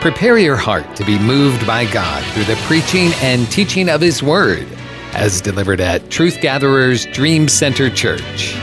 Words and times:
Prepare 0.00 0.38
your 0.38 0.54
heart 0.54 0.94
to 0.94 1.04
be 1.04 1.18
moved 1.18 1.66
by 1.66 1.84
God 1.90 2.24
through 2.26 2.44
the 2.44 2.54
preaching 2.66 3.10
and 3.20 3.50
teaching 3.50 3.88
of 3.88 4.00
His 4.00 4.22
Word, 4.22 4.64
as 5.12 5.40
delivered 5.40 5.80
at 5.80 6.08
Truth 6.08 6.40
Gatherers 6.40 7.04
Dream 7.06 7.48
Center 7.48 7.90
Church. 7.90 8.54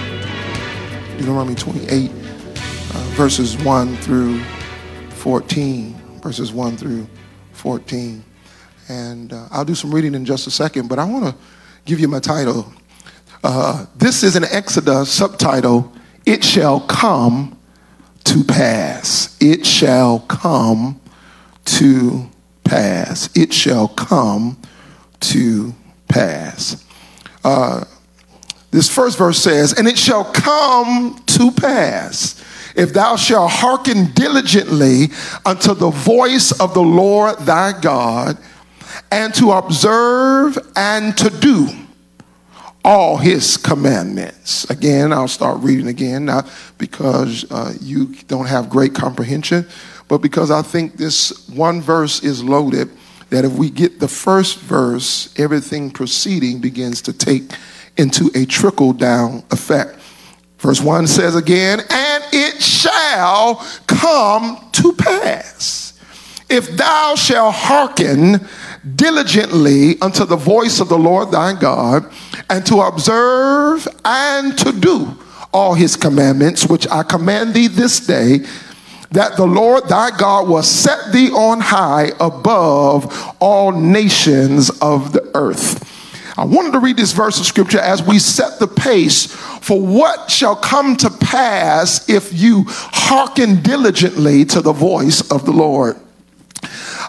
Deuteronomy 1.18 1.56
28, 1.56 2.10
uh, 2.10 2.14
verses 3.16 3.62
1 3.66 3.98
through 3.98 4.42
14. 5.10 5.94
Verses 6.22 6.54
1 6.54 6.78
through 6.78 7.06
14. 7.52 8.24
And 8.88 9.34
uh, 9.34 9.50
I'll 9.52 9.66
do 9.66 9.76
some 9.76 9.94
reading 9.94 10.16
in 10.16 10.24
just 10.24 10.48
a 10.48 10.52
second, 10.52 10.88
but 10.88 11.00
I 11.00 11.04
want 11.04 11.26
to 11.26 11.36
give 11.84 12.00
you 12.00 12.08
my 12.08 12.22
title. 12.22 12.72
Uh, 13.44 13.88
this 13.98 14.24
is 14.24 14.38
an 14.38 14.46
Exodus 14.46 15.12
subtitle 15.12 15.92
It 16.26 16.46
Shall 16.46 16.80
Come 16.80 17.60
to 18.24 18.42
Pass. 18.46 19.36
It 19.42 19.66
shall 19.66 20.20
come 20.22 21.02
to 21.66 22.30
pass. 22.64 23.30
It 23.36 23.54
shall 23.54 23.88
come 23.88 24.58
to 25.22 25.74
pass. 26.08 26.86
Uh, 27.44 27.86
this 28.72 28.94
first 28.94 29.18
verse 29.18 29.38
says, 29.38 29.74
And 29.74 29.88
it 29.88 29.98
shall 29.98 30.26
come 30.26 31.22
to 31.28 31.52
pass 31.52 32.44
if 32.76 32.94
thou 32.94 33.16
shalt 33.16 33.52
hearken 33.52 34.12
diligently 34.14 35.08
unto 35.46 35.74
the 35.74 35.90
voice 35.90 36.52
of 36.60 36.74
the 36.74 36.82
Lord 36.82 37.40
thy 37.40 37.80
God, 37.80 38.38
and 39.12 39.34
to 39.36 39.52
observe 39.52 40.58
and 40.76 41.18
to 41.18 41.30
do 41.30 41.70
all 42.84 43.18
his 43.18 43.58
commandments. 43.58 44.70
Again, 44.70 45.12
I'll 45.12 45.28
start 45.28 45.62
reading 45.62 45.88
again, 45.88 46.26
not 46.26 46.50
because 46.78 47.50
uh, 47.50 47.74
you 47.82 48.14
don't 48.28 48.46
have 48.46 48.70
great 48.70 48.94
comprehension, 48.94 49.66
but 50.08 50.20
because 50.20 50.52
I 50.52 50.62
think 50.62 50.98
this 50.98 51.48
one 51.50 51.82
verse 51.82 52.24
is 52.24 52.44
loaded, 52.44 52.90
that 53.30 53.46
if 53.46 53.54
we 53.54 53.70
get 53.70 54.00
the 54.00 54.08
first 54.08 54.60
verse, 54.60 55.34
everything 55.40 55.90
proceeding 55.92 56.60
begins 56.60 57.02
to 57.04 57.14
take 57.14 57.52
into 57.98 58.30
a 58.36 58.46
trickle 58.46 58.94
down 58.94 59.44
effect. 59.52 60.00
Verse 60.60 60.82
1 60.82 61.08
says 61.08 61.36
again, 61.36 61.80
and 61.90 62.24
it 62.32 62.62
shall 62.62 63.56
come 63.88 64.70
to 64.72 64.94
pass. 64.94 66.00
If 66.50 66.78
thou 66.78 67.16
shalt 67.16 67.56
hearken 67.56 68.48
diligently 68.96 70.00
unto 70.02 70.26
the 70.26 70.36
voice 70.36 70.80
of 70.80 70.90
the 70.90 70.98
Lord 70.98 71.32
thy 71.32 71.60
God, 71.60 72.12
and 72.50 72.66
to 72.68 72.82
observe 72.82 73.88
and 74.06 74.58
to 74.60 74.72
do 74.72 75.18
all 75.52 75.74
his 75.74 75.96
commandments, 75.96 76.68
which 76.68 76.88
I 76.90 77.04
command 77.04 77.54
thee 77.54 77.68
this 77.68 78.06
day, 78.06 78.46
that 79.16 79.38
the 79.38 79.46
Lord 79.46 79.88
thy 79.88 80.12
God 80.16 80.48
will 80.48 80.64
set 80.64 81.14
thee 81.14 81.32
on 81.32 81.62
high 81.62 82.12
above 82.20 83.36
all 83.40 83.72
nations 83.72 84.70
of 84.82 85.14
the 85.14 85.32
earth. 85.34 85.92
I 86.38 86.44
wanted 86.44 86.74
to 86.74 86.80
read 86.80 86.98
this 86.98 87.14
verse 87.14 87.40
of 87.40 87.46
scripture 87.46 87.80
as 87.80 88.04
we 88.04 88.20
set 88.20 88.60
the 88.60 88.68
pace 88.68 89.26
for 89.26 89.80
what 89.80 90.30
shall 90.30 90.56
come 90.56 90.98
to 90.98 91.10
pass 91.10 92.10
if 92.10 92.34
you 92.34 92.66
hearken 92.68 93.62
diligently 93.62 94.44
to 94.46 94.62
the 94.62 94.74
voice 94.74 95.32
of 95.32 95.46
the 95.46 95.54
Lord. 95.54 95.96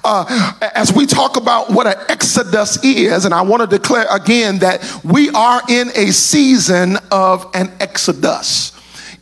Uh, 0.04 0.52
as 0.77 0.92
we 0.92 1.06
talk 1.06 1.36
about 1.36 1.70
what 1.70 1.88
an 1.88 1.96
exodus 2.08 2.84
is, 2.84 3.24
and 3.24 3.34
I 3.34 3.42
want 3.42 3.68
to 3.68 3.78
declare 3.78 4.06
again 4.08 4.60
that 4.60 5.00
we 5.02 5.30
are 5.30 5.60
in 5.68 5.88
a 5.96 6.12
season 6.12 6.98
of 7.10 7.50
an 7.54 7.72
exodus 7.80 8.75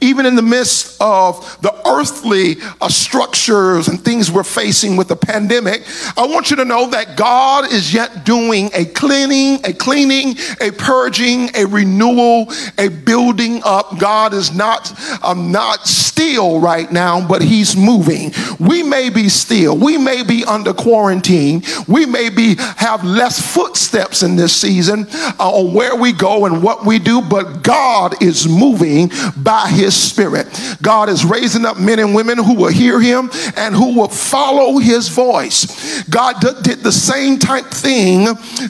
even 0.04 0.26
in 0.26 0.36
the 0.36 0.42
midst 0.42 1.00
of 1.00 1.58
the 1.62 1.72
earthly 1.88 2.56
uh, 2.80 2.88
structures 2.88 3.88
and 3.88 4.00
things 4.00 4.30
we're 4.30 4.42
facing 4.42 4.96
with 4.96 5.08
the 5.08 5.16
pandemic, 5.16 5.82
I 6.16 6.26
want 6.26 6.50
you 6.50 6.56
to 6.56 6.64
know 6.64 6.90
that 6.90 7.16
God 7.16 7.72
is 7.72 7.92
yet 7.92 8.24
doing 8.24 8.70
a 8.74 8.84
cleaning, 8.84 9.64
a 9.64 9.72
cleaning, 9.72 10.36
a 10.60 10.70
purging, 10.70 11.54
a 11.56 11.64
renewal, 11.64 12.52
a 12.78 12.88
building 12.88 13.62
up. 13.64 13.98
God 13.98 14.34
is 14.34 14.54
not 14.54 14.92
um, 15.24 15.50
not 15.50 15.86
still 15.86 16.60
right 16.60 16.90
now, 16.92 17.26
but 17.26 17.42
He's 17.42 17.76
moving. 17.76 18.32
We 18.60 18.82
may 18.82 19.10
be 19.10 19.28
still. 19.28 19.76
We 19.76 19.96
may 19.96 20.22
be 20.22 20.44
under 20.44 20.74
quarantine. 20.74 21.62
We 21.88 22.06
may 22.06 22.28
be 22.28 22.56
have 22.76 23.04
less 23.04 23.40
footsteps 23.54 24.22
in 24.22 24.36
this 24.36 24.54
season 24.54 25.06
uh, 25.10 25.34
on 25.38 25.74
where 25.74 25.96
we 25.96 26.12
go 26.12 26.46
and 26.46 26.62
what 26.62 26.84
we 26.84 26.98
do, 26.98 27.22
but 27.22 27.62
God 27.62 28.22
is 28.22 28.46
moving 28.46 29.10
by 29.36 29.68
His 29.68 29.93
his 29.94 30.10
spirit. 30.10 30.46
God 30.82 31.08
is 31.08 31.24
raising 31.24 31.64
up 31.64 31.78
men 31.78 31.98
and 31.98 32.14
women 32.14 32.38
who 32.38 32.54
will 32.54 32.70
hear 32.70 33.00
him 33.00 33.30
and 33.56 33.74
who 33.74 33.94
will 33.94 34.08
follow 34.08 34.78
his 34.78 35.08
voice. 35.08 36.02
God 36.04 36.40
did 36.62 36.80
the 36.80 36.92
same 36.92 37.38
type 37.38 37.66
thing 37.66 38.24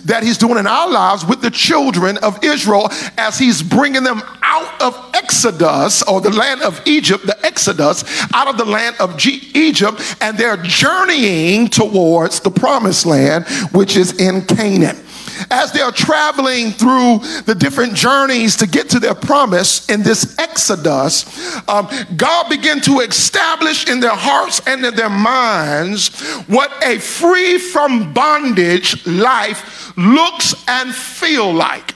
that 0.05 0.23
he's 0.23 0.39
doing 0.39 0.59
in 0.59 0.67
our 0.67 0.91
lives 0.91 1.25
with 1.25 1.41
the 1.41 1.51
children 1.51 2.19
of 2.19 2.43
Israel 2.43 2.89
as 3.19 3.39
he's 3.39 3.63
bringing 3.63 4.05
them 4.05 4.23
out 4.43 4.83
of 4.83 5.11
Exodus 5.15 6.03
or 6.03 6.21
the 6.21 6.31
land 6.31 6.63
of 6.63 6.81
Egypt, 6.87 7.27
the 7.27 7.45
Exodus, 7.45 8.05
out 8.35 8.49
of 8.49 8.59
the 8.59 8.65
land 8.65 8.97
of 9.01 9.17
G- 9.17 9.51
Egypt, 9.55 10.17
and 10.21 10.37
they're 10.37 10.59
journeying 10.59 11.69
towards 11.69 12.41
the 12.41 12.51
promised 12.51 13.07
land, 13.07 13.47
which 13.73 13.97
is 13.97 14.21
in 14.21 14.43
Canaan 14.43 15.04
as 15.51 15.73
they're 15.73 15.91
traveling 15.91 16.71
through 16.71 17.19
the 17.45 17.55
different 17.55 17.95
journeys 17.95 18.57
to 18.57 18.67
get 18.67 18.89
to 18.91 19.01
their 19.01 19.15
promise 19.15 19.89
in 19.89 20.03
this 20.03 20.39
exodus, 20.39 21.25
um, 21.69 21.89
God 22.17 22.49
began 22.49 22.81
to 22.83 23.01
establish 23.01 23.89
in 23.89 24.01
their 24.01 24.15
hearts 24.15 24.61
and 24.67 24.85
in 24.85 24.95
their 24.95 25.11
minds 25.11 26.09
what 26.47 26.73
a 26.85 26.99
free 26.99 27.59
from 27.59 28.13
bondage 28.13 29.07
life 29.07 29.97
looks 29.97 30.55
and 30.69 30.95
feel 30.95 31.53
like. 31.53 31.95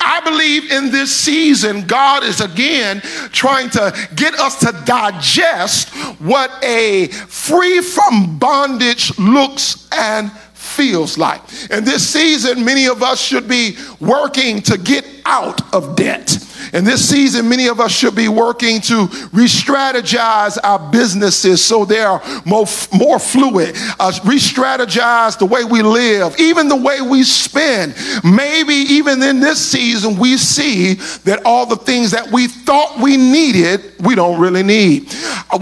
I 0.00 0.20
believe 0.20 0.70
in 0.70 0.90
this 0.90 1.14
season, 1.14 1.86
God 1.86 2.22
is 2.22 2.40
again 2.40 3.00
trying 3.32 3.70
to 3.70 3.94
get 4.14 4.34
us 4.34 4.60
to 4.60 4.72
digest 4.84 5.88
what 6.20 6.50
a 6.62 7.06
free 7.06 7.80
from 7.80 8.38
bondage 8.38 9.18
looks 9.18 9.88
and 9.92 10.30
feels 10.70 11.18
like. 11.18 11.42
And 11.70 11.86
this 11.86 12.08
season, 12.08 12.64
many 12.64 12.86
of 12.86 13.02
us 13.02 13.20
should 13.20 13.48
be 13.48 13.76
working 14.00 14.62
to 14.62 14.78
get 14.78 15.04
out 15.24 15.74
of 15.74 15.96
debt. 15.96 16.30
In 16.72 16.84
this 16.84 17.08
season, 17.08 17.48
many 17.48 17.66
of 17.66 17.80
us 17.80 17.90
should 17.90 18.14
be 18.14 18.28
working 18.28 18.80
to 18.82 19.06
re 19.32 19.46
strategize 19.46 20.56
our 20.62 20.78
businesses 20.90 21.64
so 21.64 21.84
they 21.84 22.00
are 22.00 22.22
more, 22.44 22.66
more 22.92 23.18
fluid, 23.18 23.74
uh, 23.98 24.12
re 24.24 24.36
strategize 24.36 25.38
the 25.38 25.46
way 25.46 25.64
we 25.64 25.82
live, 25.82 26.38
even 26.38 26.68
the 26.68 26.76
way 26.76 27.00
we 27.00 27.24
spend. 27.24 27.94
Maybe 28.22 28.74
even 28.74 29.22
in 29.22 29.40
this 29.40 29.64
season, 29.64 30.16
we 30.18 30.36
see 30.36 30.94
that 31.24 31.42
all 31.44 31.66
the 31.66 31.76
things 31.76 32.12
that 32.12 32.30
we 32.30 32.46
thought 32.46 33.00
we 33.00 33.16
needed, 33.16 33.92
we 34.00 34.14
don't 34.14 34.40
really 34.40 34.62
need. 34.62 35.12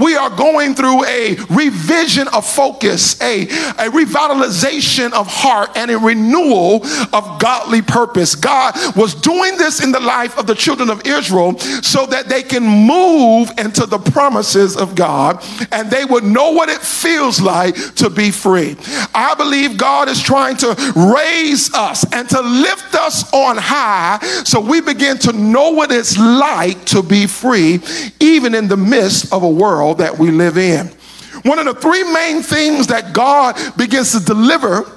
We 0.00 0.16
are 0.16 0.30
going 0.30 0.74
through 0.74 1.04
a 1.06 1.36
revision 1.48 2.28
of 2.28 2.46
focus, 2.46 3.20
a, 3.22 3.44
a 3.44 3.90
revitalization 3.90 5.12
of 5.12 5.26
heart, 5.26 5.70
and 5.76 5.90
a 5.90 5.98
renewal 5.98 6.84
of 7.12 7.40
godly 7.40 7.82
purpose. 7.82 8.34
God 8.34 8.74
was 8.94 9.14
doing 9.14 9.56
this 9.56 9.82
in 9.82 9.92
the 9.92 10.00
life 10.00 10.36
of 10.38 10.46
the 10.46 10.54
children 10.54 10.90
of 10.90 10.97
of 10.98 11.06
Israel 11.06 11.58
so 11.58 12.06
that 12.06 12.28
they 12.28 12.42
can 12.42 12.62
move 12.64 13.50
into 13.58 13.86
the 13.86 13.98
promises 13.98 14.76
of 14.76 14.94
God 14.94 15.44
and 15.72 15.90
they 15.90 16.04
would 16.04 16.24
know 16.24 16.50
what 16.50 16.68
it 16.68 16.80
feels 16.80 17.40
like 17.40 17.74
to 17.96 18.10
be 18.10 18.30
free. 18.30 18.76
I 19.14 19.34
believe 19.36 19.76
God 19.76 20.08
is 20.08 20.20
trying 20.22 20.56
to 20.58 20.68
raise 21.14 21.72
us 21.74 22.04
and 22.12 22.28
to 22.30 22.40
lift 22.40 22.94
us 22.94 23.32
on 23.32 23.56
high 23.58 24.18
so 24.44 24.60
we 24.60 24.80
begin 24.80 25.18
to 25.18 25.32
know 25.32 25.70
what 25.70 25.92
it's 25.92 26.18
like 26.18 26.84
to 26.86 27.02
be 27.02 27.26
free, 27.26 27.80
even 28.20 28.54
in 28.54 28.68
the 28.68 28.76
midst 28.76 29.32
of 29.32 29.42
a 29.42 29.48
world 29.48 29.98
that 29.98 30.18
we 30.18 30.30
live 30.30 30.58
in. 30.58 30.86
One 31.42 31.58
of 31.58 31.66
the 31.66 31.74
three 31.74 32.04
main 32.12 32.42
things 32.42 32.88
that 32.88 33.12
God 33.12 33.56
begins 33.76 34.12
to 34.12 34.24
deliver 34.24 34.90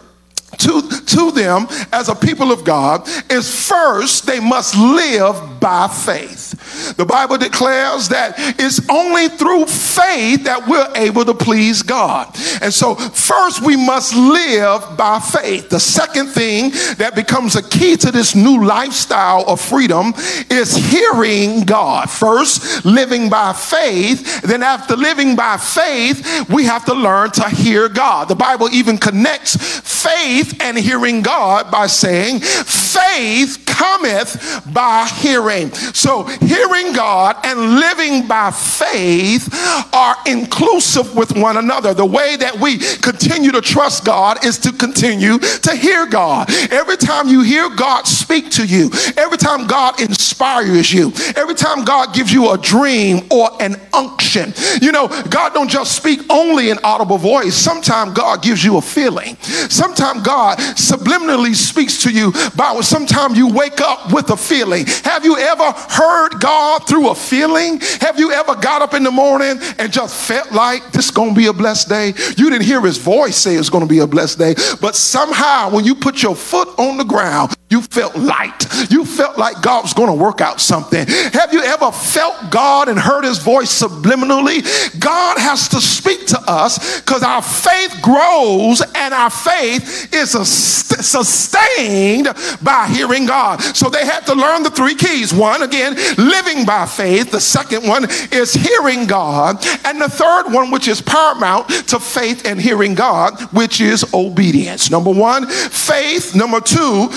to, 0.60 0.82
to 1.06 1.32
them 1.32 1.68
as 1.92 2.10
a 2.10 2.16
people 2.16 2.52
of 2.52 2.64
God 2.64 3.08
is 3.32 3.68
first 3.68 4.26
they 4.26 4.40
must 4.40 4.76
live 4.76 5.60
by 5.60 5.88
faith. 5.88 6.96
The 6.98 7.06
Bible 7.06 7.38
declares 7.38 8.10
that 8.10 8.36
it's 8.38 8.82
only 8.90 9.28
through 9.30 9.66
faith 9.66 10.44
that 10.46 10.68
we're 10.68 10.92
able 10.96 11.26
to 11.26 11.34
please 11.34 11.82
God. 11.84 12.36
And 12.62 12.74
so, 12.74 12.96
first, 12.96 13.64
we 13.64 13.76
must 13.76 14.16
live 14.16 14.98
by 14.98 15.20
faith. 15.20 15.70
The 15.70 15.80
second 15.80 16.28
thing 16.28 16.72
that 16.98 17.14
becomes 17.16 17.56
a 17.56 17.64
key 17.64 17.98
to 17.98 18.12
this 18.12 18.36
new 18.36 18.64
lifestyle 18.66 19.46
of 19.48 19.62
freedom 19.62 20.14
is 20.50 20.76
hearing 20.76 21.62
God. 21.66 22.10
First, 22.10 22.86
living 22.86 23.30
by 23.30 23.54
faith. 23.54 24.42
Then, 24.42 24.64
after 24.64 24.96
living 24.96 25.36
by 25.36 25.58
faith, 25.58 26.50
we 26.50 26.66
have 26.66 26.86
to 26.86 26.94
learn 26.94 27.32
to 27.32 27.50
hear 27.50 27.90
God. 27.90 28.28
The 28.28 28.36
Bible 28.36 28.70
even 28.72 28.98
connects 28.98 29.56
faith 29.56 30.41
and 30.62 30.78
hearing 30.78 31.22
God 31.22 31.72
by 31.72 31.88
saying, 31.88 32.40
faith 32.40 33.66
cometh 33.66 34.62
by 34.74 35.08
hearing. 35.08 35.72
So, 35.72 36.24
hearing 36.24 36.94
God 36.94 37.38
and 37.44 37.80
living 37.80 38.28
by 38.28 38.52
faith 38.52 39.50
are 39.94 40.16
inclusive 40.26 41.16
with 41.16 41.36
one 41.36 41.58
another. 41.58 41.94
The 41.94 42.06
way 42.06 42.36
that 42.36 42.60
we 42.60 42.78
continue 42.78 43.52
to 43.52 43.62
trust 43.62 44.06
God 44.06 44.46
is 44.46 44.58
to 44.60 44.72
continue 44.72 45.40
to 45.40 45.76
hear 45.76 46.06
God. 46.06 46.50
Every 46.72 46.98
time 46.98 47.28
you 47.28 47.42
hear 47.42 47.70
God 47.70 48.06
speak 48.08 48.52
to 48.52 48.66
you, 48.66 48.92
every 49.18 49.38
time 49.38 49.68
God 49.68 50.02
inspires 50.02 50.92
you, 50.94 51.12
every 51.36 51.56
time 51.56 51.84
God 51.84 52.14
gives 52.14 52.32
you 52.32 52.52
a 52.52 52.58
dream 52.58 53.28
or 53.32 53.50
an 53.62 53.76
unction, 53.94 54.54
you 54.82 54.92
know, 54.92 55.08
God 55.30 55.54
don't 55.54 55.70
just 55.70 55.96
speak 55.96 56.20
only 56.30 56.70
in 56.70 56.78
audible 56.84 57.18
voice. 57.18 57.56
Sometimes 57.56 58.14
God 58.14 58.44
gives 58.44 58.64
you 58.64 58.78
a 58.78 58.82
feeling. 58.82 59.36
Sometimes 59.38 60.22
God 60.32 60.60
subliminally 60.60 61.54
speaks 61.54 62.04
to 62.04 62.10
you 62.10 62.32
by 62.56 62.80
sometimes 62.80 63.38
you 63.38 63.50
wake 63.50 63.82
up 63.82 64.14
with 64.14 64.30
a 64.30 64.38
feeling. 64.38 64.86
Have 65.04 65.26
you 65.26 65.38
ever 65.38 65.74
heard 65.74 66.40
God 66.40 66.88
through 66.88 67.10
a 67.10 67.16
feeling? 67.16 67.82
Have 68.00 68.18
you 68.18 68.32
ever 68.32 68.56
got 68.56 68.82
up 68.82 68.94
in 68.94 69.04
the 69.04 69.12
morning 69.12 69.60
and 69.78 69.92
just 69.92 70.16
felt 70.26 70.54
like 70.54 70.94
this 70.94 71.06
is 71.06 71.12
going 71.12 71.32
to 71.32 71.36
be 71.36 71.48
a 71.48 71.54
blessed 71.54 71.90
day? 71.90 72.14
You 72.38 72.50
didn't 72.50 72.64
hear 72.64 72.80
his 72.80 72.98
voice 72.98 73.36
say 73.36 73.56
it's 73.56 73.70
going 73.70 73.86
to 73.86 73.90
be 73.90 74.00
a 74.00 74.08
blessed 74.08 74.40
day, 74.40 74.56
but 74.80 74.96
somehow 74.96 75.70
when 75.70 75.84
you 75.84 75.96
put 75.96 76.24
your 76.24 76.36
foot 76.36 76.70
on 76.80 76.96
the 76.96 77.04
ground, 77.04 77.54
you 77.72 77.82
felt 77.82 78.18
light. 78.18 78.68
You 78.92 79.06
felt 79.06 79.38
like 79.38 79.62
God 79.62 79.84
was 79.84 79.94
going 79.94 80.10
to 80.10 80.14
work 80.14 80.42
out 80.42 80.60
something. 80.60 81.08
Have 81.08 81.54
you 81.54 81.64
ever 81.64 81.90
felt 81.90 82.52
God 82.52 82.90
and 82.90 83.00
heard 83.00 83.24
his 83.24 83.40
voice 83.40 83.72
subliminally? 83.82 84.62
God 85.00 85.38
has 85.40 85.70
to 85.70 85.80
speak 85.80 86.28
to 86.28 86.40
us 86.48 87.00
because 87.00 87.24
our 87.24 87.42
faith 87.42 87.98
grows 88.02 88.82
and 88.82 89.14
our 89.14 89.30
faith 89.30 90.14
is 90.14 90.21
sustained 90.30 92.28
by 92.62 92.88
hearing 92.88 93.26
God. 93.26 93.62
So 93.62 93.90
they 93.90 94.06
had 94.06 94.22
to 94.28 94.34
learn 94.34 94.64
the 94.64 94.70
three 94.70 94.96
keys. 94.96 95.34
One, 95.34 95.64
again, 95.64 95.96
living 96.18 96.66
by 96.66 96.86
faith. 96.86 97.32
The 97.32 97.40
second 97.42 97.88
one 97.88 98.06
is 98.32 98.54
hearing 98.54 99.06
God. 99.06 99.66
And 99.86 100.02
the 100.02 100.10
third 100.10 100.52
one, 100.52 100.72
which 100.72 100.88
is 100.88 101.02
paramount 101.02 101.70
to 101.88 102.00
faith 102.00 102.46
and 102.46 102.60
hearing 102.60 102.96
God, 102.96 103.40
which 103.54 103.82
is 103.82 104.06
obedience. 104.14 104.90
Number 104.92 105.12
one, 105.12 105.48
faith. 105.48 106.36
Number 106.36 106.62
two, 106.62 107.10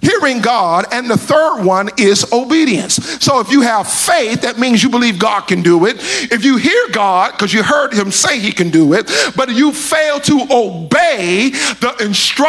hearing 0.00 0.40
God, 0.40 0.86
and 0.92 1.08
the 1.08 1.16
third 1.16 1.62
one 1.62 1.90
is 1.98 2.32
obedience. 2.32 2.94
So 3.22 3.40
if 3.40 3.50
you 3.50 3.62
have 3.62 3.90
faith, 3.90 4.42
that 4.42 4.58
means 4.58 4.82
you 4.82 4.88
believe 4.88 5.18
God 5.18 5.42
can 5.42 5.62
do 5.62 5.86
it. 5.86 5.96
If 6.32 6.44
you 6.44 6.56
hear 6.56 6.88
God, 6.92 7.32
because 7.32 7.52
you 7.52 7.62
heard 7.62 7.92
him 7.92 8.10
say 8.10 8.38
he 8.38 8.52
can 8.52 8.70
do 8.70 8.94
it, 8.94 9.10
but 9.36 9.50
you 9.50 9.72
fail 9.72 10.20
to 10.20 10.46
obey 10.50 11.50
the 11.50 11.96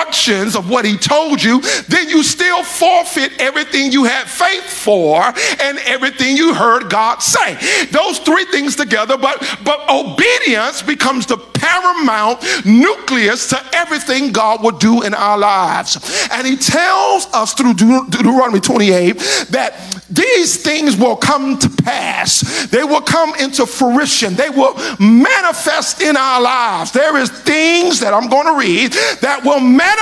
instructions 0.04 0.56
of 0.56 0.70
what 0.70 0.86
he 0.86 0.98
told 0.98 1.42
you, 1.44 1.62
then 1.88 2.10
you 2.10 2.24
still 2.24 2.64
forfeit 2.64 3.32
everything 3.40 3.92
you 3.92 4.04
had 4.04 4.28
faith 4.28 4.64
for 4.64 5.22
and 5.62 5.78
everything 5.80 6.38
you 6.38 6.54
heard 6.54 6.90
God 6.90 7.20
say. 7.20 7.58
Those 7.92 8.20
three 8.20 8.46
things 8.46 8.76
together, 8.76 9.18
but 9.18 9.40
but 9.64 9.90
obedience 9.90 10.82
becomes 10.82 11.26
the 11.26 11.38
paramount 11.38 12.44
nucleus 12.66 13.50
to 13.50 13.60
everything 13.74 14.32
God 14.32 14.64
will 14.64 14.78
do 14.78 15.04
in 15.04 15.14
our 15.14 15.38
lives. 15.38 15.98
And 16.32 16.46
he 16.46 16.58
tells 16.58 17.28
us 17.34 17.54
through 17.54 17.76
Deuteronomy 17.76 18.60
28 18.60 19.14
that 19.52 19.74
these 20.10 20.62
things 20.62 20.98
will 20.98 21.16
come 21.16 21.58
to 21.58 21.70
pass. 21.70 22.68
They 22.68 22.84
will 22.84 23.02
come 23.02 23.34
into 23.36 23.66
fruition. 23.66 24.36
They 24.36 24.50
will 24.50 24.76
manifest 25.00 26.02
in 26.02 26.18
our 26.18 26.42
lives. 26.42 26.92
There 26.92 27.18
is 27.18 27.30
things 27.30 28.00
that 28.02 28.14
I'm 28.14 28.30
going 28.30 28.48
to 28.48 28.60
read 28.60 28.92
that 29.22 29.44
will 29.44 29.60
manifest 29.60 29.93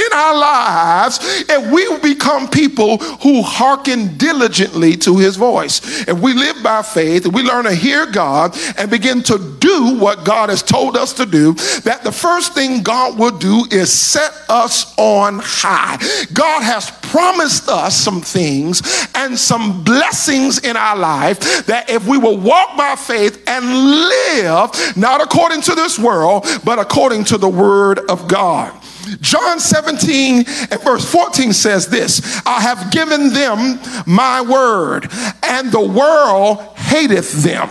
in 0.00 0.12
our 0.12 0.36
lives 0.36 1.18
if 1.48 1.72
we 1.72 1.98
become 1.98 2.48
people 2.48 2.98
who 2.98 3.42
hearken 3.42 4.16
diligently 4.16 4.96
to 4.96 5.18
his 5.18 5.36
voice. 5.36 6.06
If 6.08 6.18
we 6.20 6.34
live 6.34 6.62
by 6.62 6.82
faith, 6.82 7.26
if 7.26 7.32
we 7.32 7.42
learn 7.42 7.64
to 7.64 7.74
hear 7.74 8.06
God 8.06 8.56
and 8.76 8.90
begin 8.90 9.22
to 9.24 9.56
do 9.58 9.98
what 9.98 10.24
God 10.24 10.48
has 10.48 10.62
told 10.62 10.96
us 10.96 11.12
to 11.14 11.26
do, 11.26 11.54
that 11.84 12.02
the 12.02 12.12
first 12.12 12.54
thing 12.54 12.82
God 12.82 13.18
will 13.18 13.36
do 13.36 13.64
is 13.70 13.92
set 13.92 14.32
us 14.48 14.94
on 14.98 15.40
high. 15.42 15.96
God 16.32 16.62
has 16.62 16.90
promised 17.02 17.68
us 17.68 17.96
some 17.96 18.20
things 18.20 18.82
and 19.14 19.38
some 19.38 19.82
blessings 19.82 20.60
in 20.60 20.76
our 20.76 20.96
life 20.96 21.66
that 21.66 21.90
if 21.90 22.06
we 22.06 22.18
will 22.18 22.36
walk 22.38 22.76
by 22.76 22.96
faith 22.96 23.42
and 23.46 23.64
live 23.64 24.96
not 24.96 25.20
according 25.20 25.62
to 25.62 25.74
this 25.74 25.98
world, 25.98 26.46
but 26.64 26.78
according 26.78 27.24
to 27.24 27.38
the 27.38 27.48
word 27.48 27.98
of 28.10 28.28
God. 28.28 28.79
John 29.20 29.60
17 29.60 30.44
and 30.70 30.80
verse 30.82 31.10
14 31.10 31.52
says 31.52 31.88
this 31.88 32.42
I 32.46 32.60
have 32.60 32.90
given 32.90 33.32
them 33.32 33.78
my 34.06 34.40
word, 34.42 35.08
and 35.42 35.70
the 35.70 35.86
world 35.86 36.76
hateth 36.76 37.42
them 37.42 37.70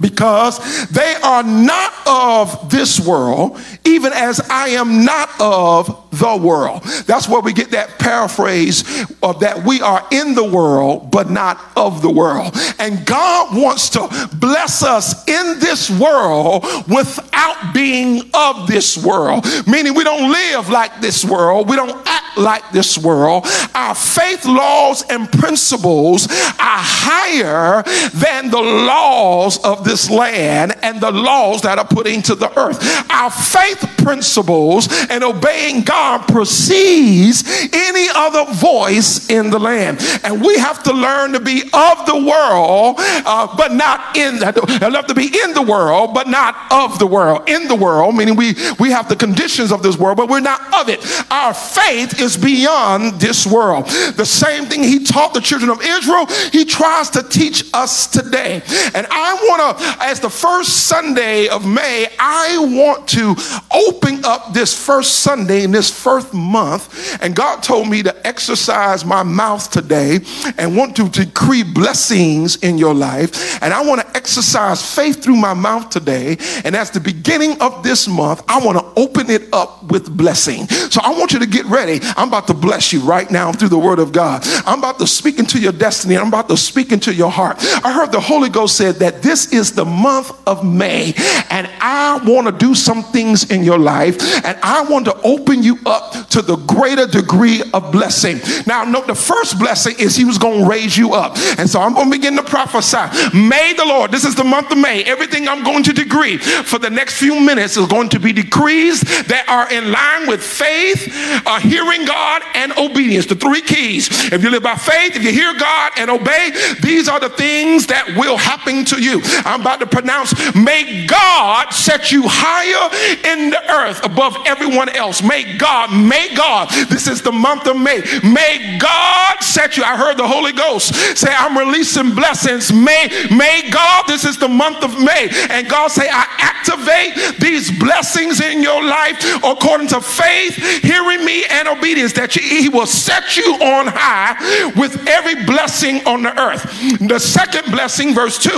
because 0.00 0.88
they 0.88 1.14
are 1.22 1.42
not 1.42 1.92
of 2.06 2.70
this 2.70 3.00
world, 3.00 3.60
even 3.88 4.12
as 4.12 4.40
I 4.50 4.68
am 4.70 5.04
not 5.04 5.30
of 5.40 6.08
the 6.10 6.36
world. 6.36 6.82
That's 7.06 7.28
where 7.28 7.40
we 7.40 7.52
get 7.52 7.70
that 7.70 7.98
paraphrase 7.98 8.82
of 9.22 9.40
that 9.40 9.64
we 9.64 9.80
are 9.80 10.06
in 10.10 10.34
the 10.34 10.44
world, 10.44 11.10
but 11.10 11.30
not 11.30 11.60
of 11.76 12.02
the 12.02 12.10
world. 12.10 12.54
And 12.78 13.04
God 13.06 13.56
wants 13.56 13.90
to 13.90 14.28
bless 14.34 14.82
us 14.82 15.26
in 15.28 15.58
this 15.58 15.90
world 15.90 16.64
without 16.88 17.72
being 17.72 18.30
of 18.34 18.66
this 18.66 19.02
world, 19.02 19.46
meaning 19.66 19.94
we 19.94 20.04
don't 20.04 20.30
live 20.30 20.68
like 20.68 21.00
this 21.00 21.24
world, 21.24 21.68
we 21.68 21.76
don't 21.76 22.06
act 22.06 22.38
like 22.38 22.70
this 22.70 22.98
world. 22.98 23.46
Our 23.74 23.94
faith 23.94 24.44
laws 24.44 25.04
and 25.10 25.30
principles 25.30 26.26
are 26.26 26.58
higher 26.58 27.82
than 28.10 28.50
the 28.50 28.60
laws 28.60 29.62
of 29.64 29.84
this 29.84 30.10
land 30.10 30.74
and 30.82 31.00
the 31.00 31.10
laws 31.10 31.62
that 31.62 31.78
are 31.78 31.86
put 31.86 32.06
into 32.06 32.34
the 32.34 32.56
earth. 32.58 32.78
Our 33.10 33.30
faith 33.30 33.77
principles 33.98 34.88
and 35.10 35.22
obeying 35.22 35.82
God 35.82 36.26
precedes 36.28 37.44
any 37.72 38.08
other 38.14 38.50
voice 38.54 39.28
in 39.28 39.50
the 39.50 39.58
land. 39.58 39.98
And 40.24 40.40
we 40.40 40.56
have 40.58 40.82
to 40.84 40.92
learn 40.92 41.32
to 41.32 41.40
be 41.40 41.62
of 41.62 42.06
the 42.06 42.24
world, 42.26 42.96
uh, 42.98 43.54
but 43.56 43.72
not 43.72 44.16
in, 44.16 44.42
I 44.42 44.88
love 44.88 45.06
to 45.08 45.14
be 45.14 45.26
in 45.26 45.52
the 45.52 45.62
world, 45.62 46.14
but 46.14 46.28
not 46.28 46.56
of 46.72 46.98
the 46.98 47.06
world. 47.06 47.48
In 47.48 47.68
the 47.68 47.74
world, 47.74 48.14
meaning 48.14 48.36
we, 48.36 48.54
we 48.78 48.90
have 48.90 49.08
the 49.08 49.16
conditions 49.16 49.72
of 49.72 49.82
this 49.82 49.98
world, 49.98 50.16
but 50.16 50.28
we're 50.28 50.40
not 50.40 50.60
of 50.74 50.88
it. 50.88 51.04
Our 51.30 51.52
faith 51.52 52.20
is 52.20 52.36
beyond 52.36 53.20
this 53.20 53.46
world. 53.46 53.86
The 54.16 54.24
same 54.24 54.64
thing 54.66 54.82
he 54.82 55.04
taught 55.04 55.34
the 55.34 55.40
children 55.40 55.70
of 55.70 55.82
Israel, 55.82 56.26
he 56.52 56.64
tries 56.64 57.10
to 57.10 57.22
teach 57.22 57.64
us 57.74 58.06
today. 58.06 58.62
And 58.94 59.06
I 59.10 59.34
want 59.34 59.78
to, 59.78 60.04
as 60.04 60.20
the 60.20 60.30
first 60.30 60.86
Sunday 60.86 61.48
of 61.48 61.66
May, 61.66 62.06
I 62.18 62.58
want 62.58 63.08
to 63.08 63.34
open 63.72 64.24
up 64.24 64.52
this 64.52 64.74
first 64.74 65.20
Sunday 65.20 65.64
in 65.64 65.70
this 65.70 65.90
first 65.90 66.32
month, 66.34 67.18
and 67.22 67.34
God 67.34 67.62
told 67.62 67.88
me 67.88 68.02
to 68.02 68.26
exercise 68.26 69.04
my 69.04 69.22
mouth 69.22 69.70
today 69.70 70.20
and 70.56 70.76
want 70.76 70.96
to 70.96 71.08
decree 71.08 71.62
blessings 71.62 72.56
in 72.56 72.78
your 72.78 72.94
life. 72.94 73.62
And 73.62 73.72
I 73.72 73.82
want 73.84 74.00
to 74.00 74.16
exercise 74.16 74.94
faith 74.94 75.22
through 75.22 75.36
my 75.36 75.54
mouth 75.54 75.90
today. 75.90 76.36
And 76.64 76.76
as 76.76 76.90
the 76.90 77.00
beginning 77.00 77.60
of 77.60 77.82
this 77.82 78.08
month, 78.08 78.42
I 78.48 78.64
want 78.64 78.78
to 78.78 79.00
open 79.00 79.30
it 79.30 79.52
up 79.52 79.90
with 79.90 80.16
blessing. 80.16 80.66
So 80.68 81.00
I 81.02 81.10
want 81.10 81.32
you 81.32 81.38
to 81.38 81.46
get 81.46 81.66
ready. 81.66 82.00
I'm 82.16 82.28
about 82.28 82.46
to 82.48 82.54
bless 82.54 82.92
you 82.92 83.00
right 83.00 83.30
now 83.30 83.52
through 83.52 83.68
the 83.68 83.78
word 83.78 83.98
of 83.98 84.12
God. 84.12 84.42
I'm 84.66 84.78
about 84.78 84.98
to 84.98 85.06
speak 85.06 85.38
into 85.38 85.58
your 85.58 85.72
destiny. 85.72 86.16
I'm 86.16 86.28
about 86.28 86.48
to 86.48 86.56
speak 86.56 86.92
into 86.92 87.14
your 87.14 87.30
heart. 87.30 87.56
I 87.84 87.92
heard 87.92 88.12
the 88.12 88.20
Holy 88.20 88.48
Ghost 88.48 88.76
said 88.76 88.96
that 88.96 89.22
this 89.22 89.52
is 89.52 89.72
the 89.72 89.84
month 89.84 90.32
of 90.46 90.64
May, 90.64 91.14
and 91.50 91.68
I 91.80 92.20
want 92.24 92.46
to 92.46 92.52
do 92.52 92.74
some 92.74 93.02
things 93.02 93.47
in 93.50 93.64
your 93.64 93.78
life, 93.78 94.16
and 94.44 94.58
I 94.62 94.82
want 94.88 95.04
to 95.06 95.16
open 95.22 95.62
you 95.62 95.78
up 95.86 96.12
to 96.30 96.42
the 96.42 96.56
greater 96.56 97.06
degree 97.06 97.62
of 97.72 97.92
blessing. 97.92 98.40
Now, 98.66 98.84
note 98.84 99.06
the 99.06 99.14
first 99.14 99.58
blessing 99.58 99.96
is 99.98 100.16
He 100.16 100.24
was 100.24 100.38
going 100.38 100.64
to 100.64 100.68
raise 100.68 100.96
you 100.96 101.14
up. 101.14 101.36
And 101.58 101.68
so 101.68 101.80
I'm 101.80 101.94
going 101.94 102.10
to 102.10 102.16
begin 102.16 102.36
to 102.36 102.42
prophesy. 102.42 103.36
May 103.36 103.74
the 103.74 103.84
Lord, 103.84 104.10
this 104.10 104.24
is 104.24 104.34
the 104.34 104.44
month 104.44 104.70
of 104.70 104.78
May, 104.78 105.04
everything 105.04 105.48
I'm 105.48 105.64
going 105.64 105.84
to 105.84 105.92
decree 105.92 106.38
for 106.38 106.78
the 106.78 106.90
next 106.90 107.18
few 107.18 107.40
minutes 107.40 107.76
is 107.76 107.86
going 107.86 108.08
to 108.10 108.20
be 108.20 108.32
decrees 108.32 109.00
that 109.00 109.46
are 109.48 109.70
in 109.72 109.90
line 109.92 110.28
with 110.28 110.42
faith, 110.42 111.08
uh, 111.46 111.60
hearing 111.60 112.04
God, 112.04 112.42
and 112.54 112.72
obedience. 112.78 113.26
The 113.26 113.34
three 113.34 113.62
keys. 113.62 114.08
If 114.32 114.42
you 114.42 114.50
live 114.50 114.62
by 114.62 114.74
faith, 114.74 115.16
if 115.16 115.22
you 115.22 115.32
hear 115.32 115.54
God 115.58 115.92
and 115.96 116.10
obey, 116.10 116.50
these 116.82 117.08
are 117.08 117.20
the 117.20 117.30
things 117.30 117.86
that 117.88 118.08
will 118.16 118.36
happen 118.36 118.84
to 118.86 119.02
you. 119.02 119.20
I'm 119.44 119.60
about 119.60 119.80
to 119.80 119.86
pronounce, 119.86 120.34
may 120.54 121.06
God 121.06 121.70
set 121.70 122.12
you 122.12 122.22
higher 122.26 122.88
in 123.32 123.37
the 123.50 123.72
earth 123.72 124.04
above 124.04 124.36
everyone 124.46 124.88
else. 124.90 125.22
May 125.22 125.56
God 125.56 125.90
may 125.92 126.34
God, 126.34 126.68
this 126.88 127.06
is 127.06 127.22
the 127.22 127.32
month 127.32 127.66
of 127.66 127.76
May, 127.76 128.02
may 128.22 128.78
God 128.78 129.42
set 129.42 129.76
you. 129.76 129.84
I 129.84 129.96
heard 129.96 130.16
the 130.16 130.26
Holy 130.26 130.52
Ghost 130.52 130.94
say, 131.16 131.28
I'm 131.30 131.56
releasing 131.56 132.14
blessings. 132.14 132.72
May, 132.72 133.08
may 133.30 133.68
God, 133.70 134.04
this 134.06 134.24
is 134.24 134.38
the 134.38 134.48
month 134.48 134.82
of 134.82 134.98
May. 134.98 135.28
And 135.50 135.68
God 135.68 135.88
say, 135.88 136.08
I 136.10 136.26
activate 136.38 137.38
these 137.40 137.76
blessings 137.78 138.40
in 138.40 138.62
your 138.62 138.82
life 138.82 139.18
according 139.44 139.88
to 139.88 140.00
faith, 140.00 140.56
hearing 140.82 141.24
me, 141.24 141.44
and 141.50 141.68
obedience, 141.68 142.12
that 142.14 142.32
He 142.32 142.68
will 142.68 142.86
set 142.86 143.36
you 143.36 143.54
on 143.54 143.86
high 143.88 144.72
with 144.76 145.06
every 145.08 145.44
blessing 145.44 146.06
on 146.06 146.22
the 146.22 146.38
earth. 146.40 146.62
The 147.00 147.18
second 147.18 147.70
blessing, 147.70 148.14
verse 148.14 148.38
2, 148.38 148.50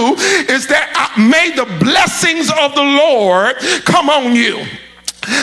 is 0.48 0.66
that 0.68 1.14
may 1.18 1.50
the 1.54 1.66
blessings 1.82 2.50
of 2.50 2.74
the 2.74 2.82
Lord 2.82 3.56
come 3.84 4.08
on 4.08 4.34
you. 4.34 4.64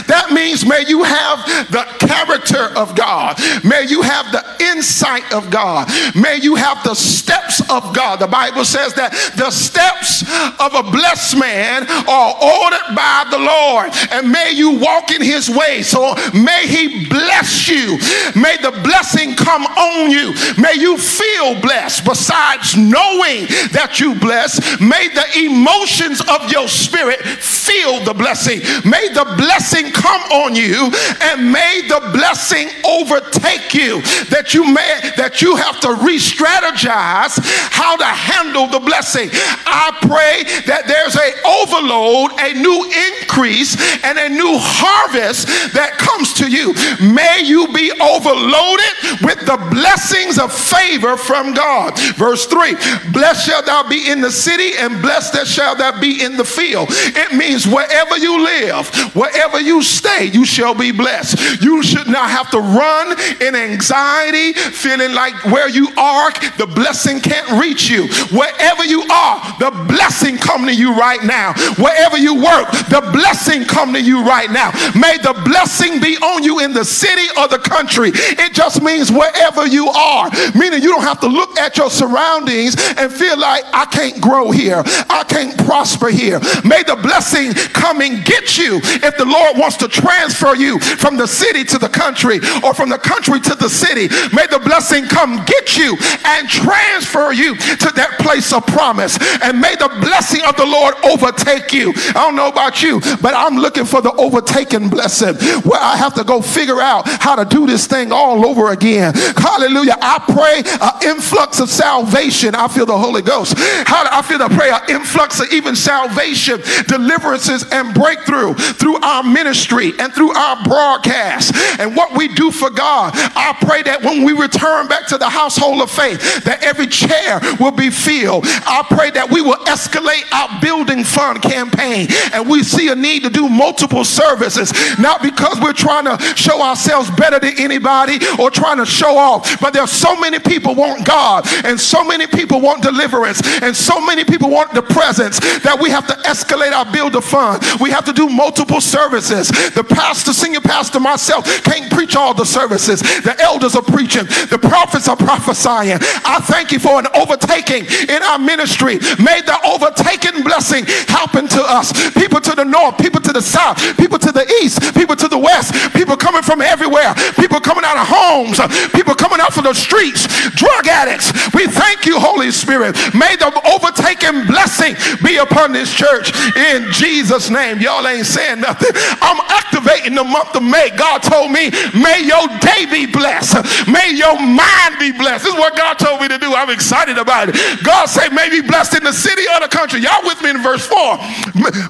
That 0.08 0.32
means 0.32 0.66
may 0.66 0.86
you 0.88 1.04
have 1.04 1.46
the 1.70 1.86
character 2.00 2.74
of 2.78 2.96
God. 2.96 3.38
May 3.64 3.86
you 3.88 4.02
have 4.02 4.32
the 4.32 4.44
insight 4.74 5.32
of 5.32 5.50
God. 5.50 5.88
May 6.16 6.38
you 6.42 6.56
have 6.56 6.84
the 6.84 6.96
steps 6.96 7.62
of 7.70 7.94
God. 7.94 8.18
The 8.20 8.28
Bible 8.28 8.66
says 8.66 8.94
that 8.96 9.14
the 9.38 9.52
steps 9.52 10.24
of 10.60 10.74
a 10.74 10.90
blessed 10.90 11.38
man 11.38 11.86
are 12.10 12.34
ordered 12.42 12.96
by 12.96 13.28
the 13.30 13.38
Lord. 13.38 13.94
And 14.12 14.32
may 14.32 14.52
you 14.52 14.80
walk 14.80 15.12
in 15.12 15.22
his 15.22 15.50
way. 15.50 15.84
So 15.84 16.16
may 16.34 16.66
he 16.66 17.06
bless 17.08 17.70
you. 17.70 17.98
May 18.34 18.58
the 18.58 18.80
blessing 18.84 19.36
come 19.36 19.66
on 19.66 20.10
you. 20.10 20.34
May 20.58 20.74
you 20.74 20.98
feel 20.98 21.60
blessed. 21.62 22.06
Besides 22.06 22.76
knowing 22.76 23.46
that 23.78 24.00
you 24.00 24.16
bless, 24.16 24.58
may 24.82 25.08
the 25.10 25.46
emotions 25.46 26.22
of 26.22 26.52
your 26.52 26.68
spirit 26.68 27.22
feel 27.22 28.04
the 28.04 28.14
blessing. 28.14 28.62
May 28.84 29.10
the 29.10 29.26
blessing 29.38 29.67
blessing 29.68 29.92
come 29.92 30.22
on 30.32 30.56
you 30.56 30.92
and 31.22 31.52
may 31.52 31.82
the 31.88 32.10
blessing 32.14 32.70
overtake 32.86 33.74
you. 33.74 34.02
That 34.30 34.54
you 34.54 34.64
may 34.64 35.12
that 35.18 35.42
you 35.42 35.56
have 35.56 35.80
to 35.82 35.94
re-strategize 35.96 37.40
how 37.72 37.98
to 37.98 38.06
handle 38.06 38.68
the 38.68 38.80
blessing. 38.80 39.30
I 39.34 39.92
pray 40.02 40.44
that 40.66 40.88
there's 40.88 41.16
a 41.16 41.30
overload 41.44 42.32
a 42.40 42.54
new 42.54 42.80
increase 43.12 43.76
and 44.04 44.18
a 44.18 44.30
new 44.30 44.56
harvest 44.58 45.48
that 45.74 45.98
comes 45.98 46.34
to 46.36 46.48
you. 46.50 46.74
May 47.14 47.44
you 47.44 47.68
be 47.74 47.92
overloaded 48.00 49.24
with 49.24 49.40
the 49.46 49.58
blessings 49.72 50.40
of 50.40 50.54
favor 50.54 51.18
from 51.18 51.54
god. 51.54 52.00
Verse 52.16 52.46
3 52.46 52.76
blessed 53.12 53.46
shall 53.46 53.64
thou 53.64 53.88
be 53.88 54.10
in 54.10 54.22
the 54.22 54.32
city 54.32 54.78
and 54.80 55.02
blessed 55.02 55.46
shall 55.46 55.76
thou 55.76 56.00
be 56.00 56.24
in 56.24 56.38
the 56.38 56.46
field. 56.46 56.88
It 56.92 57.36
means 57.36 57.68
wherever 57.68 58.18
you 58.18 58.44
live 58.44 58.88
wherever 59.18 59.57
wherever 59.58 59.76
you 59.76 59.82
stay, 59.82 60.26
you 60.26 60.46
shall 60.46 60.74
be 60.74 60.92
blessed. 60.92 61.62
You 61.62 61.82
should 61.82 62.08
not 62.08 62.30
have 62.30 62.52
to 62.52 62.60
run 62.60 63.18
in 63.42 63.56
anxiety, 63.56 64.54
feeling 64.54 65.14
like 65.14 65.34
where 65.46 65.70
you 65.70 65.90
are, 65.98 66.32
the 66.58 66.68
blessing 66.68 67.20
can't 67.20 67.62
reach 67.62 67.90
you. 67.90 68.08
Wherever 68.36 68.86
you 68.86 69.02
are, 69.12 69.42
the 69.60 69.72
blessing 69.88 70.38
come 70.38 70.66
to 70.66 70.74
you 70.74 70.94
right 70.94 71.24
now. 71.24 71.54
Wherever 71.78 72.18
you 72.18 72.36
work, 72.36 72.70
the 72.90 73.10
blessing 73.14 73.66
come 73.66 73.94
to 73.94 74.02
you 74.02 74.24
right 74.24 74.52
now. 74.52 74.72
May 74.96 75.18
the 75.18 75.34
blessing 75.46 76.00
be 76.00 76.18
on 76.18 76.44
you 76.44 76.60
in 76.60 76.74
the 76.74 76.86
city 76.86 77.28
or 77.38 77.48
the 77.48 77.60
country. 77.60 78.12
It 78.14 78.54
just 78.54 78.82
means 78.82 79.12
wherever 79.12 79.66
you 79.66 79.88
are, 79.90 80.30
meaning 80.56 80.82
you 80.82 80.90
don't 80.90 81.04
have 81.04 81.20
to 81.22 81.28
look 81.28 81.58
at 81.58 81.78
your 81.78 81.90
surroundings 81.90 82.76
and 82.98 83.12
feel 83.12 83.40
like 83.40 83.64
I 83.74 83.86
can't 83.86 84.22
grow 84.22 84.52
here. 84.52 84.84
I 85.10 85.24
can't 85.28 85.58
prosper 85.66 86.10
here. 86.10 86.40
May 86.64 86.84
the 86.84 86.98
blessing 87.02 87.54
come 87.74 88.02
and 88.02 88.24
get 88.24 88.58
you 88.58 88.80
if 88.84 89.18
the 89.18 89.26
Lord 89.26 89.47
Lord 89.48 89.60
wants 89.60 89.78
to 89.78 89.88
transfer 89.88 90.56
you 90.56 90.80
from 90.80 91.18
the 91.18 91.28
city 91.28 91.64
to 91.64 91.78
the 91.78 91.90
country 91.90 92.40
or 92.64 92.74
from 92.74 92.90
the 92.90 92.98
country 92.98 93.40
to 93.40 93.56
the 93.56 93.70
city, 93.70 94.08
may 94.36 94.46
the 94.48 94.60
blessing 94.64 95.06
come 95.06 95.44
get 95.46 95.78
you 95.78 95.98
and 96.26 96.50
transfer 96.50 97.32
you 97.32 97.56
to 97.56 97.90
that 97.96 98.18
place 98.20 98.52
of 98.52 98.66
promise. 98.68 99.18
And 99.42 99.60
may 99.60 99.76
the 99.76 99.90
blessing 100.02 100.44
of 100.46 100.56
the 100.58 100.66
Lord 100.66 100.96
overtake 101.06 101.72
you. 101.74 101.94
I 102.10 102.26
don't 102.28 102.36
know 102.36 102.50
about 102.50 102.82
you, 102.82 103.00
but 103.22 103.34
I'm 103.34 103.58
looking 103.58 103.86
for 103.86 104.02
the 104.02 104.12
overtaken 104.14 104.90
blessing 104.90 105.36
where 105.64 105.80
I 105.80 105.96
have 105.96 106.14
to 106.16 106.24
go 106.24 106.42
figure 106.42 106.82
out 106.82 107.08
how 107.08 107.36
to 107.36 107.46
do 107.46 107.66
this 107.66 107.88
thing 107.88 108.12
all 108.12 108.46
over 108.46 108.72
again. 108.72 109.14
Hallelujah. 109.16 109.98
I 110.02 110.20
pray 110.28 110.64
an 110.82 111.16
influx 111.16 111.60
of 111.60 111.70
salvation. 111.70 112.56
I 112.56 112.68
feel 112.68 112.86
the 112.86 112.98
Holy 112.98 113.22
Ghost. 113.22 113.56
How 113.58 114.08
I 114.12 114.22
feel 114.22 114.40
the 114.40 114.50
prayer 114.50 114.80
influx 114.90 115.40
of 115.40 115.52
even 115.52 115.76
salvation, 115.76 116.62
deliverances, 116.88 117.66
and 117.72 117.94
breakthrough 117.94 118.54
through 118.54 118.98
our 119.02 119.24
ministry 119.38 119.94
and 120.00 120.12
through 120.12 120.34
our 120.34 120.64
broadcast 120.64 121.54
and 121.80 121.96
what 121.96 122.18
we 122.18 122.28
do 122.28 122.50
for 122.50 122.72
God. 122.72 123.12
I 123.14 123.56
pray 123.62 123.84
that 123.84 124.02
when 124.02 124.24
we 124.24 124.34
return 124.34 124.88
back 124.88 125.06
to 125.08 125.18
the 125.18 125.30
household 125.30 125.82
of 125.82 125.92
faith, 125.92 126.44
that 126.44 126.64
every 126.64 126.88
chair 126.88 127.40
will 127.60 127.72
be 127.72 127.92
filled. 127.92 128.46
I 128.66 128.84
pray 128.90 129.12
that 129.12 129.30
we 129.30 129.42
will 129.42 129.62
escalate 129.70 130.26
our 130.34 130.60
building 130.60 131.04
fund 131.04 131.44
campaign 131.44 132.08
and 132.34 132.50
we 132.50 132.64
see 132.64 132.90
a 132.90 132.96
need 132.96 133.24
to 133.24 133.30
do 133.30 133.48
multiple 133.48 134.04
services, 134.04 134.74
not 134.98 135.22
because 135.22 135.62
we're 135.62 135.78
trying 135.78 136.06
to 136.06 136.18
show 136.36 136.60
ourselves 136.62 137.12
better 137.12 137.38
than 137.38 137.54
anybody 137.60 138.18
or 138.40 138.50
trying 138.50 138.78
to 138.78 138.86
show 138.86 139.18
off, 139.18 139.62
but 139.62 139.72
there's 139.72 139.92
so 139.92 140.16
many 140.16 140.40
people 140.40 140.74
want 140.74 141.06
God 141.06 141.46
and 141.64 141.80
so 141.80 142.04
many 142.04 142.26
people 142.26 142.60
want 142.60 142.82
deliverance 142.82 143.42
and 143.62 143.76
so 143.76 144.02
many 144.02 144.24
people 144.24 144.50
want 144.50 144.74
the 144.74 144.82
presence 144.82 145.40
that 145.62 145.78
we 145.80 145.92
have 145.92 146.08
to 146.08 146.14
escalate 146.26 146.74
our 146.74 146.90
builder 146.92 147.22
fund. 147.22 147.62
We 147.80 147.92
have 147.92 148.06
to 148.06 148.14
do 148.14 148.30
multiple 148.30 148.82
services 148.82 149.27
services. 149.28 149.72
The 149.72 149.84
pastor, 149.84 150.34
senior 150.34 150.62
pastor, 150.62 151.00
myself 151.00 151.46
can't 151.64 151.92
preach 151.92 152.16
all 152.16 152.34
the 152.34 152.46
services. 152.46 153.02
The 153.02 153.36
elders 153.40 153.76
are 153.76 153.82
preaching, 153.82 154.26
the 154.50 154.60
prophets 154.62 155.08
are 155.08 155.18
prophesying. 155.18 156.00
I 156.26 156.40
thank 156.44 156.72
you 156.72 156.80
for 156.80 157.00
an 157.00 157.08
overtaking 157.14 157.86
in 158.10 158.24
our 158.24 158.40
ministry. 158.40 159.00
May 159.20 159.42
the 159.42 159.58
overtaking 159.66 160.44
blessing 160.44 160.86
happen 161.08 161.48
to 161.50 161.62
us. 161.62 161.92
People 162.14 162.42
to 162.42 162.56
the 162.56 162.64
north, 162.64 162.98
people 162.98 163.22
to 163.22 163.34
the 163.34 163.42
south, 163.42 163.78
people 163.98 164.20
to 164.20 164.32
the 164.32 164.48
east, 164.64 164.96
people 164.96 165.16
to 165.16 165.28
the 165.28 165.38
west, 165.38 165.74
people 165.94 166.16
coming 166.16 166.42
from 166.42 166.62
everywhere, 166.62 167.14
people 167.36 167.60
coming 167.60 167.84
out 167.84 167.98
of 167.98 168.08
homes, 168.08 168.60
people 168.92 169.16
coming 169.16 169.40
out 169.40 169.54
from 169.54 169.66
the 169.66 169.74
streets, 169.74 170.28
drug 170.56 170.88
addicts. 170.88 171.32
We 171.54 171.68
thank 171.68 172.06
you, 172.06 172.20
Holy 172.20 172.52
Spirit. 172.52 172.96
May 173.14 173.36
the 173.36 173.52
overtaking 173.76 174.48
blessing 174.48 174.96
be 175.24 175.38
upon 175.38 175.74
this 175.74 175.94
church 175.94 176.32
in 176.56 176.92
Jesus' 176.92 177.50
name. 177.50 177.80
Y'all 177.80 178.06
ain't 178.08 178.26
saying 178.26 178.62
nothing. 178.62 178.96
I'm 179.22 179.40
activating 179.50 180.16
the 180.16 180.24
month 180.24 180.56
of 180.56 180.64
May. 180.64 180.90
God 180.96 181.24
told 181.24 181.52
me, 181.52 181.72
may 181.94 182.24
your 182.24 182.48
day 182.60 182.86
be 182.90 183.06
blessed. 183.06 183.88
May 183.88 184.12
your 184.14 184.40
mind 184.40 185.00
be 185.00 185.12
blessed. 185.12 185.46
This 185.46 185.54
is 185.54 185.60
what 185.60 185.76
God 185.76 185.96
told 186.00 186.22
me 186.22 186.28
to 186.28 186.38
do. 186.38 186.54
I'm 186.54 186.70
excited 186.70 187.18
about 187.18 187.50
it. 187.50 187.56
God 187.84 188.08
said, 188.08 188.30
may 188.30 188.50
be 188.50 188.62
blessed 188.62 188.98
in 188.98 189.04
the 189.04 189.14
city 189.14 189.44
or 189.54 189.62
the 189.62 189.70
country. 189.70 190.02
Y'all 190.02 190.24
with 190.24 190.42
me 190.42 190.52
in 190.52 190.62
verse 190.62 190.86
4. 190.86 191.18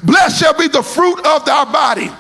Blessed 0.04 0.40
shall 0.40 0.58
be 0.58 0.68
the 0.68 0.84
fruit 0.84 1.20
of 1.26 1.46
thy 1.46 1.66
body 1.72 2.12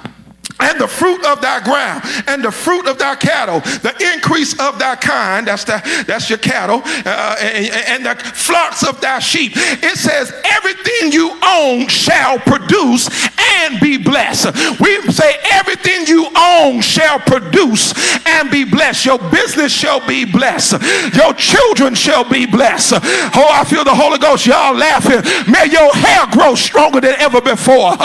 and 0.59 0.79
the 0.79 0.87
fruit 0.87 1.23
of 1.25 1.41
thy 1.41 1.59
ground, 1.63 2.03
and 2.27 2.43
the 2.43 2.51
fruit 2.51 2.87
of 2.87 2.97
thy 2.97 3.15
cattle, 3.15 3.59
the 3.59 3.93
increase 4.13 4.53
of 4.59 4.79
thy 4.79 4.95
kind, 4.95 5.47
that's 5.47 5.63
the, 5.63 5.81
that's 6.07 6.29
your 6.29 6.39
cattle, 6.39 6.81
uh, 6.85 7.35
and, 7.41 7.67
and, 7.87 8.05
the 8.05 8.15
flocks 8.15 8.87
of 8.87 8.99
thy 9.01 9.19
sheep. 9.19 9.51
It 9.55 9.97
says, 9.97 10.33
everything 10.45 11.11
you 11.11 11.37
own 11.43 11.87
shall 11.87 12.39
produce 12.39 13.09
and 13.39 13.79
be 13.79 13.97
blessed. 13.97 14.79
We 14.79 15.01
say, 15.11 15.35
everything 15.51 16.07
you 16.07 16.29
own 16.35 16.81
shall 16.81 17.19
produce 17.19 17.93
and 18.25 18.49
be 18.49 18.63
blessed. 18.63 19.05
Your 19.05 19.19
business 19.29 19.71
shall 19.71 20.05
be 20.07 20.25
blessed. 20.25 20.81
Your 21.13 21.33
children 21.33 21.95
shall 21.95 22.27
be 22.27 22.45
blessed. 22.45 22.93
Oh, 22.93 23.49
I 23.51 23.63
feel 23.65 23.83
the 23.83 23.93
Holy 23.93 24.17
Ghost. 24.17 24.45
Y'all 24.45 24.75
laughing. 24.75 25.21
May 25.51 25.65
your 25.71 25.91
hair 25.93 26.27
grow 26.31 26.55
stronger 26.55 27.01
than 27.01 27.15
ever 27.19 27.41
before. 27.41 27.95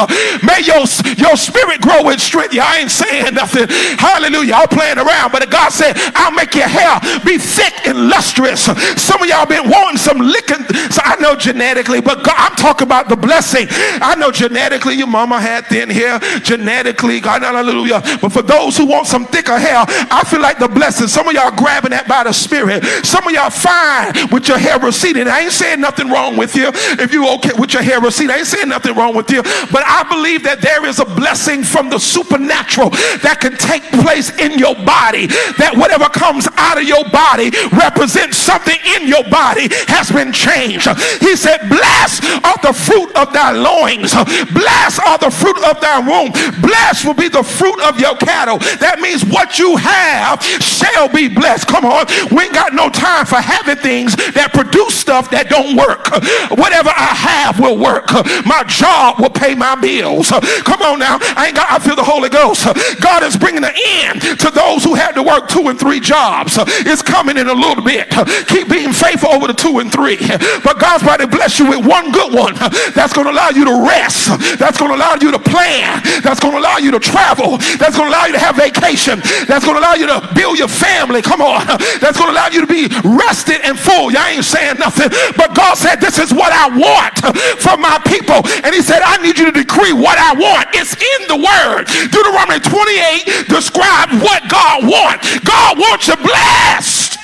May 0.42 0.60
your, 0.64 0.84
your 1.16 1.36
spirit 1.36 1.80
grow 1.80 2.08
in 2.10 2.18
strength 2.18 2.41
with 2.42 2.52
you. 2.52 2.60
I 2.60 2.78
ain't 2.78 2.90
saying 2.90 3.34
nothing. 3.34 3.66
Hallelujah. 3.98 4.54
I'm 4.54 4.68
playing 4.68 4.98
around. 4.98 5.30
But 5.30 5.48
God 5.50 5.70
said, 5.70 5.94
I'll 6.14 6.32
make 6.34 6.54
your 6.54 6.66
hair 6.66 6.98
be 7.24 7.38
thick 7.38 7.86
and 7.86 8.08
lustrous. 8.08 8.66
Some 8.98 9.22
of 9.22 9.28
y'all 9.28 9.46
been 9.46 9.70
wanting 9.70 9.98
some 9.98 10.18
licking. 10.18 10.66
So 10.90 11.00
I 11.04 11.16
know 11.20 11.36
genetically, 11.36 12.00
but 12.00 12.24
God, 12.24 12.34
I'm 12.36 12.56
talking 12.56 12.86
about 12.86 13.08
the 13.08 13.16
blessing. 13.16 13.66
I 14.02 14.16
know 14.16 14.30
genetically 14.30 14.94
your 14.94 15.06
mama 15.06 15.40
had 15.40 15.66
thin 15.66 15.88
hair. 15.88 16.18
Genetically, 16.42 17.20
God, 17.20 17.42
hallelujah. 17.42 18.02
But 18.20 18.32
for 18.32 18.42
those 18.42 18.76
who 18.76 18.86
want 18.86 19.06
some 19.06 19.24
thicker 19.26 19.58
hair, 19.58 19.84
I 19.86 20.24
feel 20.26 20.40
like 20.40 20.58
the 20.58 20.68
blessing. 20.68 21.06
Some 21.06 21.28
of 21.28 21.34
y'all 21.34 21.54
grabbing 21.54 21.90
that 21.90 22.08
by 22.08 22.24
the 22.24 22.32
spirit. 22.32 22.84
Some 23.04 23.26
of 23.26 23.32
y'all 23.32 23.50
fine 23.50 24.12
with 24.30 24.48
your 24.48 24.58
hair 24.58 24.78
receding. 24.80 25.28
I 25.28 25.40
ain't 25.40 25.52
saying 25.52 25.80
nothing 25.80 26.08
wrong 26.08 26.36
with 26.36 26.56
you. 26.56 26.70
If 26.98 27.12
you 27.12 27.28
okay 27.34 27.52
with 27.58 27.72
your 27.72 27.82
hair 27.82 28.00
receding, 28.00 28.30
I 28.30 28.38
ain't 28.38 28.46
saying 28.46 28.68
nothing 28.68 28.96
wrong 28.96 29.14
with 29.14 29.30
you. 29.30 29.42
But 29.70 29.84
I 29.86 30.02
believe 30.08 30.42
that 30.44 30.60
there 30.60 30.84
is 30.86 30.98
a 30.98 31.04
blessing 31.04 31.62
from 31.62 31.90
the 31.90 31.98
super 31.98 32.31
supernatural 32.32 32.90
that 33.20 33.38
can 33.40 33.56
take 33.56 33.84
place 34.00 34.32
in 34.40 34.58
your 34.58 34.74
body. 34.74 35.26
That 35.60 35.76
whatever 35.76 36.08
comes 36.08 36.48
out 36.56 36.80
of 36.80 36.84
your 36.84 37.04
body 37.12 37.52
represents 37.76 38.36
something 38.36 38.76
in 38.96 39.08
your 39.08 39.24
body 39.28 39.68
has 39.88 40.08
been 40.10 40.32
changed. 40.32 40.88
He 41.20 41.36
said, 41.36 41.68
Blessed 41.68 42.24
are 42.44 42.60
the 42.64 42.72
fruit 42.72 43.12
of 43.16 43.32
thy 43.32 43.52
loins, 43.52 44.16
blessed 44.52 45.04
are 45.04 45.18
the 45.20 45.30
fruit 45.30 45.60
of 45.68 45.80
thy 45.80 46.00
womb. 46.00 46.32
Blessed 46.64 47.04
will 47.04 47.18
be 47.18 47.28
the 47.28 47.44
fruit 47.44 47.80
of 47.84 48.00
your 48.00 48.16
cattle. 48.16 48.58
That 48.80 49.00
means 49.00 49.24
what 49.24 49.58
you 49.58 49.76
have 49.76 50.40
shall 50.62 51.08
be 51.08 51.28
blessed. 51.28 51.68
Come 51.68 51.84
on. 51.84 52.06
We 52.32 52.48
ain't 52.48 52.54
got 52.56 52.72
no 52.72 52.88
time 52.88 53.26
for 53.26 53.40
having 53.40 53.76
things 53.76 54.16
that 54.32 54.52
produce 54.52 54.94
stuff 54.94 55.30
that 55.30 55.48
don't 55.48 55.76
work. 55.76 56.08
Whatever 56.56 56.90
I 56.90 57.12
have 57.12 57.60
will 57.60 57.76
work. 57.78 58.08
My 58.46 58.64
job 58.66 59.20
will 59.20 59.30
pay 59.30 59.54
my 59.54 59.74
bills. 59.74 60.30
Come 60.64 60.82
on 60.82 60.98
now. 60.98 61.18
I 61.36 61.48
ain't 61.48 61.56
got, 61.56 61.70
I 61.70 61.78
feel 61.78 61.96
the 61.96 62.04
Holy 62.04 62.21
Ghost. 62.28 62.66
God 63.00 63.22
is 63.22 63.36
bringing 63.36 63.64
an 63.64 63.74
end 63.74 64.20
to 64.40 64.50
those 64.50 64.84
who 64.84 64.94
had 64.94 65.12
to 65.12 65.22
work 65.22 65.48
two 65.48 65.68
and 65.68 65.78
three 65.78 66.00
jobs. 66.00 66.58
It's 66.86 67.02
coming 67.02 67.36
in 67.36 67.48
a 67.48 67.54
little 67.54 67.82
bit. 67.82 68.10
Keep 68.48 68.68
being 68.68 68.92
faithful 68.92 69.30
over 69.30 69.46
the 69.46 69.54
two 69.54 69.78
and 69.78 69.90
three. 69.90 70.18
But 70.62 70.78
God's 70.78 71.02
about 71.02 71.20
to 71.20 71.26
bless 71.26 71.58
you 71.58 71.68
with 71.68 71.86
one 71.86 72.12
good 72.12 72.32
one 72.34 72.54
that's 72.94 73.12
going 73.12 73.26
to 73.26 73.32
allow 73.32 73.50
you 73.50 73.64
to 73.64 73.86
rest. 73.86 74.30
That's 74.58 74.78
going 74.78 74.90
to 74.90 74.96
allow 74.96 75.16
you 75.20 75.30
to 75.32 75.38
plan. 75.38 76.02
That's 76.22 76.40
going 76.40 76.54
to 76.54 76.60
allow 76.60 76.78
you 76.78 76.90
to 76.92 77.00
travel. 77.00 77.58
That's 77.78 77.96
going 77.96 78.10
to 78.10 78.12
allow 78.14 78.26
you 78.26 78.32
to 78.32 78.42
have 78.42 78.56
vacation. 78.56 79.20
That's 79.46 79.64
going 79.64 79.76
to 79.76 79.82
allow 79.82 79.94
you 79.94 80.06
to 80.06 80.18
build 80.34 80.58
your 80.58 80.68
family. 80.68 81.22
Come 81.22 81.40
on. 81.40 81.66
That's 82.00 82.18
going 82.18 82.28
to 82.30 82.34
allow 82.34 82.48
you 82.48 82.60
to 82.60 82.70
be 82.70 82.88
rested 83.04 83.60
and 83.64 83.78
full. 83.78 84.12
Y'all 84.12 84.26
ain't 84.26 84.44
saying 84.44 84.78
nothing. 84.78 85.10
But 85.36 85.54
God 85.54 85.74
said, 85.76 85.96
This 85.96 86.18
is 86.18 86.32
what 86.32 86.52
I 86.52 86.68
want 86.68 87.18
from 87.60 87.80
my 87.80 87.98
people. 88.06 88.42
And 88.64 88.74
He 88.74 88.82
said, 88.82 89.02
I 89.02 89.18
need 89.22 89.38
you 89.38 89.46
to 89.46 89.54
decree 89.54 89.92
what 89.92 90.18
I 90.18 90.34
want. 90.34 90.68
It's 90.74 90.94
in 90.94 91.28
the 91.28 91.38
word. 91.38 91.88
Deuteronomy 92.12 92.60
28 92.60 93.48
describes 93.48 94.12
what 94.22 94.48
God 94.48 94.84
wants. 94.84 95.38
God 95.40 95.78
wants 95.78 96.08
you 96.08 96.16
blessed. 96.16 97.18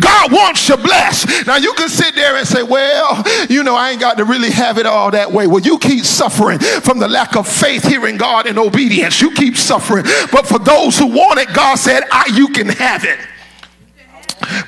God 0.00 0.32
wants 0.32 0.68
you 0.68 0.76
blessed. 0.76 1.46
Now 1.46 1.56
you 1.56 1.74
can 1.74 1.88
sit 1.88 2.14
there 2.14 2.36
and 2.36 2.46
say, 2.46 2.62
well, 2.62 3.22
you 3.50 3.62
know, 3.62 3.74
I 3.74 3.90
ain't 3.90 4.00
got 4.00 4.16
to 4.18 4.24
really 4.24 4.50
have 4.50 4.78
it 4.78 4.86
all 4.86 5.10
that 5.10 5.30
way. 5.30 5.46
Well, 5.46 5.60
you 5.60 5.78
keep 5.78 6.04
suffering 6.04 6.58
from 6.58 6.98
the 6.98 7.08
lack 7.08 7.36
of 7.36 7.46
faith 7.46 7.86
hearing 7.86 8.16
God 8.16 8.46
and 8.46 8.58
obedience. 8.58 9.20
You 9.20 9.32
keep 9.32 9.56
suffering. 9.56 10.04
But 10.32 10.46
for 10.46 10.58
those 10.58 10.98
who 10.98 11.06
want 11.06 11.40
it, 11.40 11.48
God 11.54 11.76
said, 11.76 12.02
I, 12.10 12.30
you 12.34 12.48
can 12.48 12.68
have 12.68 13.04
it. 13.04 13.18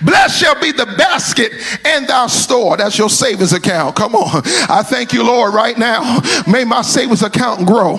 Blessed 0.03 0.39
shall 0.39 0.61
be 0.61 0.73
the 0.73 0.87
basket 0.87 1.53
and 1.85 2.07
thy 2.07 2.27
store. 2.27 2.77
That's 2.77 2.99
your 2.99 3.11
savings 3.11 3.53
account. 3.53 3.97
Come 3.97 4.15
on. 4.15 4.43
I 4.69 4.83
thank 4.83 5.13
you, 5.13 5.25
Lord, 5.25 5.55
right 5.55 5.77
now. 5.79 6.21
May 6.47 6.65
my 6.65 6.83
savings 6.83 7.23
account 7.23 7.67
grow. 7.67 7.97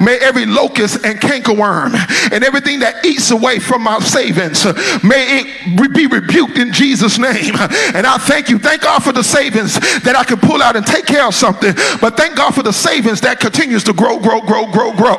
May 0.00 0.18
every 0.18 0.46
locust 0.46 1.04
and 1.04 1.20
cankerworm 1.20 1.94
and 2.32 2.44
everything 2.44 2.80
that 2.80 3.04
eats 3.04 3.30
away 3.30 3.58
from 3.58 3.82
my 3.82 3.98
savings, 4.00 4.64
may 5.04 5.40
it 5.40 5.94
be 5.94 6.06
rebuked 6.06 6.58
in 6.58 6.72
Jesus' 6.72 7.18
name. 7.18 7.54
And 7.94 8.06
I 8.06 8.18
thank 8.18 8.48
you. 8.48 8.58
Thank 8.58 8.82
God 8.82 9.02
for 9.02 9.12
the 9.12 9.22
savings 9.22 9.74
that 10.00 10.14
I 10.16 10.24
can 10.24 10.38
pull 10.38 10.62
out 10.62 10.76
and 10.76 10.86
take 10.86 11.06
care 11.06 11.26
of 11.26 11.34
something. 11.34 11.74
But 12.00 12.16
thank 12.16 12.36
God 12.36 12.54
for 12.54 12.62
the 12.62 12.72
savings 12.72 13.20
that 13.22 13.40
continues 13.40 13.84
to 13.84 13.92
grow, 13.92 14.18
grow, 14.18 14.40
grow, 14.40 14.66
grow, 14.70 14.92
grow. 14.92 15.16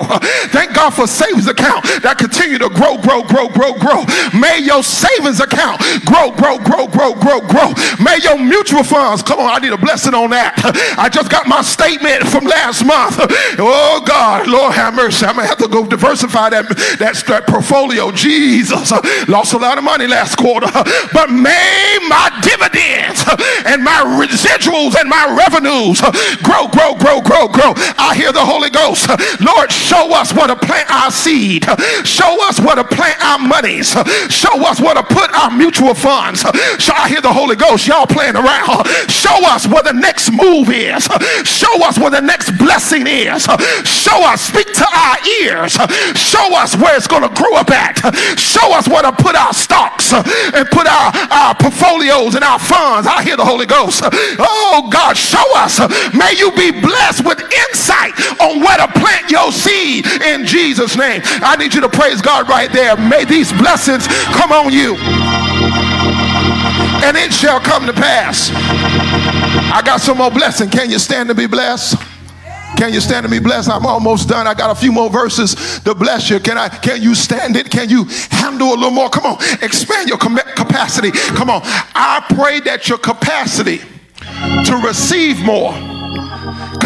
Thank 0.51 0.74
God 0.74 0.91
for 0.91 1.07
savings 1.07 1.47
account 1.47 1.86
that 2.03 2.17
continue 2.17 2.57
to 2.59 2.69
grow, 2.69 2.97
grow, 2.97 3.24
grow, 3.24 3.47
grow, 3.50 3.74
grow. 3.74 4.03
May 4.38 4.59
your 4.59 4.83
savings 4.83 5.39
account 5.39 5.81
grow, 6.07 6.31
grow, 6.31 6.57
grow, 6.57 6.87
grow, 6.87 7.13
grow, 7.13 7.39
grow. 7.41 7.69
May 7.99 8.17
your 8.23 8.39
mutual 8.39 8.83
funds, 8.83 9.21
come 9.21 9.39
on, 9.39 9.51
I 9.51 9.59
need 9.59 9.73
a 9.73 9.77
blessing 9.77 10.13
on 10.13 10.31
that. 10.31 10.55
I 10.97 11.09
just 11.09 11.29
got 11.29 11.47
my 11.47 11.61
statement 11.61 12.23
from 12.27 12.45
last 12.45 12.85
month. 12.85 13.19
Oh 13.59 14.01
God, 14.05 14.47
Lord 14.47 14.73
have 14.73 14.93
mercy. 14.93 15.25
I'm 15.25 15.35
gonna 15.35 15.47
have 15.47 15.57
to 15.57 15.67
go 15.67 15.85
diversify 15.85 16.49
that, 16.49 16.69
that, 16.99 17.15
that 17.27 17.47
portfolio. 17.47 18.11
Jesus, 18.11 18.91
lost 19.27 19.53
a 19.53 19.57
lot 19.57 19.77
of 19.77 19.83
money 19.83 20.07
last 20.07 20.35
quarter, 20.37 20.67
but 21.11 21.29
may 21.31 21.97
my 22.07 22.29
dividends 22.41 23.25
and 23.65 23.83
my 23.83 24.03
residuals 24.21 24.95
and 24.99 25.09
my 25.09 25.25
revenues 25.35 26.01
grow, 26.43 26.67
grow, 26.67 26.95
grow, 26.95 27.21
grow, 27.21 27.47
grow. 27.47 27.73
I 27.97 28.15
hear 28.15 28.31
the 28.31 28.45
Holy 28.45 28.69
Ghost. 28.69 29.09
Lord, 29.41 29.71
show 29.71 30.13
us 30.13 30.33
where 30.33 30.47
to 30.47 30.55
plant 30.55 30.89
our 30.91 31.11
seed. 31.11 31.65
Show 32.05 32.37
us 32.47 32.59
where 32.61 32.75
to 32.75 32.83
plant 32.83 33.19
our 33.23 33.39
monies. 33.39 33.91
Show 34.29 34.53
us 34.63 34.79
where 34.79 34.95
to 34.95 35.03
put 35.03 35.33
our 35.33 35.51
mutual 35.51 35.93
funds. 35.97 36.41
So 36.41 36.93
I 36.93 37.09
hear 37.09 37.21
the 37.21 37.33
Holy 37.33 37.55
Ghost. 37.55 37.87
Y'all 37.87 38.05
playing 38.05 38.35
around. 38.35 38.87
Show 39.09 39.35
us 39.49 39.67
where 39.67 39.83
the 39.83 39.93
next 39.93 40.31
move 40.31 40.69
is. 40.69 41.09
Show 41.43 41.73
us 41.83 41.97
where 41.97 42.11
the 42.11 42.21
next 42.21 42.51
blessing 42.57 43.07
is. 43.07 43.43
Show 43.83 44.21
us. 44.23 44.41
Speak 44.41 44.71
to 44.73 44.87
our 44.87 45.17
ears. 45.41 45.73
Show 46.15 46.55
us 46.55 46.75
where 46.77 46.95
it's 46.95 47.07
going 47.07 47.23
to 47.23 47.33
grow 47.33 47.55
up 47.55 47.71
at. 47.71 47.97
Show 48.39 48.71
us 48.73 48.87
where 48.87 49.01
to 49.01 49.11
put 49.11 49.35
our 49.35 49.53
stocks 49.53 50.13
and 50.13 50.67
put 50.69 50.87
our, 50.87 51.11
our 51.31 51.55
portfolios 51.55 52.35
and 52.35 52.43
our 52.43 52.59
funds. 52.59 53.07
I 53.07 53.23
hear 53.23 53.37
the 53.37 53.45
Holy 53.45 53.65
Ghost. 53.65 54.01
Oh 54.39 54.87
God, 54.91 55.17
show 55.17 55.43
us. 55.57 55.79
May 56.13 56.33
you 56.37 56.51
be 56.51 56.71
blessed 56.71 57.25
with 57.25 57.41
insight 57.41 58.13
on 58.39 58.61
where 58.61 58.77
to 58.77 58.87
plant 58.99 59.31
your 59.31 59.51
seed 59.51 60.05
in 60.21 60.45
Jesus' 60.45 60.95
name. 60.95 61.21
I 61.41 61.55
need 61.57 61.73
you 61.73 61.81
to 61.81 61.89
praise 61.89 62.21
God 62.21 62.47
right 62.49 62.71
there. 62.71 62.95
May 62.97 63.25
these 63.25 63.51
blessings 63.53 64.07
come 64.38 64.51
on 64.51 64.71
you 64.71 65.46
and 67.03 67.17
it 67.17 67.33
shall 67.33 67.60
come 67.60 67.86
to 67.86 67.93
pass. 67.93 68.51
I 69.73 69.81
got 69.83 70.01
some 70.01 70.17
more 70.17 70.31
blessing. 70.31 70.69
Can 70.69 70.89
you 70.89 70.99
stand 70.99 71.29
to 71.29 71.36
be 71.36 71.47
blessed? 71.47 71.97
Can 72.77 72.93
you 72.93 73.01
stand 73.01 73.25
to 73.25 73.29
be 73.29 73.39
blessed? 73.39 73.69
I'm 73.69 73.86
almost 73.86 74.29
done. 74.29 74.45
I 74.45 74.53
got 74.53 74.69
a 74.69 74.75
few 74.75 74.91
more 74.91 75.10
verses 75.10 75.79
to 75.81 75.95
bless 75.95 76.29
you. 76.29 76.39
Can 76.39 76.57
I? 76.57 76.69
Can 76.69 77.01
you 77.01 77.15
stand 77.15 77.55
it? 77.55 77.71
Can 77.71 77.89
you 77.89 78.05
handle 78.29 78.69
a 78.69 78.75
little 78.75 78.91
more? 78.91 79.10
Come 79.10 79.25
on, 79.25 79.38
expand 79.62 80.10
your 80.10 80.17
capacity. 80.17 81.12
Come 81.12 81.49
on. 81.49 81.62
I 81.63 82.23
pray 82.36 82.60
that 82.62 82.88
your 82.88 82.97
capacity 82.97 83.79
to 84.65 84.81
receive 84.86 85.43
more 85.43 85.73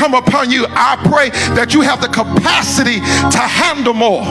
come 0.02 0.14
upon 0.14 0.50
you. 0.50 0.66
I 0.70 0.98
pray 1.06 1.30
that 1.56 1.74
you 1.74 1.82
have 1.82 2.02
the 2.02 2.08
capacity 2.08 3.00
to 3.00 3.38
handle 3.38 3.94
more. 3.94 4.24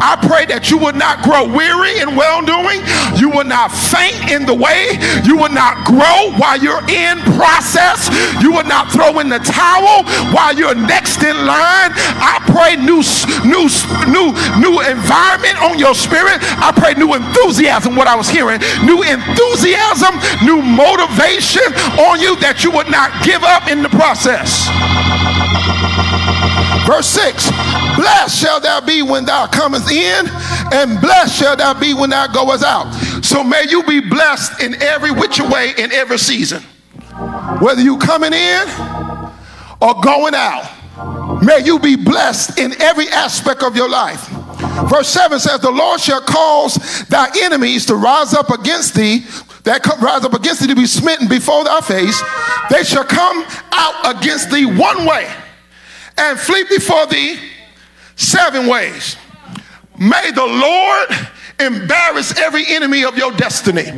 I 0.00 0.16
pray 0.22 0.46
that 0.46 0.70
you 0.70 0.78
would 0.78 0.96
not 0.96 1.22
grow 1.22 1.46
weary 1.46 1.98
in 1.98 2.14
well 2.14 2.42
doing. 2.42 2.82
You 3.18 3.30
will 3.30 3.46
not 3.46 3.74
faint 3.74 4.30
in 4.30 4.46
the 4.46 4.54
way. 4.54 4.94
You 5.26 5.36
will 5.36 5.52
not 5.52 5.82
grow 5.86 6.34
while 6.38 6.58
you're 6.58 6.84
in 6.86 7.18
process. 7.34 8.06
You 8.38 8.54
will 8.54 8.66
not 8.66 8.90
throw 8.94 9.18
in 9.18 9.28
the 9.28 9.42
towel 9.42 10.06
while 10.30 10.54
you're 10.54 10.74
next 10.74 11.22
in 11.26 11.34
line. 11.46 11.90
I 12.22 12.38
pray 12.50 12.78
new, 12.78 13.02
new, 13.46 13.66
new, 14.06 14.30
new 14.58 14.74
environment 14.86 15.58
on 15.62 15.78
your 15.78 15.94
spirit. 15.94 16.38
I 16.62 16.70
pray 16.74 16.94
new 16.94 17.14
enthusiasm, 17.14 17.96
what 17.96 18.06
I 18.06 18.14
was 18.14 18.28
hearing, 18.28 18.60
new 18.86 19.02
enthusiasm, 19.02 20.14
new 20.46 20.62
motivation 20.62 21.66
on 21.98 22.20
you 22.20 22.38
that 22.38 22.62
you 22.62 22.70
would 22.70 22.90
not 22.90 23.10
give 23.24 23.42
up 23.42 23.68
in 23.68 23.82
the 23.82 23.90
process. 23.90 24.70
Verse 26.88 27.06
6 27.08 27.50
Blessed 27.96 28.34
shall 28.34 28.60
thou 28.60 28.80
be 28.80 29.02
when 29.02 29.26
thou 29.26 29.46
comest 29.46 29.92
in, 29.92 30.26
and 30.72 30.98
blessed 31.02 31.36
shall 31.36 31.54
thou 31.54 31.78
be 31.78 31.92
when 31.92 32.08
thou 32.08 32.26
goest 32.28 32.64
out. 32.64 32.90
So 33.22 33.44
may 33.44 33.64
you 33.68 33.82
be 33.82 34.00
blessed 34.00 34.62
in 34.62 34.80
every 34.80 35.10
which 35.10 35.38
way 35.38 35.74
in 35.76 35.92
every 35.92 36.18
season. 36.18 36.62
Whether 37.60 37.82
you 37.82 37.98
coming 37.98 38.32
in 38.32 38.68
or 39.82 40.00
going 40.00 40.34
out, 40.34 40.64
may 41.42 41.60
you 41.62 41.78
be 41.78 41.94
blessed 41.94 42.58
in 42.58 42.80
every 42.80 43.08
aspect 43.08 43.62
of 43.62 43.76
your 43.76 43.90
life. 43.90 44.26
Verse 44.88 45.08
7 45.08 45.38
says, 45.40 45.60
The 45.60 45.70
Lord 45.70 46.00
shall 46.00 46.22
cause 46.22 47.04
thy 47.08 47.28
enemies 47.42 47.84
to 47.86 47.96
rise 47.96 48.32
up 48.32 48.48
against 48.48 48.94
thee 48.94 49.26
that 49.64 49.86
rise 50.00 50.24
up 50.24 50.32
against 50.32 50.62
thee 50.62 50.68
to 50.68 50.74
be 50.74 50.86
smitten 50.86 51.28
before 51.28 51.64
thy 51.64 51.82
face, 51.82 52.22
they 52.70 52.82
shall 52.82 53.04
come 53.04 53.44
out 53.72 54.16
against 54.16 54.50
thee 54.50 54.64
one 54.64 55.04
way 55.04 55.30
and 56.18 56.38
flee 56.38 56.64
before 56.64 57.06
thee 57.06 57.38
seven 58.16 58.66
ways. 58.66 59.16
May 59.98 60.30
the 60.32 60.46
Lord 60.46 61.28
embarrass 61.60 62.38
every 62.38 62.64
enemy 62.66 63.04
of 63.04 63.16
your 63.16 63.32
destiny. 63.32 63.90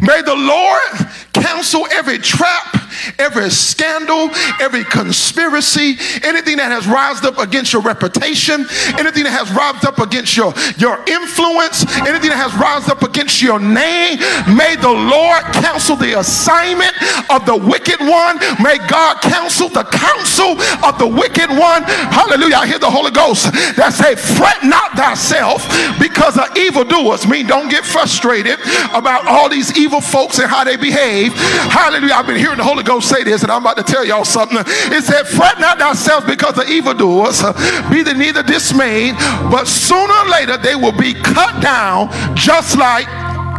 May 0.00 0.22
the 0.22 0.34
Lord 0.36 1.10
cancel 1.32 1.86
every 1.92 2.18
trap 2.18 2.81
every 3.18 3.50
scandal, 3.50 4.30
every 4.60 4.84
conspiracy, 4.84 5.96
anything 6.22 6.56
that 6.56 6.70
has 6.70 6.86
rised 6.86 7.24
up 7.24 7.38
against 7.38 7.72
your 7.72 7.82
reputation, 7.82 8.66
anything 8.98 9.24
that 9.24 9.34
has 9.34 9.50
rised 9.52 9.84
up 9.84 9.98
against 9.98 10.36
your, 10.36 10.52
your 10.78 10.98
influence, 11.08 11.84
anything 12.06 12.30
that 12.30 12.40
has 12.40 12.54
rised 12.54 12.90
up 12.90 13.02
against 13.02 13.42
your 13.42 13.58
name, 13.58 14.18
may 14.56 14.76
the 14.76 14.92
Lord 14.92 15.42
counsel 15.52 15.96
the 15.96 16.18
assignment 16.18 16.92
of 17.30 17.46
the 17.46 17.56
wicked 17.56 18.00
one. 18.00 18.38
May 18.62 18.78
God 18.88 19.20
counsel 19.22 19.68
the 19.68 19.84
counsel 19.84 20.58
of 20.84 20.98
the 20.98 21.06
wicked 21.06 21.50
one. 21.50 21.82
Hallelujah. 22.12 22.56
I 22.56 22.66
hear 22.66 22.78
the 22.78 22.90
Holy 22.90 23.10
Ghost 23.10 23.52
that 23.76 23.92
say, 23.92 24.16
fret 24.16 24.64
not 24.64 24.92
thyself 24.96 25.66
because 25.98 26.38
of 26.38 26.50
evildoers. 26.56 27.26
Mean 27.26 27.46
don't 27.46 27.68
get 27.68 27.84
frustrated 27.84 28.58
about 28.92 29.26
all 29.26 29.48
these 29.48 29.76
evil 29.78 30.00
folks 30.00 30.38
and 30.38 30.48
how 30.48 30.64
they 30.64 30.76
behave. 30.76 31.32
Hallelujah. 31.70 32.14
I've 32.14 32.26
been 32.26 32.36
hearing 32.36 32.58
the 32.58 32.64
Holy 32.64 32.81
Ghost 32.82 32.92
Ghost 32.92 33.08
say 33.08 33.24
this, 33.24 33.42
and 33.42 33.50
I'm 33.50 33.62
about 33.62 33.78
to 33.78 33.82
tell 33.82 34.04
y'all 34.04 34.24
something. 34.24 34.58
It 34.58 35.02
said, 35.04 35.26
Fret 35.26 35.58
not 35.58 35.78
thyself 35.78 36.26
because 36.26 36.58
of 36.58 36.68
evildoers, 36.68 37.42
uh, 37.42 37.52
be 37.90 38.02
they 38.02 38.12
neither 38.12 38.42
dismayed, 38.42 39.14
but 39.50 39.66
sooner 39.66 40.12
or 40.12 40.28
later 40.28 40.58
they 40.58 40.74
will 40.74 40.92
be 40.92 41.14
cut 41.14 41.62
down 41.62 42.10
just 42.36 42.76
like 42.76 43.06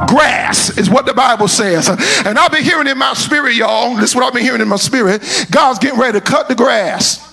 grass 0.08 0.78
is 0.78 0.88
what 0.90 1.08
the 1.08 1.14
Bible 1.14 1.48
says. 1.48 1.90
And 1.90 2.38
I've 2.38 2.52
been 2.52 2.64
hearing 2.64 2.88
in 2.88 2.98
my 2.98 3.14
spirit, 3.14 3.56
y'all. 3.56 3.96
This 3.96 4.12
is 4.12 4.16
what 4.16 4.24
I've 4.24 4.34
been 4.34 4.44
hearing 4.44 4.62
in 4.62 4.68
my 4.68 4.76
spirit. 4.76 5.24
God's 5.50 5.80
getting 5.80 6.00
ready 6.00 6.20
to 6.20 6.24
cut 6.24 6.48
the 6.48 6.56
grass. 6.56 7.33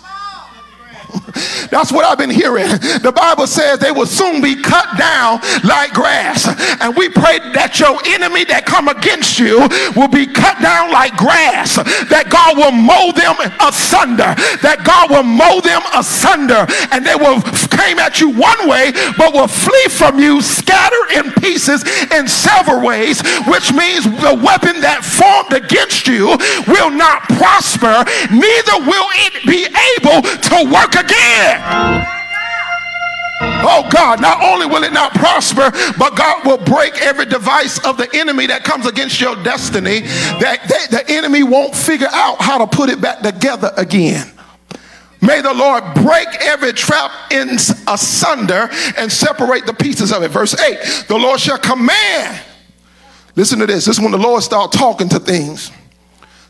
That's 1.70 1.92
what 1.92 2.04
I've 2.04 2.18
been 2.18 2.30
hearing. 2.30 2.68
The 3.00 3.12
Bible 3.14 3.46
says 3.46 3.78
they 3.78 3.92
will 3.92 4.06
soon 4.06 4.42
be 4.42 4.60
cut 4.60 4.98
down 4.98 5.40
like 5.64 5.92
grass. 5.92 6.46
And 6.80 6.96
we 6.96 7.08
pray 7.08 7.38
that 7.54 7.78
your 7.78 7.98
enemy 8.06 8.44
that 8.44 8.66
come 8.66 8.88
against 8.88 9.38
you 9.38 9.60
will 9.96 10.08
be 10.08 10.26
cut 10.26 10.60
down 10.60 10.92
like 10.92 11.16
grass. 11.16 11.76
That 12.10 12.28
God 12.30 12.56
will 12.56 12.72
mow 12.72 13.12
them 13.12 13.36
asunder. 13.60 14.34
That 14.62 14.82
God 14.84 15.10
will 15.10 15.26
mow 15.26 15.60
them 15.60 15.82
asunder. 15.94 16.66
And 16.92 17.04
they 17.04 17.16
will 17.16 17.40
came 17.80 17.98
at 17.98 18.20
you 18.20 18.28
one 18.30 18.68
way, 18.68 18.92
but 19.16 19.32
will 19.32 19.48
flee 19.48 19.88
from 19.88 20.18
you 20.18 20.42
scattered 20.42 21.16
in 21.16 21.32
pieces 21.40 21.82
in 22.12 22.28
several 22.28 22.84
ways, 22.84 23.22
which 23.48 23.72
means 23.72 24.04
the 24.20 24.36
weapon 24.36 24.80
that 24.84 25.00
formed 25.00 25.56
against 25.56 26.06
you 26.06 26.36
will 26.68 26.90
not 26.90 27.24
prosper, 27.40 28.04
neither 28.28 28.76
will 28.84 29.08
it 29.24 29.34
be 29.48 29.64
able 29.96 30.20
to 30.20 30.56
work 30.68 30.92
again. 30.94 31.19
Oh 33.62 33.86
God, 33.90 34.20
not 34.20 34.42
only 34.42 34.66
will 34.66 34.84
it 34.84 34.92
not 34.92 35.12
prosper, 35.14 35.70
but 35.98 36.16
God 36.16 36.44
will 36.46 36.58
break 36.58 37.00
every 37.02 37.26
device 37.26 37.78
of 37.84 37.96
the 37.96 38.08
enemy 38.14 38.46
that 38.46 38.64
comes 38.64 38.86
against 38.86 39.20
your 39.20 39.36
destiny, 39.42 40.00
that 40.00 40.66
they, 40.68 40.96
the 40.96 41.04
enemy 41.12 41.42
won't 41.42 41.74
figure 41.74 42.08
out 42.10 42.40
how 42.40 42.58
to 42.58 42.66
put 42.66 42.90
it 42.90 43.00
back 43.00 43.20
together 43.20 43.72
again. 43.76 44.30
May 45.22 45.42
the 45.42 45.52
Lord 45.52 45.84
break 45.94 46.28
every 46.40 46.72
trap 46.72 47.10
in 47.30 47.50
asunder 47.86 48.70
and 48.96 49.12
separate 49.12 49.66
the 49.66 49.74
pieces 49.74 50.12
of 50.12 50.22
it. 50.22 50.28
Verse 50.30 50.58
8 50.58 51.06
The 51.08 51.18
Lord 51.18 51.38
shall 51.40 51.58
command. 51.58 52.40
Listen 53.36 53.58
to 53.58 53.66
this. 53.66 53.84
This 53.84 53.98
is 53.98 54.00
when 54.00 54.12
the 54.12 54.18
Lord 54.18 54.42
start 54.42 54.72
talking 54.72 55.08
to 55.10 55.20
things. 55.20 55.70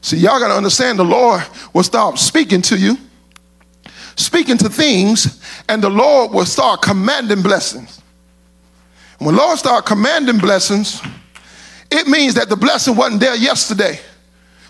See, 0.00 0.16
y'all 0.16 0.38
got 0.38 0.48
to 0.48 0.54
understand 0.54 0.98
the 0.98 1.04
Lord 1.04 1.42
will 1.74 1.82
start 1.82 2.18
speaking 2.18 2.62
to 2.62 2.78
you, 2.78 2.96
speaking 4.16 4.58
to 4.58 4.68
things, 4.68 5.40
and 5.68 5.82
the 5.82 5.90
Lord 5.90 6.32
will 6.32 6.46
start 6.46 6.82
commanding 6.82 7.42
blessings. 7.42 8.00
When 9.18 9.36
Lord 9.36 9.58
start 9.58 9.84
commanding 9.84 10.38
blessings, 10.38 11.00
it 11.90 12.06
means 12.06 12.34
that 12.34 12.48
the 12.48 12.56
blessing 12.56 12.96
wasn't 12.96 13.20
there 13.20 13.34
yesterday, 13.36 14.00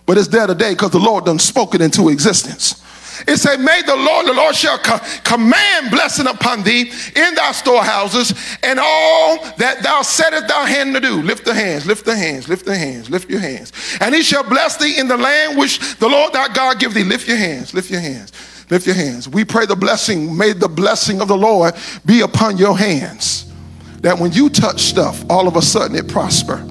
but 0.07 0.19
it's 0.19 0.29
there 0.29 0.47
today 0.47 0.73
because 0.73 0.91
the 0.91 0.99
Lord 0.99 1.27
done 1.27 1.39
spoke 1.39 1.75
it 1.75 1.81
into 1.81 2.09
existence. 2.09 2.83
It 3.29 3.37
said, 3.37 3.61
May 3.61 3.83
the 3.83 3.97
Lord, 3.97 4.27
the 4.27 4.33
Lord 4.33 4.55
shall 4.55 4.79
co- 4.79 4.99
command 5.25 5.91
blessing 5.91 6.27
upon 6.27 6.63
thee 6.63 6.91
in 7.15 7.35
thy 7.35 7.53
storehouses 7.53 8.33
and 8.63 8.79
all 8.81 9.45
that 9.59 9.83
thou 9.83 10.03
settest 10.03 10.49
thy 10.49 10.69
hand 10.69 10.95
to 10.95 11.01
do. 11.01 11.23
Lift 11.23 11.45
the 11.45 11.55
hands, 11.55 11.87
lift 11.87 12.05
the 12.05 12.17
hands, 12.17 12.49
lift 12.49 12.65
the 12.65 12.77
hands, 12.77 13.11
lift 13.11 13.29
your 13.31 13.41
hands. 13.41 13.73
And 14.01 14.15
he 14.15 14.23
shall 14.23 14.43
bless 14.43 14.77
thee 14.77 14.99
in 14.99 15.09
the 15.09 15.17
land 15.17 15.59
which 15.59 15.97
the 15.97 16.09
Lord 16.09 16.33
thy 16.33 16.49
God 16.49 16.79
give 16.79 16.95
thee. 16.95 17.05
Lift 17.05 17.29
your 17.29 17.37
hands, 17.37 17.75
lift 17.75 17.91
your 17.91 18.01
hands, 18.01 18.33
lift 18.71 18.87
your 18.87 18.95
hands. 18.95 19.29
We 19.29 19.45
pray 19.45 19.67
the 19.67 19.77
blessing, 19.77 20.37
may 20.37 20.53
the 20.53 20.69
blessing 20.69 21.21
of 21.21 21.29
the 21.29 21.37
Lord 21.37 21.75
be 22.07 22.21
upon 22.21 22.57
your 22.57 22.77
hands. 22.77 23.53
That 24.01 24.19
when 24.19 24.33
you 24.33 24.49
touch 24.49 24.81
stuff, 24.81 25.25
all 25.29 25.47
of 25.47 25.57
a 25.57 25.63
sudden 25.63 25.97
it 25.97 26.09
prosper 26.09 26.67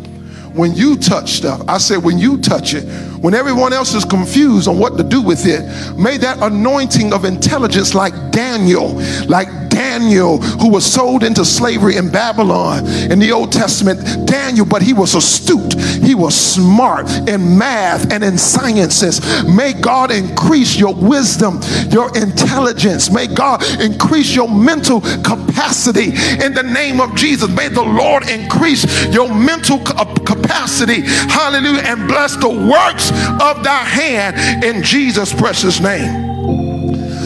when 0.53 0.73
you 0.73 0.97
touch 0.97 1.31
stuff. 1.31 1.62
I 1.67 1.77
said, 1.77 2.03
when 2.03 2.17
you 2.17 2.38
touch 2.39 2.73
it, 2.73 2.83
when 3.21 3.33
everyone 3.33 3.73
else 3.73 3.93
is 3.93 4.03
confused 4.03 4.67
on 4.67 4.77
what 4.77 4.97
to 4.97 5.03
do 5.03 5.21
with 5.21 5.45
it, 5.45 5.62
may 5.97 6.17
that 6.17 6.41
anointing 6.41 7.13
of 7.13 7.25
intelligence, 7.25 7.93
like 7.93 8.13
Daniel, 8.31 8.95
like 9.27 9.68
Daniel, 9.80 10.39
who 10.39 10.70
was 10.70 10.86
sold 10.86 11.24
into 11.24 11.46
slavery 11.46 11.96
in 11.96 12.12
Babylon 12.12 12.86
in 13.10 13.18
the 13.18 13.32
Old 13.32 13.50
Testament, 13.50 14.28
Daniel, 14.28 14.65
but 14.65 14.82
he 14.82 14.92
was 14.92 15.15
astute, 15.15 15.74
he 16.04 16.15
was 16.15 16.36
smart 16.36 17.10
in 17.30 17.58
math 17.58 18.12
and 18.12 18.22
in 18.22 18.38
sciences. 18.38 19.22
May 19.46 19.72
God 19.72 20.12
increase 20.12 20.78
your 20.78 20.94
wisdom, 20.94 21.62
your 21.92 22.15
intelligence. 22.18 23.10
May 23.10 23.28
God 23.28 23.63
increase 23.80 24.36
your 24.36 24.50
mental 24.50 25.00
capacity 25.00 26.10
in 26.44 26.54
the 26.54 26.63
name 26.63 27.00
of 27.00 27.15
Jesus. 27.15 27.50
May 27.50 27.70
the 27.70 27.82
Lord 27.82 28.30
increase 28.30 28.84
your 29.13 29.34
mental 29.34 29.80
uh, 29.86 30.13
capacity. 30.26 31.04
Hallelujah. 31.04 31.84
And 31.84 32.06
bless 32.06 32.36
the 32.36 32.50
works 32.50 33.12
of 33.42 33.63
thy 33.63 33.84
hand 33.86 34.65
in 34.65 34.84
Jesus' 34.84 35.34
precious 35.34 35.80
name. 35.80 36.28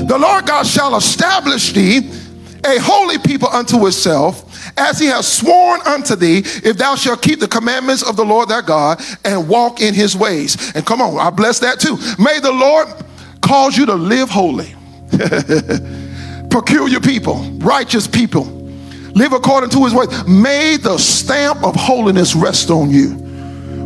The 0.06 0.18
Lord 0.20 0.46
God 0.46 0.68
shall 0.68 0.96
establish 0.96 1.72
thee 1.72 2.23
a 2.66 2.80
holy 2.80 3.18
people 3.18 3.50
unto 3.50 3.86
itself, 3.88 4.72
as 4.78 5.00
he 5.00 5.08
has 5.08 5.32
sworn 5.32 5.82
unto 5.82 6.16
thee, 6.16 6.38
if 6.38 6.78
thou 6.78 6.96
shalt 6.96 7.22
keep 7.22 7.40
the 7.40 7.48
commandments 7.48 8.04
of 8.04 8.16
the 8.16 8.26
Lord 8.26 8.50
thy 8.50 8.62
God 8.62 9.02
and 9.26 9.48
walk 9.48 9.82
in 9.82 9.94
his 9.94 10.16
ways. 10.16 10.74
And 10.76 10.86
come 10.86 11.02
on, 11.02 11.18
I 11.20 11.30
bless 11.30 11.60
that 11.60 11.80
too. 11.80 11.98
May 12.22 12.40
the 12.40 12.52
Lord 12.52 12.88
cause 13.42 13.78
you 13.78 13.86
to 13.88 13.96
live 13.96 14.30
holy. 14.30 14.76
Peculiar 16.50 17.00
people, 17.00 17.44
righteous 17.60 18.08
people, 18.08 18.46
live 19.14 19.34
according 19.34 19.70
to 19.72 19.84
his 19.84 19.94
ways. 19.94 20.10
May 20.28 20.78
the 20.78 20.98
stamp 20.98 21.64
of 21.64 21.76
holiness 21.76 22.36
rest 22.36 22.70
on 22.70 22.90
you. 22.90 23.16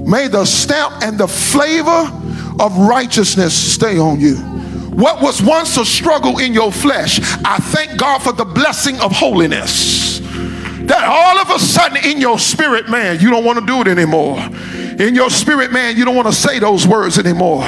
May 0.07 0.27
the 0.27 0.45
stamp 0.45 1.01
and 1.01 1.17
the 1.17 1.27
flavor 1.27 2.11
of 2.59 2.77
righteousness 2.77 3.53
stay 3.53 3.97
on 3.97 4.19
you. 4.19 4.56
What 4.97 5.21
was 5.21 5.43
once 5.43 5.77
a 5.77 5.85
struggle 5.85 6.39
in 6.39 6.53
your 6.53 6.71
flesh, 6.71 7.19
I 7.45 7.57
thank 7.57 7.99
God 7.99 8.17
for 8.17 8.31
the 8.33 8.45
blessing 8.45 8.99
of 8.99 9.11
holiness. 9.11 10.21
That 10.21 11.03
all 11.03 11.37
of 11.37 11.51
a 11.51 11.59
sudden 11.63 12.03
in 12.03 12.19
your 12.19 12.39
spirit, 12.39 12.89
man, 12.89 13.19
you 13.19 13.29
don't 13.29 13.45
want 13.45 13.59
to 13.59 13.65
do 13.67 13.79
it 13.81 13.87
anymore. 13.87 14.39
In 14.99 15.13
your 15.13 15.29
spirit, 15.29 15.71
man, 15.71 15.95
you 15.95 16.05
don't 16.05 16.15
want 16.15 16.27
to 16.27 16.33
say 16.33 16.57
those 16.57 16.87
words 16.87 17.19
anymore. 17.19 17.63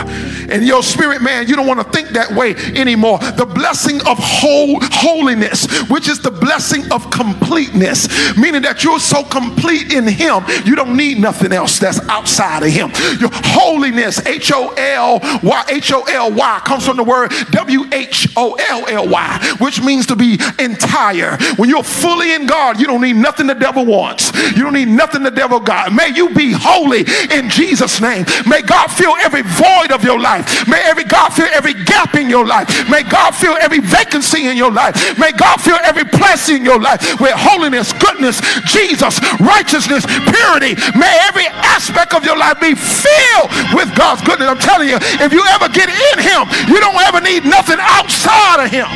In 0.50 0.64
your 0.64 0.82
spirit, 0.82 1.22
man, 1.22 1.48
you 1.48 1.56
don't 1.56 1.68
want 1.68 1.80
to 1.80 1.90
think 1.92 2.10
that 2.10 2.32
way 2.32 2.56
anymore. 2.76 3.20
The 3.20 3.46
blessing 3.46 3.98
of 4.08 4.18
whole 4.18 4.80
holiness, 4.82 5.68
which 5.90 6.08
is 6.08 6.20
the 6.20 6.32
blessing 6.32 6.92
of 6.92 7.12
completeness, 7.12 8.08
meaning 8.36 8.64
that 8.64 8.84
you're 8.84 9.00
so 9.00 9.24
complete 9.24 9.94
in 9.94 10.08
Him, 10.08 10.44
you 10.66 10.76
don't 10.76 10.98
need 10.98 11.20
nothing 11.20 11.54
else 11.54 11.78
that's 11.78 12.00
outside 12.10 12.64
of 12.64 12.70
Him. 12.70 12.92
Your 13.20 13.30
holiness, 13.32 14.26
H 14.26 14.52
O 14.52 14.74
L 14.76 15.20
Y, 15.44 15.66
H 15.70 15.92
O 15.92 16.02
L 16.02 16.32
Y, 16.32 16.62
comes 16.66 16.86
from 16.88 16.98
the 16.98 17.04
word 17.04 17.32
W 17.52 17.86
H 17.92 18.28
O 18.38 18.58
L 18.70 18.88
L 18.88 19.08
Y, 19.08 19.56
which 19.60 19.82
means 19.84 20.08
to 20.08 20.16
be 20.16 20.40
entire. 20.58 21.38
When 21.58 21.70
you're 21.70 21.84
fully 21.84 22.34
in 22.34 22.48
God, 22.48 22.80
you 22.80 22.88
don't 22.88 23.02
need 23.02 23.18
nothing 23.18 23.46
the 23.46 23.54
devil 23.54 23.86
wants. 23.86 24.34
You 24.56 24.64
don't 24.64 24.74
need 24.74 24.88
nothing 24.88 25.22
the 25.22 25.32
devil 25.32 25.60
got. 25.60 25.94
May 25.94 26.10
you 26.10 26.34
be 26.34 26.52
holy 26.52 27.06
in 27.28 27.50
Jesus' 27.50 28.00
name. 28.02 28.26
May 28.48 28.62
God 28.62 28.88
fill 28.88 29.16
every 29.18 29.42
void 29.42 29.92
of 29.92 30.04
your 30.04 30.20
life. 30.20 30.68
May 30.68 30.82
every 30.84 31.04
God 31.04 31.30
fill 31.30 31.50
every 31.54 31.74
gap 31.74 32.16
in 32.16 32.30
your 32.30 32.46
life. 32.46 32.68
May 32.90 33.04
God 33.04 33.36
fill 33.36 33.58
every 33.58 33.80
vacancy 33.80 34.48
in 34.48 34.58
your 34.58 34.72
life. 34.72 34.96
May 35.18 35.32
God 35.32 35.60
fill 35.62 35.80
every 35.84 36.06
place 36.06 36.50
in 36.50 36.64
your 36.64 36.80
life 36.80 37.20
with 37.20 37.34
holiness, 37.36 37.94
goodness, 37.94 38.42
Jesus, 38.66 39.20
righteousness, 39.40 40.06
purity. 40.06 40.76
May 40.98 41.14
every 41.28 41.48
aspect 41.66 42.14
of 42.14 42.24
your 42.24 42.38
life 42.38 42.60
be 42.60 42.76
filled 42.76 43.50
with 43.74 43.94
God's 43.96 44.22
goodness. 44.22 44.48
I'm 44.48 44.60
telling 44.60 44.90
you, 44.90 44.98
if 45.20 45.34
you 45.34 45.44
ever 45.50 45.70
get 45.70 45.90
in 45.90 46.18
Him, 46.24 46.48
you 46.68 46.80
don't 46.80 46.96
ever 47.08 47.22
need 47.22 47.46
nothing 47.46 47.78
outside 47.80 48.64
of 48.64 48.72
Him. 48.72 48.88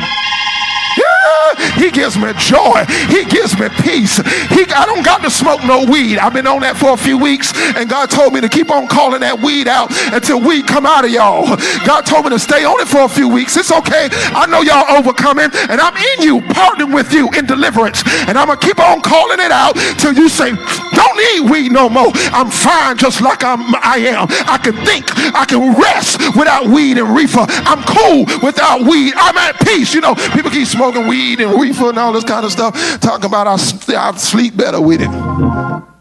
He 1.76 1.90
gives 1.90 2.16
me 2.16 2.32
joy. 2.38 2.84
He 3.08 3.24
gives 3.24 3.58
me 3.58 3.68
peace. 3.82 4.16
He, 4.50 4.64
I 4.72 4.86
don't 4.86 5.04
got 5.04 5.22
to 5.22 5.30
smoke 5.30 5.64
no 5.64 5.84
weed. 5.84 6.18
I've 6.18 6.32
been 6.32 6.46
on 6.46 6.60
that 6.60 6.76
for 6.76 6.94
a 6.94 6.96
few 6.96 7.18
weeks, 7.18 7.52
and 7.76 7.88
God 7.88 8.10
told 8.10 8.32
me 8.32 8.40
to 8.40 8.48
keep 8.48 8.70
on 8.70 8.86
calling 8.86 9.20
that 9.20 9.40
weed 9.40 9.68
out 9.68 9.90
until 10.12 10.40
weed 10.40 10.66
come 10.66 10.86
out 10.86 11.04
of 11.04 11.10
y'all. 11.10 11.56
God 11.84 12.02
told 12.06 12.24
me 12.24 12.30
to 12.30 12.38
stay 12.38 12.64
on 12.64 12.80
it 12.80 12.88
for 12.88 13.02
a 13.02 13.08
few 13.08 13.28
weeks. 13.28 13.56
It's 13.56 13.72
okay. 13.72 14.08
I 14.34 14.46
know 14.46 14.62
y'all 14.62 14.86
overcoming, 14.96 15.50
and 15.68 15.80
I'm 15.80 15.96
in 15.96 16.22
you, 16.22 16.40
partnering 16.54 16.94
with 16.94 17.12
you 17.12 17.28
in 17.36 17.46
deliverance. 17.46 18.02
And 18.28 18.38
I'm 18.38 18.46
gonna 18.46 18.60
keep 18.60 18.78
on 18.78 19.00
calling 19.00 19.40
it 19.40 19.50
out 19.50 19.74
till 19.98 20.12
you 20.12 20.28
say, 20.28 20.52
"Don't 20.54 21.16
need 21.16 21.50
weed 21.50 21.72
no 21.72 21.88
more. 21.88 22.12
I'm 22.32 22.50
fine, 22.50 22.96
just 22.96 23.20
like 23.20 23.42
I'm. 23.42 23.74
I 23.82 23.98
am. 24.14 24.26
I 24.46 24.58
can 24.58 24.74
think. 24.86 25.10
I 25.34 25.44
can 25.44 25.74
rest 25.74 26.18
without 26.36 26.66
weed 26.66 26.98
and 26.98 27.14
reefer. 27.14 27.46
I'm 27.66 27.82
cool 27.82 28.26
without 28.42 28.82
weed. 28.86 29.14
I'm 29.16 29.36
at 29.38 29.58
peace. 29.60 29.94
You 29.94 30.00
know, 30.00 30.14
people 30.34 30.50
keep 30.50 30.66
smoking 30.66 30.83
smoking 30.84 31.08
weed 31.08 31.40
and 31.40 31.58
reefer 31.58 31.88
and 31.88 31.98
all 31.98 32.12
this 32.12 32.24
kind 32.24 32.44
of 32.44 32.52
stuff, 32.52 33.00
talking 33.00 33.24
about 33.24 33.46
I, 33.46 33.54
I 33.54 34.16
sleep 34.16 34.54
better 34.56 34.80
with 34.80 35.00
it. 35.00 35.93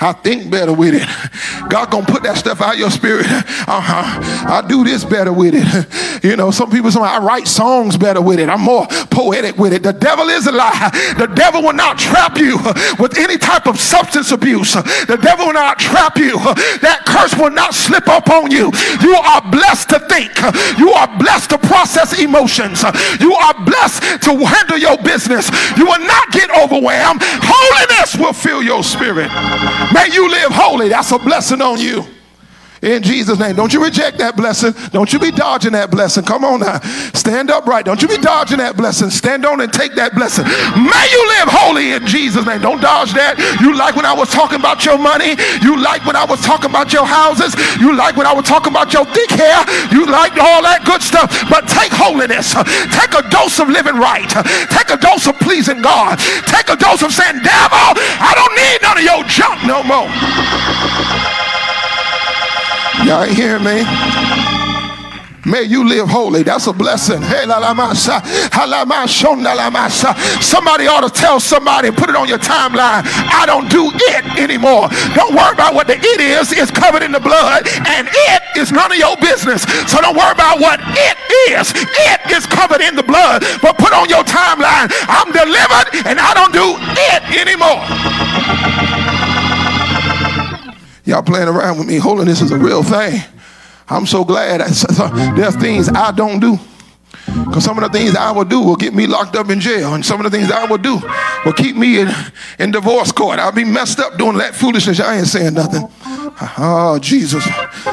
I 0.00 0.12
think 0.12 0.50
better 0.50 0.72
with 0.72 0.94
it. 0.94 1.06
God 1.70 1.90
gonna 1.90 2.06
put 2.06 2.22
that 2.24 2.36
stuff 2.36 2.60
out 2.60 2.76
your 2.76 2.90
spirit. 2.90 3.26
Uh-huh. 3.26 4.20
I 4.52 4.66
do 4.66 4.84
this 4.84 5.04
better 5.04 5.32
with 5.32 5.54
it. 5.56 6.24
You 6.24 6.36
know, 6.36 6.50
some 6.50 6.70
people 6.70 6.90
say 6.90 7.00
I 7.00 7.18
write 7.18 7.46
songs 7.48 7.96
better 7.96 8.20
with 8.20 8.38
it. 8.38 8.48
I'm 8.48 8.60
more 8.60 8.86
poetic 9.10 9.58
with 9.58 9.72
it. 9.72 9.82
The 9.82 9.92
devil 9.92 10.28
is 10.28 10.46
a 10.46 10.52
lie. 10.52 10.90
The 11.18 11.26
devil 11.26 11.62
will 11.62 11.72
not 11.72 11.98
trap 11.98 12.38
you 12.38 12.58
with 12.98 13.18
any 13.18 13.38
type 13.38 13.66
of 13.66 13.78
substance 13.80 14.32
abuse. 14.32 14.74
The 14.74 15.18
devil 15.20 15.46
will 15.46 15.54
not 15.54 15.78
trap 15.78 16.16
you. 16.16 16.38
That 16.80 17.04
curse 17.06 17.34
will 17.36 17.50
not 17.50 17.74
slip 17.74 18.08
up 18.08 18.28
on 18.30 18.50
you. 18.50 18.72
You 19.00 19.14
are 19.16 19.42
blessed 19.50 19.90
to 19.90 20.00
think. 20.08 20.32
You 20.78 20.92
are 20.92 21.08
blessed 21.18 21.50
to 21.50 21.58
process 21.58 22.18
emotions. 22.18 22.82
You 23.20 23.34
are 23.34 23.54
blessed 23.64 24.22
to 24.24 24.36
handle 24.44 24.78
your 24.78 24.96
business. 24.98 25.50
You 25.76 25.86
will 25.86 26.04
not 26.04 26.30
get 26.32 26.50
overwhelmed. 26.50 27.20
Holiness 27.22 28.16
will 28.16 28.32
fill 28.32 28.62
your 28.62 28.82
spirit. 28.82 29.30
May 29.92 30.08
you 30.12 30.30
live 30.30 30.52
holy. 30.52 30.88
That's 30.88 31.10
a 31.12 31.18
blessing 31.18 31.60
on 31.60 31.80
you. 31.80 32.13
In 32.84 33.02
Jesus' 33.02 33.38
name. 33.38 33.56
Don't 33.56 33.72
you 33.72 33.82
reject 33.82 34.18
that 34.18 34.36
blessing. 34.36 34.72
Don't 34.92 35.12
you 35.12 35.18
be 35.18 35.30
dodging 35.30 35.72
that 35.72 35.90
blessing. 35.90 36.24
Come 36.24 36.44
on 36.44 36.60
now. 36.60 36.78
Stand 37.16 37.50
upright. 37.50 37.86
Don't 37.86 38.00
you 38.02 38.08
be 38.08 38.18
dodging 38.18 38.58
that 38.58 38.76
blessing. 38.76 39.08
Stand 39.08 39.46
on 39.46 39.60
and 39.60 39.72
take 39.72 39.94
that 39.96 40.14
blessing. 40.14 40.44
May 40.44 41.06
you 41.08 41.22
live 41.40 41.48
holy 41.48 41.92
in 41.96 42.06
Jesus' 42.06 42.44
name. 42.44 42.60
Don't 42.60 42.80
dodge 42.80 43.16
that. 43.16 43.40
You 43.60 43.72
like 43.74 43.96
when 43.96 44.04
I 44.04 44.12
was 44.12 44.28
talking 44.28 44.60
about 44.60 44.84
your 44.84 44.98
money. 44.98 45.32
You 45.64 45.80
like 45.80 46.04
when 46.04 46.16
I 46.16 46.24
was 46.28 46.44
talking 46.44 46.68
about 46.68 46.92
your 46.92 47.08
houses. 47.08 47.56
You 47.80 47.96
like 47.96 48.16
when 48.16 48.26
I 48.26 48.36
was 48.36 48.44
talking 48.44 48.70
about 48.70 48.92
your 48.92 49.08
thick 49.08 49.32
hair. 49.32 49.64
You 49.88 50.04
like 50.04 50.36
all 50.36 50.60
that 50.62 50.84
good 50.84 51.00
stuff. 51.00 51.32
But 51.48 51.64
take 51.66 51.90
holiness. 51.90 52.52
Take 52.92 53.16
a 53.16 53.24
dose 53.32 53.58
of 53.58 53.72
living 53.72 53.96
right. 53.96 54.28
Take 54.68 54.92
a 54.92 55.00
dose 55.00 55.24
of 55.26 55.40
pleasing 55.40 55.80
God. 55.80 56.20
Take 56.46 56.68
a 56.68 56.76
dose 56.76 57.00
of 57.00 57.16
saying, 57.16 57.40
devil, 57.40 57.96
I 58.20 58.36
don't 58.36 58.54
need 58.54 58.78
none 58.84 58.98
of 59.00 59.04
your 59.08 59.24
junk 59.24 59.64
no 59.64 59.80
more. 59.82 61.33
Y'all 63.02 63.26
hear 63.26 63.58
me? 63.58 63.84
May 65.46 65.64
you 65.64 65.86
live 65.86 66.08
holy. 66.08 66.42
That's 66.42 66.66
a 66.68 66.72
blessing. 66.72 67.20
Hey, 67.20 67.44
la 67.44 67.58
la 67.58 67.74
masha, 67.74 68.22
la 68.56 68.84
masha. 69.70 70.14
Somebody 70.40 70.86
ought 70.86 71.02
to 71.06 71.10
tell 71.10 71.38
somebody, 71.38 71.90
put 71.90 72.08
it 72.08 72.16
on 72.16 72.28
your 72.28 72.38
timeline. 72.38 73.04
I 73.04 73.44
don't 73.44 73.68
do 73.68 73.90
it 73.92 74.24
anymore. 74.40 74.88
Don't 75.14 75.34
worry 75.34 75.52
about 75.52 75.74
what 75.74 75.86
the 75.86 75.98
it 76.00 76.20
is. 76.20 76.52
It's 76.52 76.70
covered 76.70 77.02
in 77.02 77.12
the 77.12 77.20
blood, 77.20 77.68
and 77.68 78.08
it 78.08 78.42
is 78.56 78.72
none 78.72 78.90
of 78.90 78.96
your 78.98 79.16
business. 79.18 79.64
So 79.86 80.00
don't 80.00 80.16
worry 80.16 80.32
about 80.32 80.60
what 80.60 80.80
it 80.80 81.16
is. 81.52 81.72
It 81.76 82.20
is 82.32 82.46
covered 82.46 82.80
in 82.80 82.96
the 82.96 83.02
blood. 83.02 83.44
But 83.60 83.76
put 83.76 83.92
on 83.92 84.08
your 84.08 84.24
timeline, 84.24 84.88
I'm 85.08 85.30
delivered, 85.30 86.08
and 86.08 86.18
I 86.18 86.32
don't 86.32 86.52
do 86.52 86.76
it 86.80 87.22
anymore. 87.36 88.93
Y'all 91.04 91.22
playing 91.22 91.48
around 91.48 91.78
with 91.78 91.86
me. 91.86 91.96
Holiness 91.96 92.40
is 92.40 92.50
a 92.50 92.58
real 92.58 92.82
thing. 92.82 93.20
I'm 93.88 94.06
so 94.06 94.24
glad 94.24 94.60
there's 95.36 95.56
things 95.56 95.88
I 95.88 96.12
don't 96.12 96.40
do. 96.40 96.58
Because 97.26 97.64
some 97.64 97.78
of 97.78 97.90
the 97.90 97.96
things 97.96 98.16
I 98.16 98.30
will 98.30 98.44
do 98.44 98.60
will 98.60 98.76
get 98.76 98.94
me 98.94 99.06
locked 99.06 99.36
up 99.36 99.50
in 99.50 99.60
jail. 99.60 99.94
And 99.94 100.04
some 100.04 100.24
of 100.24 100.30
the 100.30 100.36
things 100.36 100.50
I 100.50 100.64
will 100.64 100.78
do 100.78 101.00
will 101.44 101.52
keep 101.52 101.76
me 101.76 102.00
in, 102.00 102.08
in 102.58 102.70
divorce 102.70 103.12
court. 103.12 103.38
I'll 103.38 103.52
be 103.52 103.64
messed 103.64 103.98
up 103.98 104.16
doing 104.18 104.38
that 104.38 104.54
foolishness. 104.54 105.00
I 105.00 105.18
ain't 105.18 105.26
saying 105.26 105.54
nothing. 105.54 105.88
Oh, 106.58 106.98
Jesus. 107.00 107.46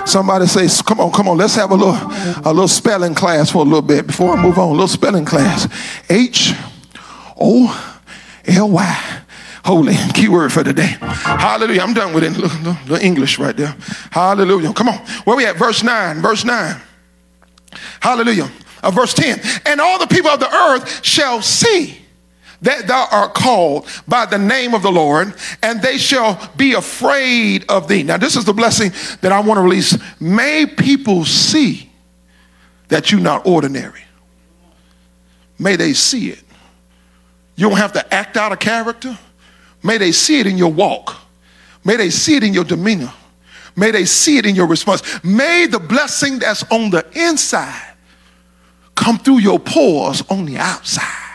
Somebody 0.06 0.48
say, 0.48 0.68
come 0.86 1.00
on, 1.00 1.12
come 1.12 1.28
on. 1.28 1.38
Let's 1.38 1.56
have 1.56 1.72
a 1.72 1.76
little, 1.76 1.96
a 1.96 2.52
little 2.54 2.68
spelling 2.68 3.14
class 3.14 3.52
for 3.52 3.60
a 3.60 3.66
little 3.66 3.82
bit 3.82 4.08
before 4.08 4.38
I 4.38 4.42
move 4.42 4.58
on. 4.58 4.70
A 4.70 4.72
little 4.72 4.88
spelling 4.88 5.26
class. 5.26 5.68
H 6.10 6.54
O 7.38 8.00
L 8.48 8.70
Y 8.70 9.21
holy. 9.64 9.96
Keyword 10.14 10.52
for 10.52 10.64
today. 10.64 10.98
Hallelujah. 11.00 11.82
I'm 11.82 11.94
done 11.94 12.14
with 12.14 12.24
it. 12.24 12.38
Look, 12.38 12.78
The 12.88 13.04
English 13.06 13.40
right 13.40 13.56
there. 13.56 13.76
Hallelujah. 14.12 14.74
Come 14.74 14.90
on. 14.90 14.98
Where 15.26 15.36
we 15.36 15.46
at? 15.46 15.58
Verse 15.58 15.84
9. 15.84 16.22
Verse 16.22 16.44
9. 16.46 16.82
Hallelujah. 18.00 18.50
Uh, 18.84 18.92
verse 18.92 19.14
10. 19.14 19.40
And 19.66 19.80
all 19.80 20.00
the 20.00 20.08
people 20.08 20.32
of 20.32 20.40
the 20.40 20.54
earth 20.54 21.06
shall 21.06 21.42
see 21.42 21.98
that 22.62 22.88
thou 22.88 23.08
art 23.12 23.34
called 23.34 23.88
by 24.08 24.26
the 24.26 24.38
name 24.38 24.74
of 24.74 24.84
the 24.84 24.92
Lord, 24.92 25.34
and 25.64 25.82
they 25.82 25.98
shall 25.98 26.52
be 26.56 26.74
afraid 26.74 27.66
of 27.70 27.88
thee. 27.88 28.04
Now, 28.04 28.18
this 28.18 28.36
is 28.36 28.46
the 28.46 28.54
blessing 28.54 28.92
that 29.22 29.32
I 29.32 29.40
want 29.40 29.58
to 29.58 29.62
release. 29.62 29.98
May 30.20 30.66
people 30.66 31.26
see 31.26 31.90
that 32.90 33.12
you're 33.12 33.22
not 33.22 33.48
ordinary. 33.48 34.04
May 35.58 35.76
they 35.76 35.94
see 35.94 36.30
it. 36.30 36.44
You 37.56 37.70
don't 37.70 37.78
have 37.78 37.94
to 37.94 38.14
act 38.14 38.38
out 38.38 38.52
a 38.52 38.58
character. 38.58 39.18
May 39.84 39.98
they 39.98 40.12
see 40.12 40.40
it 40.40 40.48
in 40.48 40.58
your 40.58 40.72
walk. 40.72 41.16
May 41.84 41.96
they 41.96 42.10
see 42.10 42.36
it 42.36 42.44
in 42.44 42.54
your 42.54 42.64
demeanor. 42.64 43.12
May 43.76 43.92
they 43.92 44.06
see 44.06 44.38
it 44.38 44.46
in 44.46 44.56
your 44.56 44.68
response. 44.68 45.24
May 45.24 45.66
the 45.66 45.80
blessing 45.80 46.40
that's 46.40 46.64
on 46.72 46.90
the 46.90 47.06
inside 47.14 47.96
come 48.96 49.18
through 49.18 49.40
your 49.40 49.60
pores 49.60 50.22
on 50.30 50.46
the 50.46 50.58
outside. 50.58 51.31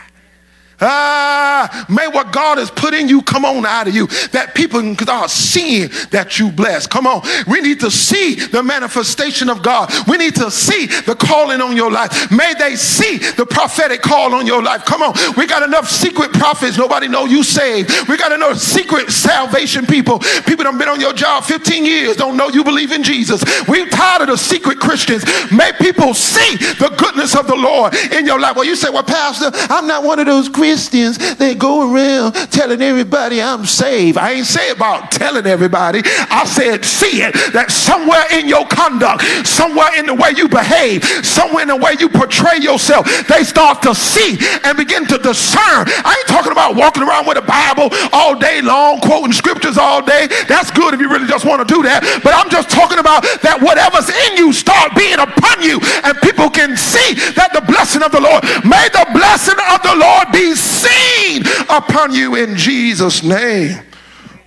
Ah, 0.79 1.87
may 1.89 2.07
what 2.07 2.31
God 2.31 2.59
has 2.59 2.69
put 2.69 2.93
in 2.93 3.09
you 3.09 3.23
come 3.23 3.45
on 3.45 3.65
out 3.65 3.87
of 3.87 3.95
you. 3.95 4.05
That 4.31 4.53
people 4.53 4.81
start 4.95 5.31
seeing 5.31 5.89
that 6.11 6.37
you 6.37 6.51
bless. 6.51 6.85
Come 6.85 7.07
on. 7.07 7.23
We 7.47 7.61
need 7.61 7.79
to 7.79 7.89
see 7.89 8.35
the 8.35 8.61
manifestation 8.61 9.49
of 9.49 9.63
God. 9.63 9.91
We 10.07 10.17
need 10.17 10.35
to 10.35 10.51
see 10.51 10.85
the 10.85 11.15
calling 11.15 11.61
on 11.61 11.75
your 11.75 11.91
life. 11.91 12.31
May 12.31 12.53
they 12.59 12.75
see 12.75 13.17
the 13.17 13.45
prophetic 13.45 14.03
call 14.03 14.35
on 14.35 14.45
your 14.45 14.61
life. 14.61 14.85
Come 14.85 15.01
on. 15.01 15.13
We 15.35 15.47
got 15.47 15.63
enough 15.63 15.89
secret 15.89 16.31
prophets. 16.33 16.77
Nobody 16.77 17.07
know 17.07 17.25
you 17.25 17.43
saved. 17.43 18.07
We 18.07 18.17
got 18.17 18.31
enough 18.31 18.59
secret 18.59 19.09
salvation 19.09 19.87
people. 19.87 20.19
People 20.45 20.63
that 20.63 20.71
have 20.71 20.79
been 20.79 20.89
on 20.89 21.01
your 21.01 21.13
job 21.13 21.43
15 21.43 21.85
years 21.85 22.17
don't 22.17 22.37
know 22.37 22.49
you 22.49 22.63
believe 22.63 22.91
in 22.91 23.01
Jesus. 23.01 23.43
We 23.67 23.89
tired 23.89 24.21
of 24.21 24.27
the 24.27 24.37
secret 24.37 24.79
Christians. 24.79 25.25
May 25.51 25.71
people 25.79 26.13
see 26.13 26.57
the 26.77 26.93
goodness 26.97 27.35
of 27.35 27.47
the 27.47 27.55
Lord 27.55 27.95
in 28.13 28.27
your 28.27 28.39
life. 28.39 28.55
Well, 28.55 28.65
you 28.65 28.75
say, 28.75 28.91
well, 28.91 29.03
Pastor, 29.03 29.49
I'm 29.73 29.87
not 29.87 30.03
one 30.03 30.19
of 30.19 30.27
those 30.27 30.47
Christians 30.47 30.66
Christians, 30.67 31.37
they 31.37 31.55
go 31.55 31.95
around 31.95 32.33
telling 32.51 32.81
everybody 32.81 33.41
I'm 33.41 33.63
saved. 33.63 34.17
I 34.17 34.33
ain't 34.33 34.45
say 34.45 34.69
about 34.69 35.11
telling 35.15 35.47
everybody. 35.47 36.01
I 36.03 36.43
said 36.43 36.83
see 36.83 37.23
it 37.23 37.31
that 37.55 37.71
somewhere 37.71 38.27
in 38.35 38.51
your 38.51 38.67
conduct, 38.67 39.23
somewhere 39.47 39.95
in 39.95 40.11
the 40.11 40.13
way 40.13 40.35
you 40.35 40.51
behave, 40.51 41.07
somewhere 41.23 41.63
in 41.63 41.71
the 41.71 41.79
way 41.79 41.95
you 42.03 42.11
portray 42.11 42.59
yourself, 42.59 43.07
they 43.31 43.47
start 43.47 43.79
to 43.87 43.95
see 43.95 44.35
and 44.67 44.75
begin 44.75 45.07
to 45.07 45.15
discern. 45.23 45.87
I 46.03 46.19
ain't 46.19 46.27
talking 46.27 46.51
about 46.51 46.75
walking 46.75 47.07
around 47.07 47.31
with 47.31 47.39
a 47.39 47.47
Bible 47.47 47.87
all 48.11 48.35
day 48.35 48.59
long, 48.59 48.99
quoting 48.99 49.31
scriptures 49.31 49.79
all 49.79 50.03
day. 50.03 50.27
That's 50.51 50.67
good 50.75 50.91
if 50.93 50.99
you 50.99 51.07
really 51.07 51.31
just 51.31 51.47
want 51.47 51.63
to 51.63 51.67
do 51.67 51.79
that. 51.87 52.03
But 52.27 52.35
I'm 52.35 52.51
just 52.51 52.67
talking 52.67 52.99
about 52.99 53.23
that 53.39 53.63
whatever's 53.63 54.11
in 54.11 54.35
you 54.35 54.51
start 54.51 54.91
being 54.99 55.23
upon 55.23 55.63
you 55.63 55.79
and 56.03 56.11
people 56.19 56.51
can 56.51 56.75
see 56.75 57.15
that 57.39 57.55
the 57.55 57.63
blessing 57.63 58.03
of 58.03 58.11
the 58.11 58.19
Lord, 58.19 58.43
may 58.67 58.91
the 58.91 59.07
blessing 59.15 59.55
of 59.71 59.79
the 59.79 59.95
Lord 59.95 60.27
be 60.35 60.56
seen 60.57 61.43
upon 61.69 62.13
you 62.13 62.35
in 62.35 62.55
Jesus' 62.55 63.23
name. 63.23 63.79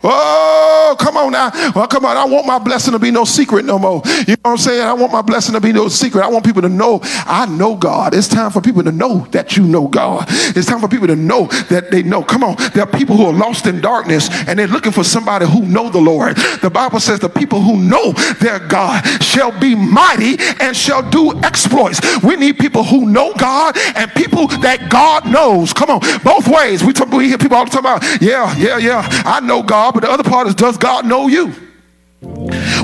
Oh, 0.02 0.96
come 0.98 1.16
on 1.16 1.32
now. 1.32 1.50
Well, 1.74 1.86
come 1.86 2.04
on. 2.04 2.16
I 2.16 2.24
want 2.24 2.46
my 2.46 2.58
blessing 2.58 2.92
to 2.92 2.98
be 2.98 3.10
no 3.10 3.24
secret 3.24 3.64
no 3.64 3.78
more. 3.78 4.02
You 4.26 4.34
know 4.34 4.36
what 4.42 4.50
I'm 4.52 4.56
saying? 4.58 4.82
I 4.82 4.92
want 4.94 5.12
my 5.12 5.22
blessing 5.22 5.54
to 5.54 5.60
be 5.60 5.72
no 5.72 5.88
secret. 5.88 6.22
I 6.22 6.28
want 6.28 6.44
people 6.44 6.62
to 6.62 6.68
know 6.68 7.00
I 7.02 7.46
know 7.46 7.76
God. 7.76 8.14
It's 8.14 8.28
time 8.28 8.50
for 8.50 8.60
people 8.60 8.82
to 8.84 8.92
know 8.92 9.26
that 9.32 9.56
you 9.56 9.64
know 9.64 9.88
God. 9.88 10.24
It's 10.28 10.66
time 10.66 10.80
for 10.80 10.88
people 10.88 11.06
to 11.08 11.16
know 11.16 11.46
that 11.68 11.90
they 11.90 12.02
know. 12.02 12.22
Come 12.22 12.44
on. 12.44 12.56
There 12.72 12.82
are 12.82 12.90
people 12.90 13.16
who 13.16 13.26
are 13.26 13.32
lost 13.32 13.66
in 13.66 13.80
darkness 13.80 14.28
and 14.48 14.58
they're 14.58 14.66
looking 14.66 14.92
for 14.92 15.04
somebody 15.04 15.46
who 15.46 15.62
know 15.66 15.90
the 15.90 16.00
Lord. 16.00 16.36
The 16.62 16.70
Bible 16.70 17.00
says 17.00 17.20
the 17.20 17.28
people 17.28 17.60
who 17.60 17.76
know 17.76 18.12
their 18.40 18.58
God 18.58 19.04
shall 19.22 19.58
be 19.60 19.74
mighty 19.74 20.36
and 20.60 20.74
shall 20.74 21.08
do 21.08 21.38
exploits. 21.42 22.00
We 22.22 22.36
need 22.36 22.58
people 22.58 22.84
who 22.84 23.06
know 23.06 23.34
God 23.34 23.76
and 23.94 24.10
people 24.12 24.46
that 24.48 24.88
God 24.88 25.26
knows. 25.26 25.72
Come 25.74 25.90
on. 25.90 26.00
Both 26.24 26.48
ways. 26.48 26.82
We, 26.82 26.92
talk, 26.94 27.10
we 27.10 27.28
hear 27.28 27.38
people 27.38 27.58
all 27.58 27.66
the 27.66 27.70
time 27.70 27.80
about, 27.80 28.02
yeah, 28.22 28.56
yeah, 28.56 28.78
yeah. 28.78 29.06
I 29.26 29.40
know 29.40 29.62
God 29.62 29.89
God, 29.90 30.00
but 30.00 30.06
the 30.06 30.12
other 30.12 30.28
part 30.28 30.46
is, 30.46 30.54
does 30.54 30.76
God 30.76 31.06
know 31.06 31.26
you? 31.26 31.52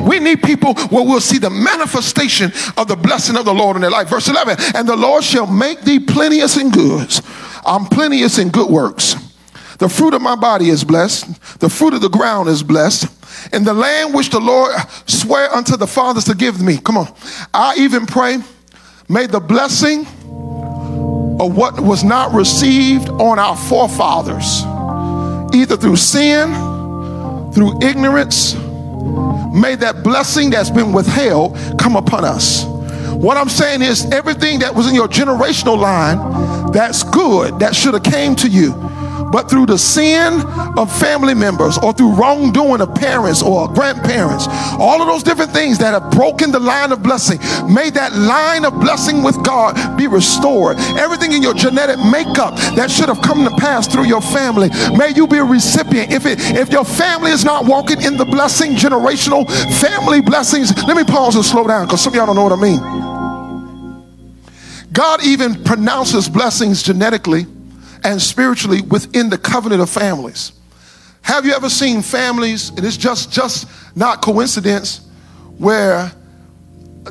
We 0.00 0.18
need 0.18 0.42
people 0.42 0.74
where 0.74 1.04
we'll 1.04 1.20
see 1.20 1.38
the 1.38 1.50
manifestation 1.50 2.52
of 2.76 2.88
the 2.88 2.96
blessing 2.96 3.36
of 3.36 3.44
the 3.44 3.54
Lord 3.54 3.76
in 3.76 3.82
their 3.82 3.90
life. 3.90 4.08
Verse 4.08 4.28
11, 4.28 4.56
and 4.74 4.88
the 4.88 4.96
Lord 4.96 5.22
shall 5.22 5.46
make 5.46 5.82
thee 5.82 6.00
plenteous 6.00 6.56
in 6.56 6.70
goods. 6.70 7.22
I'm 7.64 7.86
plenteous 7.86 8.38
in 8.38 8.48
good 8.48 8.70
works. 8.70 9.14
The 9.78 9.88
fruit 9.88 10.14
of 10.14 10.22
my 10.22 10.36
body 10.36 10.70
is 10.70 10.84
blessed. 10.84 11.60
The 11.60 11.68
fruit 11.68 11.94
of 11.94 12.00
the 12.00 12.08
ground 12.08 12.48
is 12.48 12.62
blessed. 12.62 13.06
In 13.54 13.62
the 13.62 13.74
land 13.74 14.14
which 14.14 14.30
the 14.30 14.40
Lord 14.40 14.74
swear 15.06 15.52
unto 15.54 15.76
the 15.76 15.86
fathers 15.86 16.24
to 16.24 16.34
give 16.34 16.62
me. 16.62 16.78
Come 16.78 16.96
on. 16.96 17.14
I 17.52 17.76
even 17.78 18.06
pray, 18.06 18.38
may 19.08 19.26
the 19.26 19.40
blessing 19.40 20.06
of 21.38 21.54
what 21.54 21.78
was 21.78 22.02
not 22.02 22.32
received 22.32 23.10
on 23.10 23.38
our 23.38 23.56
forefathers, 23.56 24.62
either 25.54 25.76
through 25.76 25.96
sin, 25.96 26.75
through 27.56 27.78
ignorance, 27.80 28.52
may 28.54 29.76
that 29.76 30.02
blessing 30.04 30.50
that's 30.50 30.68
been 30.68 30.92
withheld 30.92 31.56
come 31.78 31.96
upon 31.96 32.22
us. 32.22 32.66
What 33.14 33.38
I'm 33.38 33.48
saying 33.48 33.80
is 33.80 34.04
everything 34.12 34.58
that 34.58 34.74
was 34.74 34.86
in 34.86 34.94
your 34.94 35.08
generational 35.08 35.78
line 35.78 36.70
that's 36.72 37.02
good, 37.02 37.58
that 37.60 37.74
should 37.74 37.94
have 37.94 38.02
came 38.02 38.36
to 38.36 38.48
you 38.48 38.72
but 39.30 39.50
through 39.50 39.66
the 39.66 39.78
sin 39.78 40.42
of 40.76 40.94
family 40.98 41.34
members 41.34 41.78
or 41.78 41.92
through 41.92 42.14
wrongdoing 42.14 42.80
of 42.80 42.94
parents 42.94 43.42
or 43.42 43.68
grandparents, 43.68 44.46
all 44.78 45.00
of 45.00 45.08
those 45.08 45.22
different 45.22 45.52
things 45.52 45.78
that 45.78 45.92
have 46.00 46.10
broken 46.12 46.50
the 46.50 46.58
line 46.58 46.92
of 46.92 47.02
blessing, 47.02 47.38
may 47.72 47.90
that 47.90 48.14
line 48.14 48.64
of 48.64 48.78
blessing 48.80 49.22
with 49.22 49.42
God 49.44 49.96
be 49.96 50.06
restored. 50.06 50.76
Everything 50.98 51.32
in 51.32 51.42
your 51.42 51.54
genetic 51.54 51.98
makeup 51.98 52.56
that 52.76 52.90
should 52.90 53.08
have 53.08 53.20
come 53.22 53.44
to 53.44 53.50
pass 53.56 53.86
through 53.86 54.04
your 54.04 54.20
family, 54.20 54.70
may 54.96 55.12
you 55.14 55.26
be 55.26 55.38
a 55.38 55.44
recipient. 55.44 56.12
If 56.12 56.26
it 56.26 56.38
if 56.56 56.70
your 56.70 56.84
family 56.84 57.30
is 57.30 57.44
not 57.44 57.66
walking 57.66 58.02
in 58.02 58.16
the 58.16 58.24
blessing, 58.24 58.72
generational 58.72 59.46
family 59.80 60.20
blessings, 60.20 60.76
let 60.86 60.96
me 60.96 61.04
pause 61.04 61.34
and 61.36 61.44
slow 61.44 61.66
down 61.66 61.86
because 61.86 62.00
some 62.00 62.12
of 62.12 62.16
y'all 62.16 62.26
don't 62.26 62.36
know 62.36 62.44
what 62.44 62.52
I 62.52 62.56
mean. 62.56 62.80
God 64.92 65.24
even 65.24 65.62
pronounces 65.64 66.28
blessings 66.28 66.82
genetically 66.82 67.46
and 68.04 68.20
spiritually 68.20 68.82
within 68.82 69.28
the 69.30 69.38
covenant 69.38 69.82
of 69.82 69.90
families. 69.90 70.52
Have 71.22 71.44
you 71.44 71.54
ever 71.54 71.68
seen 71.68 72.02
families, 72.02 72.70
and 72.70 72.84
it's 72.84 72.96
just, 72.96 73.32
just 73.32 73.66
not 73.96 74.22
coincidence, 74.22 75.00
where 75.58 76.12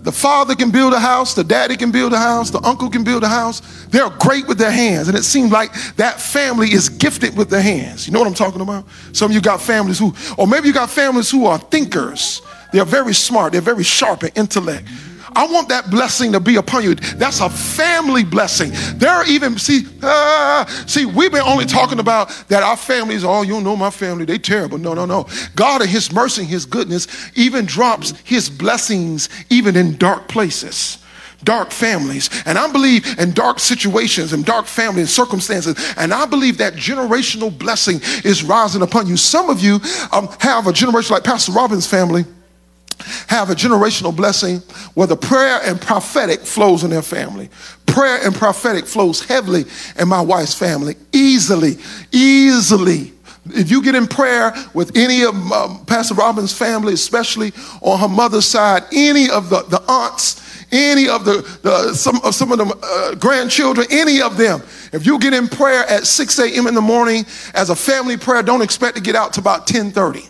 the 0.04 0.12
father 0.12 0.56
can 0.56 0.71
build 0.71 0.93
a 0.93 1.00
house, 1.00 1.34
the 1.34 1.43
daddy 1.43 1.78
can 1.78 1.91
build 1.91 2.13
a 2.13 2.17
house, 2.17 2.50
the 2.50 2.62
uncle 2.65 2.89
can 2.89 3.04
build 3.04 3.24
a 3.24 3.30
house. 3.30 3.62
They're 3.88 4.10
great 4.10 4.48
with 4.48 4.58
their 4.58 4.71
hands. 4.71 5.08
And 5.08 5.17
it 5.17 5.24
seems 5.24 5.52
like 5.52 5.74
that 5.95 6.19
family 6.19 6.71
is 6.71 6.89
gifted 6.89 7.38
with 7.38 7.50
their 7.50 7.62
hands. 7.62 8.06
You 8.06 8.13
know 8.13 8.19
what 8.19 8.28
I'm 8.28 8.34
talking 8.34 8.62
about? 8.62 8.86
Some 9.13 9.32
of 9.32 9.36
you 9.36 9.41
got 9.41 9.62
families 9.62 9.98
who, 9.98 10.13
or 10.38 10.48
maybe 10.48 10.67
you 10.67 10.74
got 10.74 10.89
families 10.89 11.32
who 11.32 11.45
are 11.45 11.58
thinkers. 11.58 12.41
They're 12.74 12.84
very 12.84 13.13
smart, 13.13 13.54
they're 13.54 13.62
very 13.62 13.84
sharp 13.84 14.24
in 14.24 14.32
intellect. 14.36 14.88
I 15.36 15.45
want 15.48 15.69
that 15.69 15.89
blessing 15.89 16.32
to 16.32 16.39
be 16.39 16.56
upon 16.56 16.84
you. 16.84 16.95
That's 16.95 17.41
a 17.41 17.50
family 17.50 18.24
blessing. 18.24 18.71
There 18.98 19.10
are 19.10 19.26
even, 19.26 19.58
see, 19.58 19.86
uh, 20.02 20.65
see, 20.88 21.06
we've 21.06 21.32
been 21.32 21.41
only 21.41 21.65
talking 21.65 22.00
about 22.00 22.30
that 22.48 22.63
our 22.63 22.78
families, 22.78 23.24
oh, 23.24 23.41
you 23.41 23.60
know 23.62 23.76
my 23.76 23.89
family, 23.89 24.26
they 24.26 24.38
terrible. 24.38 24.78
No, 24.78 24.93
no, 24.93 25.06
no. 25.06 25.28
God 25.56 25.82
in 25.82 25.88
his 25.88 26.12
mercy 26.12 26.41
and 26.41 26.50
his 26.50 26.65
goodness 26.65 27.08
even 27.36 27.65
drops 27.65 28.12
his 28.24 28.50
blessings 28.50 29.30
even 29.50 29.76
in 29.76 29.98
dark 29.98 30.28
places 30.28 31.00
dark 31.43 31.69
families. 31.69 32.30
And 32.45 32.58
I 32.58 32.71
believe 32.71 33.19
in 33.19 33.32
dark 33.32 33.60
situations 33.60 34.34
and 34.34 34.43
dark 34.43 34.65
family 34.65 35.02
and 35.02 35.10
circumstances. 35.10 35.76
And 35.95 36.12
I 36.12 36.26
believe 36.26 36.58
that 36.58 36.74
generational 36.74 37.56
blessing 37.56 38.00
is 38.24 38.43
rising 38.43 38.82
upon 38.82 39.06
you. 39.06 39.15
Some 39.15 39.52
of 39.52 39.62
you 39.62 39.80
um, 40.12 40.28
have 40.39 40.65
a 40.65 40.74
generation 40.74 41.13
like 41.13 41.24
Pastor 41.24 41.52
Robin's 41.52 41.86
family 41.86 42.26
have 43.27 43.49
a 43.49 43.55
generational 43.55 44.15
blessing 44.15 44.60
where 44.93 45.08
the 45.08 45.15
prayer 45.15 45.60
and 45.63 45.79
prophetic 45.79 46.41
flows 46.41 46.84
in 46.84 46.89
their 46.89 47.01
family. 47.01 47.49
Prayer 47.86 48.19
and 48.25 48.34
prophetic 48.34 48.86
flows 48.86 49.23
heavily 49.23 49.65
in 49.99 50.08
my 50.08 50.21
wife's 50.21 50.55
family, 50.55 50.95
easily, 51.12 51.77
easily. 52.12 53.12
If 53.47 53.69
you 53.69 53.84
get 53.84 53.93
in 53.93 54.08
prayer 54.08 54.53
with 54.73 54.95
any 54.97 55.23
of 55.23 55.36
um, 55.51 55.86
Pastor 55.86 56.15
Robin's 56.15 56.53
family, 56.53 56.93
especially 56.93 57.53
on 57.81 57.99
her 57.99 58.08
mother's 58.08 58.45
side, 58.45 58.84
any 58.91 59.29
of 59.29 59.49
the, 59.49 59.62
the 59.63 59.81
aunts, 59.88 60.41
any 60.71 61.08
of 61.08 61.25
the, 61.25 61.41
the 61.62 61.93
some 61.93 62.19
of 62.23 62.34
some 62.34 62.51
of 62.51 62.58
the 62.58 62.65
uh, 62.65 63.15
grandchildren, 63.15 63.86
any 63.91 64.21
of 64.21 64.36
them. 64.36 64.62
If 64.91 65.05
you 65.05 65.19
get 65.19 65.34
in 65.34 65.47
prayer 65.47 65.86
at 65.86 66.08
6 66.08 66.39
a.m. 66.39 66.67
in 66.67 66.73
the 66.73 66.81
morning 66.81 67.25
as 67.53 67.69
a 67.69 67.75
family 67.75 68.17
prayer, 68.17 68.41
don't 68.41 68.62
expect 68.62 68.95
to 68.95 69.01
get 69.01 69.15
out 69.15 69.34
to 69.34 69.41
about 69.41 69.67
10:30. 69.67 70.29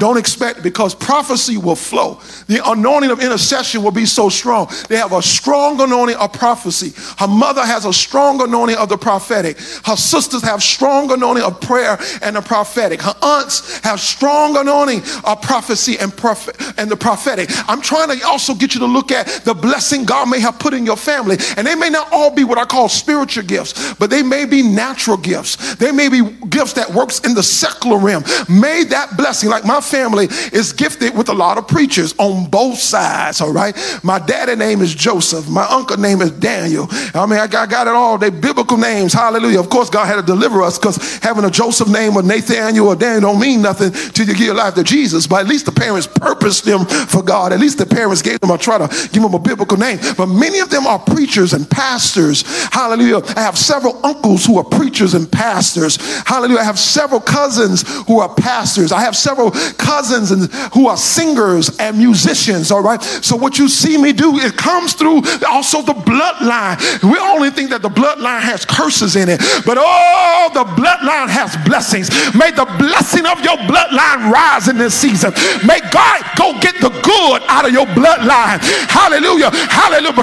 Don't 0.00 0.16
expect 0.16 0.62
because 0.62 0.94
prophecy 0.94 1.58
will 1.58 1.76
flow. 1.76 2.20
The 2.46 2.66
anointing 2.66 3.10
of 3.10 3.20
intercession 3.20 3.82
will 3.82 3.90
be 3.90 4.06
so 4.06 4.30
strong. 4.30 4.70
They 4.88 4.96
have 4.96 5.12
a 5.12 5.20
strong 5.20 5.78
anointing 5.78 6.16
of 6.16 6.32
prophecy. 6.32 6.94
Her 7.18 7.28
mother 7.28 7.60
has 7.60 7.84
a 7.84 7.92
strong 7.92 8.40
anointing 8.40 8.78
of 8.78 8.88
the 8.88 8.96
prophetic. 8.96 9.58
Her 9.84 9.96
sisters 9.96 10.42
have 10.42 10.62
strong 10.62 11.12
anointing 11.12 11.44
of 11.44 11.60
prayer 11.60 11.98
and 12.22 12.34
the 12.34 12.40
prophetic. 12.40 13.02
Her 13.02 13.14
aunts 13.20 13.78
have 13.80 14.00
strong 14.00 14.56
anointing 14.56 15.02
of 15.24 15.42
prophecy 15.42 15.98
and 15.98 16.16
prophet 16.16 16.56
and 16.78 16.90
the 16.90 16.96
prophetic. 16.96 17.50
I'm 17.68 17.82
trying 17.82 18.18
to 18.18 18.26
also 18.26 18.54
get 18.54 18.72
you 18.72 18.80
to 18.80 18.86
look 18.86 19.12
at 19.12 19.26
the 19.44 19.52
blessing 19.52 20.06
God 20.06 20.30
may 20.30 20.40
have 20.40 20.58
put 20.58 20.72
in 20.72 20.86
your 20.86 20.96
family. 20.96 21.36
And 21.58 21.66
they 21.66 21.74
may 21.74 21.90
not 21.90 22.10
all 22.10 22.34
be 22.34 22.44
what 22.44 22.56
I 22.56 22.64
call 22.64 22.88
spiritual 22.88 23.44
gifts, 23.44 23.92
but 23.94 24.08
they 24.08 24.22
may 24.22 24.46
be 24.46 24.62
natural 24.62 25.18
gifts. 25.18 25.74
They 25.74 25.92
may 25.92 26.08
be 26.08 26.22
gifts 26.48 26.72
that 26.72 26.88
works 26.88 27.20
in 27.20 27.34
the 27.34 27.42
secular 27.42 27.98
realm. 27.98 28.24
May 28.48 28.84
that 28.84 29.18
blessing, 29.18 29.50
like 29.50 29.66
my 29.66 29.82
family 29.90 30.26
is 30.52 30.72
gifted 30.72 31.16
with 31.16 31.28
a 31.28 31.34
lot 31.34 31.58
of 31.58 31.66
preachers 31.66 32.14
on 32.18 32.48
both 32.48 32.78
sides, 32.78 33.40
all 33.40 33.52
right? 33.52 33.76
My 34.02 34.18
daddy 34.18 34.56
name 34.56 34.80
is 34.80 34.94
Joseph. 34.94 35.48
My 35.48 35.66
uncle 35.68 35.96
name 35.96 36.20
is 36.22 36.30
Daniel. 36.30 36.86
I 37.14 37.26
mean, 37.26 37.38
I 37.38 37.46
got, 37.46 37.68
got 37.68 37.86
it 37.86 37.94
all. 37.94 38.18
They 38.18 38.30
biblical 38.30 38.76
names. 38.76 39.12
Hallelujah. 39.12 39.60
Of 39.60 39.68
course, 39.70 39.90
God 39.90 40.06
had 40.06 40.16
to 40.16 40.22
deliver 40.22 40.62
us 40.62 40.78
because 40.78 41.18
having 41.18 41.44
a 41.44 41.50
Joseph 41.50 41.88
name 41.88 42.16
or 42.16 42.22
Nathaniel 42.22 42.88
or 42.88 42.96
Daniel 42.96 43.32
don't 43.32 43.40
mean 43.40 43.62
nothing 43.62 43.90
till 43.90 44.26
you 44.26 44.34
give 44.34 44.46
your 44.46 44.54
life 44.54 44.74
to 44.74 44.84
Jesus. 44.84 45.26
But 45.26 45.40
at 45.40 45.46
least 45.46 45.66
the 45.66 45.72
parents 45.72 46.06
purposed 46.06 46.64
them 46.64 46.86
for 46.86 47.22
God. 47.22 47.52
At 47.52 47.60
least 47.60 47.78
the 47.78 47.86
parents 47.86 48.22
gave 48.22 48.40
them 48.40 48.50
a 48.50 48.58
try 48.58 48.78
to 48.78 48.88
give 49.12 49.22
them 49.22 49.34
a 49.34 49.38
biblical 49.38 49.76
name. 49.76 49.98
But 50.16 50.26
many 50.26 50.60
of 50.60 50.70
them 50.70 50.86
are 50.86 50.98
preachers 50.98 51.52
and 51.52 51.68
pastors. 51.68 52.42
Hallelujah. 52.72 53.22
I 53.36 53.40
have 53.40 53.58
several 53.58 54.04
uncles 54.04 54.46
who 54.46 54.58
are 54.58 54.64
preachers 54.64 55.14
and 55.14 55.30
pastors. 55.30 55.96
Hallelujah. 56.26 56.60
I 56.60 56.64
have 56.64 56.78
several 56.78 57.20
cousins 57.20 57.82
who 58.06 58.20
are 58.20 58.32
pastors. 58.34 58.92
I 58.92 59.00
have 59.00 59.16
several 59.16 59.50
cousins 59.80 60.30
and 60.30 60.52
who 60.74 60.86
are 60.88 60.96
singers 60.96 61.76
and 61.78 61.96
musicians, 61.96 62.70
all 62.70 62.82
right? 62.82 63.02
So 63.02 63.34
what 63.34 63.58
you 63.58 63.68
see 63.68 63.96
me 63.96 64.12
do, 64.12 64.38
it 64.38 64.56
comes 64.56 64.92
through 64.92 65.22
also 65.48 65.80
the 65.82 65.96
bloodline. 65.96 66.76
We 67.02 67.18
only 67.18 67.50
think 67.50 67.70
that 67.70 67.82
the 67.82 67.88
bloodline 67.88 68.42
has 68.44 68.64
curses 68.64 69.16
in 69.16 69.28
it, 69.28 69.40
but 69.64 69.78
oh, 69.80 70.50
the 70.52 70.64
bloodline 70.76 71.28
has 71.28 71.56
blessings. 71.64 72.10
May 72.36 72.50
the 72.52 72.68
blessing 72.78 73.24
of 73.24 73.40
your 73.40 73.56
bloodline 73.64 74.30
rise 74.30 74.68
in 74.68 74.76
this 74.76 74.94
season. 74.94 75.32
May 75.64 75.80
God 75.90 76.20
go 76.36 76.52
get 76.60 76.76
the 76.80 76.92
good 77.00 77.40
out 77.48 77.64
of 77.64 77.72
your 77.72 77.86
bloodline. 77.96 78.60
Hallelujah. 78.86 79.50
Hallelujah. 79.50 80.20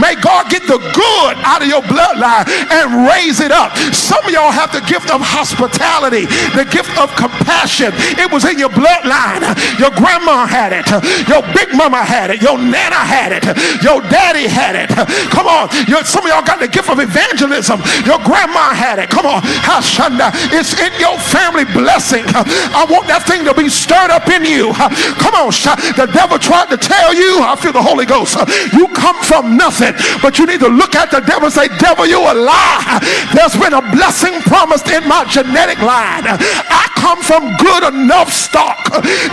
May 0.00 0.14
God 0.18 0.50
get 0.50 0.66
the 0.66 0.80
good 0.92 1.34
out 1.44 1.62
of 1.62 1.68
your 1.68 1.82
bloodline 1.82 2.48
and 2.70 3.06
raise 3.06 3.40
it 3.40 3.52
up. 3.52 3.76
Some 3.94 4.24
of 4.24 4.30
y'all 4.32 4.50
have 4.50 4.72
the 4.72 4.82
gift 4.82 5.10
of 5.10 5.20
hospitality, 5.20 6.26
the 6.56 6.66
gift 6.66 6.96
of 6.98 7.14
compassion. 7.14 7.92
It 8.18 8.30
was 8.32 8.44
in 8.44 8.58
your 8.58 8.70
bloodline. 8.70 9.44
Your 9.78 9.90
grandma 9.94 10.46
had 10.46 10.72
it. 10.72 10.88
Your 11.28 11.42
big 11.54 11.74
mama 11.76 12.02
had 12.02 12.30
it. 12.30 12.42
Your 12.42 12.58
nana 12.58 13.00
had 13.00 13.32
it. 13.32 13.44
Your 13.82 14.00
daddy 14.08 14.48
had 14.48 14.76
it. 14.76 14.90
Come 15.30 15.46
on. 15.46 15.68
Your, 15.86 16.04
some 16.04 16.24
of 16.24 16.30
y'all 16.30 16.44
got 16.44 16.60
the 16.60 16.68
gift 16.68 16.88
of 16.88 16.98
evangelism. 16.98 17.80
Your 18.04 18.18
grandma 18.24 18.72
had 18.72 18.98
it. 18.98 19.10
Come 19.10 19.26
on. 19.26 19.42
Hashanda. 19.42 20.32
It's 20.52 20.74
in 20.80 20.92
your 20.98 21.18
family 21.18 21.64
blessing. 21.64 22.24
I 22.26 22.86
want 22.88 23.06
that 23.08 23.26
thing 23.26 23.44
to 23.44 23.54
be 23.54 23.68
stirred 23.68 24.10
up 24.10 24.28
in 24.28 24.44
you. 24.44 24.72
Come 25.20 25.34
on. 25.34 25.50
The 25.50 26.08
devil 26.12 26.38
tried 26.38 26.70
to 26.70 26.76
tell 26.76 27.12
you, 27.12 27.42
I 27.42 27.56
feel 27.56 27.72
the 27.72 27.82
Holy 27.82 28.06
Ghost. 28.06 28.38
You 28.72 28.86
come 28.94 29.18
from 29.24 29.56
nothing, 29.56 29.94
but 30.22 30.38
you 30.38 30.46
need 30.46 30.60
to 30.60 30.68
look 30.68 30.94
at 30.94 31.10
the 31.10 31.20
devil 31.20 31.50
and 31.50 31.54
say, 31.54 31.68
devil, 31.80 32.06
you 32.06 32.20
a 32.20 32.34
lie. 32.34 33.02
There's 33.34 33.56
been 33.56 33.74
a 33.74 33.82
blessing 33.90 34.40
promised 34.46 34.88
in 34.88 35.06
my 35.08 35.24
genetic 35.26 35.82
line. 35.82 36.24
I 36.26 36.86
come 36.94 37.18
from 37.20 37.56
good 37.56 37.82
enough 37.90 38.32
stock 38.32 38.78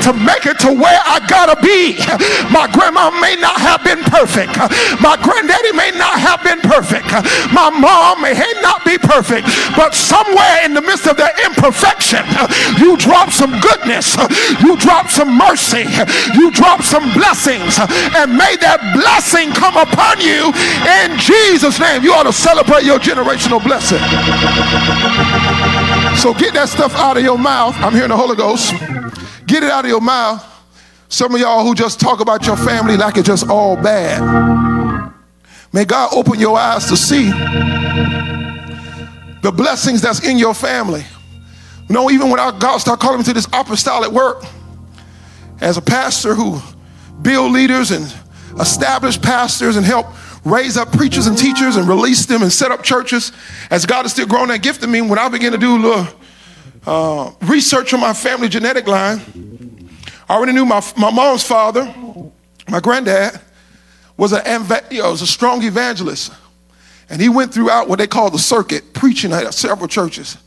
to 0.02 0.14
make 0.14 0.46
it 0.46 0.60
to 0.66 0.74
where 0.74 1.02
I 1.06 1.22
gotta 1.30 1.58
be. 1.62 1.98
My 2.52 2.68
grandma 2.68 3.10
may 3.22 3.36
not 3.38 3.58
have 3.62 3.84
been 3.84 4.02
perfect. 4.10 4.58
My 5.02 5.18
granddaddy 5.18 5.74
may 5.74 5.92
not 5.94 6.20
have 6.20 6.44
been 6.44 6.62
perfect. 6.62 7.08
My 7.54 7.70
mom 7.70 8.22
may 8.22 8.34
not 8.62 8.84
be 8.86 8.98
perfect. 8.98 9.48
But 9.76 9.94
somewhere 9.94 10.66
in 10.66 10.74
the 10.74 10.82
midst 10.82 11.08
of 11.08 11.18
their 11.18 11.34
imperfection, 11.46 12.26
you 12.78 12.98
drop 12.98 13.32
some 13.32 13.60
goodness. 13.60 14.18
You 14.62 14.78
drop 14.78 15.10
some 15.10 15.38
mercy. 15.38 15.86
You 16.34 16.52
drop 16.52 16.82
some 16.82 17.14
blessings. 17.14 17.78
And 18.18 18.36
may 18.36 18.58
that 18.62 18.82
blessing 18.94 19.52
come 19.54 19.78
upon 19.78 20.22
you 20.22 20.50
in 21.02 21.18
Jesus' 21.18 21.80
name. 21.80 22.04
You 22.04 22.14
ought 22.14 22.30
to 22.30 22.34
celebrate 22.34 22.84
your 22.84 23.00
generational 23.00 23.64
blessing. 23.64 24.02
So 26.28 26.34
get 26.34 26.54
that 26.56 26.68
stuff 26.68 26.94
out 26.96 27.16
of 27.16 27.24
your 27.24 27.38
mouth. 27.38 27.74
I'm 27.78 27.94
hearing 27.94 28.10
the 28.10 28.18
Holy 28.18 28.36
Ghost. 28.36 28.74
Get 29.46 29.64
it 29.64 29.72
out 29.72 29.86
of 29.86 29.90
your 29.90 30.02
mouth. 30.02 30.44
Some 31.08 31.34
of 31.34 31.40
y'all 31.40 31.64
who 31.64 31.74
just 31.74 32.02
talk 32.02 32.20
about 32.20 32.46
your 32.46 32.58
family 32.58 32.98
like 32.98 33.16
it's 33.16 33.28
just 33.28 33.50
all 33.50 33.78
bad. 33.78 35.14
May 35.72 35.86
God 35.86 36.10
open 36.14 36.38
your 36.38 36.58
eyes 36.58 36.86
to 36.88 36.98
see 36.98 37.30
the 39.42 39.54
blessings 39.56 40.02
that's 40.02 40.22
in 40.28 40.38
your 40.38 40.54
family. 40.54 41.06
You 41.88 41.96
know, 41.96 42.12
even 42.12 42.30
when 42.30 42.60
God 42.60 42.80
start 42.80 43.00
calling 43.00 43.20
me 43.20 43.24
to 43.24 43.32
this 43.32 43.48
apostolic 43.54 44.12
work, 44.12 44.44
as 45.62 45.78
a 45.78 45.82
pastor 45.82 46.36
who 46.36 46.60
build 47.22 47.54
leaders 47.54 47.92
and 47.92 48.14
establish 48.60 49.18
pastors 49.22 49.78
and 49.78 49.86
help 49.86 50.08
raise 50.44 50.76
up 50.76 50.92
preachers 50.92 51.28
and 51.28 51.38
teachers 51.38 51.78
and 51.78 51.88
release 51.88 52.26
them 52.26 52.42
and 52.42 52.52
set 52.52 52.70
up 52.72 52.84
churches, 52.84 53.32
as 53.70 53.86
God 53.86 54.06
is 54.06 54.12
still 54.12 54.28
growing 54.28 54.50
that 54.50 54.62
gift 54.62 54.84
in 54.84 54.92
me, 54.92 55.00
when 55.00 55.20
I 55.20 55.30
begin 55.30 55.54
to 55.54 55.58
do 55.58 55.78
little 55.78 56.08
uh, 56.88 57.32
research 57.42 57.94
on 57.94 58.00
my 58.00 58.14
family 58.14 58.48
genetic 58.48 58.88
line, 58.88 59.22
I 60.30 60.36
already 60.36 60.54
knew 60.54 60.66
my, 60.66 60.82
my 60.98 61.12
mom's 61.12 61.44
father, 61.44 61.94
my 62.70 62.80
granddad, 62.80 63.40
was, 64.16 64.32
a, 64.32 64.42
you 64.90 65.02
know, 65.02 65.12
was 65.12 65.22
a 65.22 65.28
strong 65.28 65.64
evangelist. 65.64 66.32
And 67.10 67.22
he 67.22 67.30
went 67.30 67.54
throughout 67.54 67.90
what 67.90 68.00
they 68.00 68.08
call 68.08 68.30
the 68.30 68.40
circuit, 68.40 68.94
preaching 68.94 69.34
at 69.34 69.54
several 69.54 69.88
churches. 69.88 70.38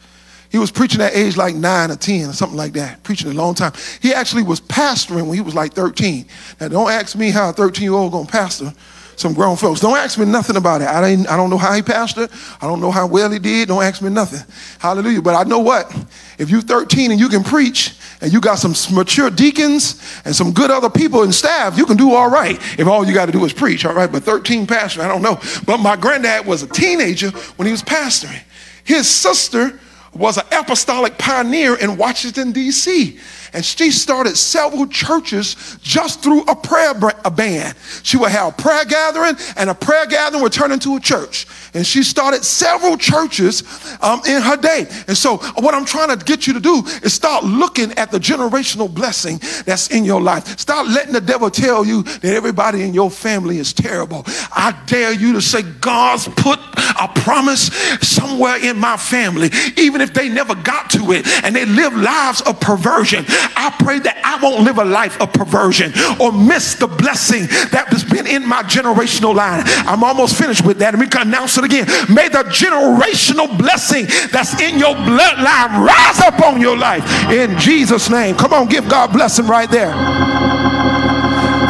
He 0.51 0.59
was 0.59 0.71
preaching 0.71 1.01
at 1.01 1.15
age 1.15 1.37
like 1.37 1.55
nine 1.55 1.91
or 1.91 1.97
10 1.97 2.31
or 2.31 2.33
something 2.33 2.57
like 2.57 2.73
that, 2.73 3.03
preaching 3.03 3.31
a 3.31 3.35
long 3.35 3.55
time. 3.55 3.73
He 4.01 4.13
actually 4.13 4.43
was 4.43 4.61
pastoring 4.63 5.27
when 5.27 5.35
he 5.35 5.43
was 5.43 5.55
like 5.55 5.75
13. 5.75 6.27
Now, 6.61 6.69
don't 6.69 6.91
ask 6.91 7.17
me 7.17 7.31
how 7.31 7.51
a 7.51 7.53
13 7.53 7.83
year 7.83 7.93
old 7.93 8.13
gonna 8.13 8.27
pastor 8.27 8.73
some 9.21 9.35
grown 9.35 9.57
folks. 9.57 9.81
Don't 9.81 9.97
ask 9.97 10.19
me 10.19 10.25
nothing 10.25 10.57
about 10.57 10.81
it. 10.81 10.89
I, 10.89 11.09
didn't, 11.09 11.29
I 11.29 11.37
don't 11.37 11.51
know 11.51 11.59
how 11.59 11.73
he 11.73 11.83
pastored. 11.83 12.31
I 12.63 12.67
don't 12.67 12.81
know 12.81 12.91
how 12.91 13.07
well 13.07 13.31
he 13.31 13.39
did. 13.39 13.69
Don't 13.69 13.83
ask 13.83 14.01
me 14.01 14.09
nothing. 14.09 14.41
Hallelujah. 14.79 15.21
But 15.23 15.35
I 15.35 15.49
know 15.49 15.59
what? 15.59 15.95
If 16.39 16.51
you're 16.51 16.63
13 16.63 17.11
and 17.11 17.21
you 17.21 17.29
can 17.29 17.45
preach 17.45 17.95
and 18.21 18.33
you 18.33 18.41
got 18.41 18.57
some 18.57 18.75
mature 18.95 19.31
deacons 19.31 20.23
and 20.25 20.35
some 20.35 20.53
good 20.53 20.71
other 20.71 20.91
people 20.91 21.23
and 21.23 21.35
staff, 21.35 21.77
you 21.77 21.85
can 21.85 21.97
do 21.97 22.15
all 22.15 22.31
right 22.31 22.59
if 22.79 22.87
all 22.87 23.07
you 23.07 23.13
got 23.13 23.27
to 23.27 23.33
do 23.33 23.45
is 23.45 23.53
preach, 23.53 23.85
all 23.85 23.95
right? 23.95 24.11
But 24.11 24.23
13 24.23 24.67
pastor, 24.67 25.03
I 25.03 25.09
don't 25.09 25.23
know. 25.23 25.39
But 25.67 25.79
my 25.79 25.97
granddad 25.97 26.47
was 26.47 26.63
a 26.63 26.67
teenager 26.67 27.31
when 27.57 27.67
he 27.67 27.73
was 27.73 27.83
pastoring. 27.83 28.43
His 28.85 29.09
sister 29.09 29.79
was 30.15 30.39
an 30.39 30.45
apostolic 30.51 31.19
pioneer 31.19 31.77
in 31.77 31.97
Washington, 31.97 32.53
D.C. 32.53 33.19
and 33.53 33.65
she 33.65 33.91
started 33.91 34.37
several 34.37 34.87
churches 34.87 35.79
just 35.83 36.23
through 36.23 36.43
a 36.43 36.55
prayer 36.55 36.95
band. 36.95 37.77
She 38.03 38.17
would 38.17 38.31
have 38.31 38.49
a 38.59 38.63
prayer 38.63 38.85
gathering, 38.85 39.37
and 39.57 39.71
a 39.71 39.75
prayer 39.75 40.07
gathering 40.07 40.43
would 40.43 40.53
turn 40.53 40.73
into 40.73 40.97
a 40.97 41.01
church. 41.01 41.47
And 41.75 41.87
she 41.87 42.03
started 42.03 42.45
several 42.45 42.97
churches 42.97 43.63
um, 44.03 44.21
in 44.27 44.43
her 44.43 44.57
day. 44.57 44.87
And 45.07 45.17
so, 45.17 45.39
what 45.59 45.75
I'm 45.75 45.85
trying 45.85 46.17
to 46.17 46.25
get 46.25 46.47
you 46.47 46.53
to 46.55 46.61
do 46.61 46.83
is 47.03 47.15
start 47.15 47.45
looking 47.45 47.93
at 47.93 48.11
the 48.11 48.19
generational 48.19 48.93
blessing 48.93 49.39
that's 49.65 49.89
in 49.89 50.05
your 50.05 50.21
life. 50.21 50.59
Stop 50.59 50.87
letting 50.89 51.13
the 51.13 51.21
devil 51.21 51.51
tell 51.51 51.85
you 51.85 52.03
that 52.03 52.35
everybody 52.35 52.83
in 52.83 52.95
your 52.95 53.11
family 53.11 53.59
is 53.59 53.73
terrible. 53.73 54.25
I 54.53 54.79
dare 54.87 55.13
you 55.13 55.33
to 55.35 55.43
say, 55.43 55.63
God's 55.63 56.29
put 56.29 56.59
a 57.01 57.09
promise 57.09 57.67
somewhere 58.01 58.63
in 58.65 58.77
my 58.79 58.97
family, 58.97 59.51
even 59.77 60.01
if 60.01 60.13
they 60.13 60.29
never 60.29 60.55
got 60.55 60.91
to 60.91 61.13
it 61.13 61.27
and 61.45 61.55
they 61.55 61.65
live 61.65 61.95
lives 61.95 62.41
of 62.43 62.61
perversion. 62.61 63.25
I 63.57 63.75
pray 63.79 63.99
that 64.01 64.21
I 64.25 64.43
won't 64.43 64.65
live 64.65 64.79
a 64.79 64.85
life 64.85 65.21
of 65.21 65.33
perversion 65.33 65.93
or 66.21 66.33
miss 66.33 66.75
the 66.75 66.87
blessing 66.87 67.47
that 67.73 67.87
has 67.89 68.05
been 68.05 68.27
in 68.27 68.47
my 68.47 68.63
generational 68.63 69.35
line. 69.35 69.63
I'm 69.87 70.05
almost 70.05 70.37
finished 70.37 70.65
with 70.65 70.79
that. 70.79 70.95
Let 70.95 71.01
me 71.01 71.09
announce 71.21 71.59
it 71.59 71.65
again. 71.65 71.87
May 72.13 72.29
the 72.29 72.45
generational 72.45 73.57
blessing 73.59 74.07
that's 74.33 74.61
in 74.61 74.79
your 74.79 74.95
bloodline 74.95 75.87
rise 75.87 76.21
up 76.21 76.41
on 76.41 76.61
your 76.61 76.77
life 76.77 77.05
in 77.31 77.59
Jesus' 77.59 78.11
name. 78.11 78.37
Come 78.37 78.53
on, 78.53 78.69
give 78.69 78.89
God 78.89 79.13
blessing 79.13 79.47
right 79.47 79.71
there. 79.71 79.93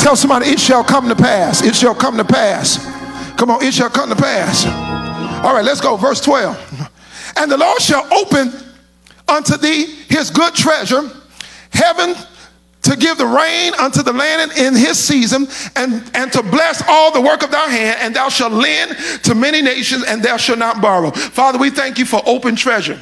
Tell 0.00 0.16
somebody, 0.16 0.46
it 0.48 0.58
shall 0.58 0.82
come 0.82 1.08
to 1.08 1.16
pass. 1.16 1.62
It 1.62 1.76
shall 1.76 1.94
come 1.94 2.16
to 2.16 2.24
pass. 2.24 2.78
Come 3.36 3.50
on, 3.50 3.62
it 3.62 3.74
shall 3.74 3.90
come 3.90 4.08
to 4.08 4.16
pass. 4.16 4.64
All 5.44 5.54
right, 5.54 5.64
let's 5.64 5.80
go. 5.80 5.96
Verse 5.96 6.20
12. 6.20 6.90
And 7.36 7.50
the 7.50 7.56
Lord 7.56 7.80
shall 7.80 8.06
open 8.12 8.52
unto 9.28 9.56
thee 9.56 9.86
his 10.08 10.30
good 10.30 10.54
treasure, 10.54 11.10
heaven 11.72 12.14
to 12.82 12.96
give 12.96 13.18
the 13.18 13.26
rain 13.26 13.74
unto 13.74 14.02
the 14.02 14.12
land 14.12 14.52
in 14.52 14.74
his 14.74 14.98
season, 14.98 15.46
and, 15.76 16.10
and 16.14 16.32
to 16.32 16.42
bless 16.42 16.82
all 16.88 17.12
the 17.12 17.20
work 17.20 17.42
of 17.42 17.50
thy 17.50 17.68
hand, 17.68 17.98
and 18.00 18.16
thou 18.16 18.28
shalt 18.28 18.52
lend 18.52 18.96
to 19.22 19.34
many 19.34 19.60
nations, 19.60 20.04
and 20.04 20.22
thou 20.22 20.36
shalt 20.36 20.58
not 20.58 20.80
borrow. 20.80 21.10
Father, 21.10 21.58
we 21.58 21.70
thank 21.70 21.98
you 21.98 22.06
for 22.06 22.22
open 22.26 22.56
treasure. 22.56 23.00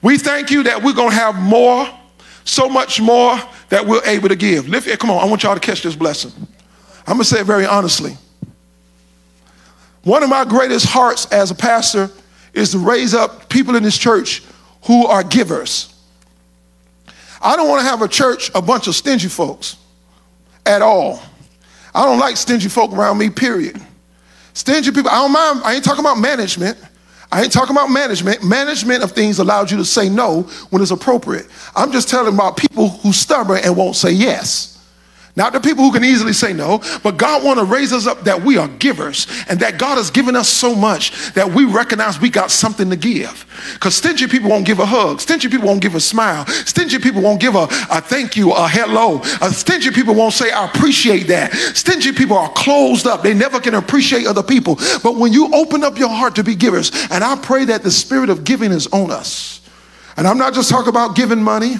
We 0.00 0.18
thank 0.18 0.50
you 0.50 0.62
that 0.64 0.82
we're 0.82 0.94
going 0.94 1.10
to 1.10 1.16
have 1.16 1.36
more, 1.36 1.88
so 2.44 2.68
much 2.68 3.00
more 3.00 3.38
that 3.68 3.86
we're 3.86 4.04
able 4.04 4.28
to 4.28 4.36
give. 4.36 4.68
Lift 4.68 4.98
come 4.98 5.10
on, 5.10 5.22
I 5.22 5.26
want 5.26 5.42
y'all 5.42 5.54
to 5.54 5.60
catch 5.60 5.82
this 5.82 5.96
blessing. 5.96 6.32
I'm 7.06 7.14
going 7.14 7.20
to 7.20 7.24
say 7.24 7.40
it 7.40 7.46
very 7.46 7.66
honestly. 7.66 8.16
One 10.02 10.22
of 10.22 10.28
my 10.28 10.44
greatest 10.44 10.86
hearts 10.86 11.26
as 11.32 11.50
a 11.50 11.54
pastor 11.54 12.10
is 12.52 12.72
to 12.72 12.78
raise 12.78 13.14
up 13.14 13.48
people 13.48 13.76
in 13.76 13.82
this 13.82 13.96
church 13.96 14.42
who 14.84 15.06
are 15.06 15.22
givers. 15.22 15.93
I 17.44 17.56
don't 17.56 17.68
want 17.68 17.82
to 17.82 17.86
have 17.86 18.00
a 18.00 18.08
church, 18.08 18.50
a 18.54 18.62
bunch 18.62 18.88
of 18.88 18.94
stingy 18.94 19.28
folks 19.28 19.76
at 20.64 20.80
all. 20.82 21.22
I 21.94 22.04
don't 22.04 22.18
like 22.18 22.36
stingy 22.36 22.68
folk 22.68 22.92
around 22.92 23.18
me, 23.18 23.28
period. 23.30 23.80
Stingy 24.54 24.90
people, 24.90 25.10
I 25.10 25.16
don't 25.16 25.32
mind, 25.32 25.60
I 25.62 25.74
ain't 25.74 25.84
talking 25.84 26.00
about 26.00 26.18
management. 26.18 26.78
I 27.30 27.42
ain't 27.42 27.52
talking 27.52 27.76
about 27.76 27.88
management. 27.88 28.42
Management 28.42 29.02
of 29.02 29.12
things 29.12 29.40
allows 29.40 29.70
you 29.70 29.76
to 29.76 29.84
say 29.84 30.08
no 30.08 30.42
when 30.70 30.80
it's 30.80 30.90
appropriate. 30.90 31.46
I'm 31.76 31.92
just 31.92 32.08
telling 32.08 32.32
about 32.32 32.56
people 32.56 32.88
who 32.88 33.12
stubborn 33.12 33.60
and 33.62 33.76
won't 33.76 33.96
say 33.96 34.12
yes. 34.12 34.73
Not 35.36 35.52
the 35.52 35.58
people 35.58 35.82
who 35.82 35.92
can 35.92 36.04
easily 36.04 36.32
say 36.32 36.52
no, 36.52 36.80
but 37.02 37.16
God 37.16 37.42
want 37.42 37.58
to 37.58 37.64
raise 37.64 37.92
us 37.92 38.06
up 38.06 38.22
that 38.22 38.42
we 38.42 38.56
are 38.56 38.68
givers 38.68 39.26
and 39.48 39.58
that 39.60 39.78
God 39.78 39.96
has 39.96 40.08
given 40.08 40.36
us 40.36 40.48
so 40.48 40.76
much 40.76 41.32
that 41.32 41.50
we 41.50 41.64
recognize 41.64 42.20
we 42.20 42.30
got 42.30 42.52
something 42.52 42.88
to 42.90 42.96
give. 42.96 43.44
Because 43.74 43.96
stingy 43.96 44.28
people 44.28 44.48
won't 44.48 44.64
give 44.64 44.78
a 44.78 44.86
hug. 44.86 45.20
Stingy 45.20 45.48
people 45.48 45.66
won't 45.66 45.82
give 45.82 45.96
a 45.96 46.00
smile. 46.00 46.46
Stingy 46.46 47.00
people 47.00 47.20
won't 47.20 47.40
give 47.40 47.56
a, 47.56 47.64
a 47.90 48.00
thank 48.00 48.36
you, 48.36 48.52
a 48.52 48.68
hello. 48.68 49.22
A 49.42 49.50
stingy 49.50 49.90
people 49.90 50.14
won't 50.14 50.34
say, 50.34 50.52
I 50.52 50.66
appreciate 50.66 51.26
that. 51.26 51.52
Stingy 51.52 52.12
people 52.12 52.38
are 52.38 52.50
closed 52.50 53.08
up. 53.08 53.24
They 53.24 53.34
never 53.34 53.58
can 53.58 53.74
appreciate 53.74 54.28
other 54.28 54.42
people. 54.42 54.76
But 55.02 55.16
when 55.16 55.32
you 55.32 55.52
open 55.52 55.82
up 55.82 55.98
your 55.98 56.10
heart 56.10 56.36
to 56.36 56.44
be 56.44 56.54
givers, 56.54 56.92
and 57.10 57.24
I 57.24 57.34
pray 57.34 57.64
that 57.64 57.82
the 57.82 57.90
spirit 57.90 58.30
of 58.30 58.44
giving 58.44 58.70
is 58.70 58.86
on 58.88 59.10
us. 59.10 59.60
And 60.16 60.28
I'm 60.28 60.38
not 60.38 60.54
just 60.54 60.70
talking 60.70 60.90
about 60.90 61.16
giving 61.16 61.42
money. 61.42 61.74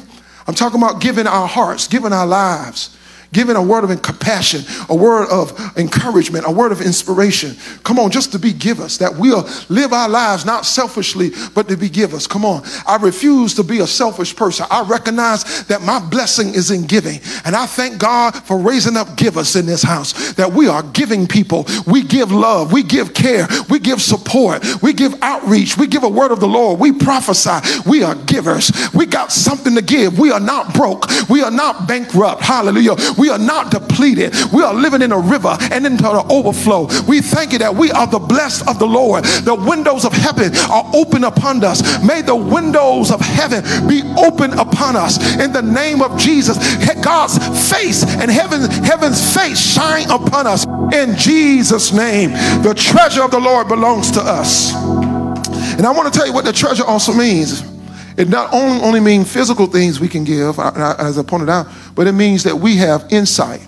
I'm 0.48 0.54
talking 0.54 0.82
about 0.82 1.00
giving 1.00 1.28
our 1.28 1.46
hearts, 1.46 1.86
giving 1.86 2.12
our 2.12 2.26
lives 2.26 2.93
giving 3.34 3.56
a 3.56 3.62
word 3.62 3.84
of 3.84 4.02
compassion, 4.02 4.62
a 4.88 4.94
word 4.94 5.28
of 5.28 5.52
encouragement, 5.76 6.46
a 6.46 6.50
word 6.50 6.72
of 6.72 6.80
inspiration. 6.80 7.54
Come 7.82 7.98
on, 7.98 8.10
just 8.10 8.32
to 8.32 8.38
be 8.38 8.52
givers, 8.52 8.96
that 8.98 9.14
we'll 9.14 9.46
live 9.68 9.92
our 9.92 10.08
lives 10.08 10.46
not 10.46 10.64
selfishly, 10.64 11.32
but 11.54 11.68
to 11.68 11.76
be 11.76 11.90
givers. 11.90 12.26
Come 12.26 12.44
on. 12.44 12.62
I 12.86 12.96
refuse 12.96 13.52
to 13.54 13.62
be 13.62 13.80
a 13.80 13.86
selfish 13.86 14.34
person. 14.34 14.66
I 14.70 14.82
recognize 14.84 15.66
that 15.66 15.82
my 15.82 15.98
blessing 15.98 16.54
is 16.54 16.70
in 16.70 16.86
giving. 16.86 17.20
And 17.44 17.54
I 17.54 17.66
thank 17.66 17.98
God 17.98 18.34
for 18.44 18.58
raising 18.58 18.96
up 18.96 19.16
givers 19.16 19.56
in 19.56 19.66
this 19.66 19.82
house, 19.82 20.32
that 20.34 20.52
we 20.52 20.68
are 20.68 20.82
giving 20.82 21.26
people. 21.26 21.66
We 21.86 22.02
give 22.02 22.32
love, 22.32 22.72
we 22.72 22.82
give 22.82 23.12
care, 23.12 23.46
we 23.68 23.80
give 23.80 24.00
support, 24.00 24.64
we 24.82 24.92
give 24.92 25.14
outreach, 25.20 25.76
we 25.76 25.86
give 25.86 26.04
a 26.04 26.08
word 26.08 26.30
of 26.30 26.40
the 26.40 26.48
Lord, 26.48 26.80
we 26.80 26.92
prophesy. 26.92 27.58
We 27.86 28.02
are 28.02 28.14
givers. 28.14 28.70
We 28.94 29.06
got 29.06 29.32
something 29.32 29.74
to 29.74 29.82
give. 29.82 30.18
We 30.18 30.30
are 30.30 30.40
not 30.40 30.74
broke, 30.74 31.06
we 31.28 31.42
are 31.42 31.50
not 31.50 31.88
bankrupt. 31.88 32.42
Hallelujah. 32.42 32.94
We 33.18 33.23
we 33.24 33.30
are 33.30 33.38
not 33.38 33.70
depleted. 33.70 34.34
We 34.52 34.62
are 34.62 34.74
living 34.74 35.00
in 35.00 35.10
a 35.10 35.18
river 35.18 35.56
and 35.72 35.86
into 35.86 36.02
the 36.02 36.26
overflow. 36.28 36.88
We 37.08 37.22
thank 37.22 37.52
you 37.52 37.58
that 37.60 37.74
we 37.74 37.90
are 37.90 38.06
the 38.06 38.18
blessed 38.18 38.68
of 38.68 38.78
the 38.78 38.86
Lord. 38.86 39.24
The 39.24 39.54
windows 39.54 40.04
of 40.04 40.12
heaven 40.12 40.54
are 40.70 40.84
open 40.92 41.24
upon 41.24 41.64
us. 41.64 41.80
May 42.04 42.20
the 42.20 42.36
windows 42.36 43.10
of 43.10 43.22
heaven 43.22 43.64
be 43.88 44.02
open 44.18 44.52
upon 44.58 44.96
us 44.96 45.16
in 45.40 45.54
the 45.54 45.62
name 45.62 46.02
of 46.02 46.18
Jesus. 46.18 46.58
God's 47.02 47.38
face 47.72 48.04
and 48.04 48.30
heaven, 48.30 48.60
heaven's 48.84 49.34
face 49.34 49.58
shine 49.58 50.10
upon 50.10 50.46
us 50.46 50.66
in 50.92 51.16
Jesus' 51.16 51.94
name. 51.94 52.32
The 52.62 52.74
treasure 52.76 53.22
of 53.22 53.30
the 53.30 53.40
Lord 53.40 53.68
belongs 53.68 54.10
to 54.10 54.20
us. 54.20 54.74
And 54.74 55.86
I 55.86 55.92
want 55.92 56.12
to 56.12 56.18
tell 56.18 56.26
you 56.26 56.34
what 56.34 56.44
the 56.44 56.52
treasure 56.52 56.84
also 56.84 57.14
means. 57.14 57.73
It 58.16 58.28
not 58.28 58.52
only, 58.52 58.80
only 58.82 59.00
means 59.00 59.32
physical 59.32 59.66
things 59.66 59.98
we 59.98 60.08
can 60.08 60.24
give, 60.24 60.58
as 60.58 61.18
I 61.18 61.22
pointed 61.22 61.48
out, 61.48 61.66
but 61.94 62.06
it 62.06 62.12
means 62.12 62.44
that 62.44 62.56
we 62.56 62.76
have 62.76 63.06
insight. 63.10 63.66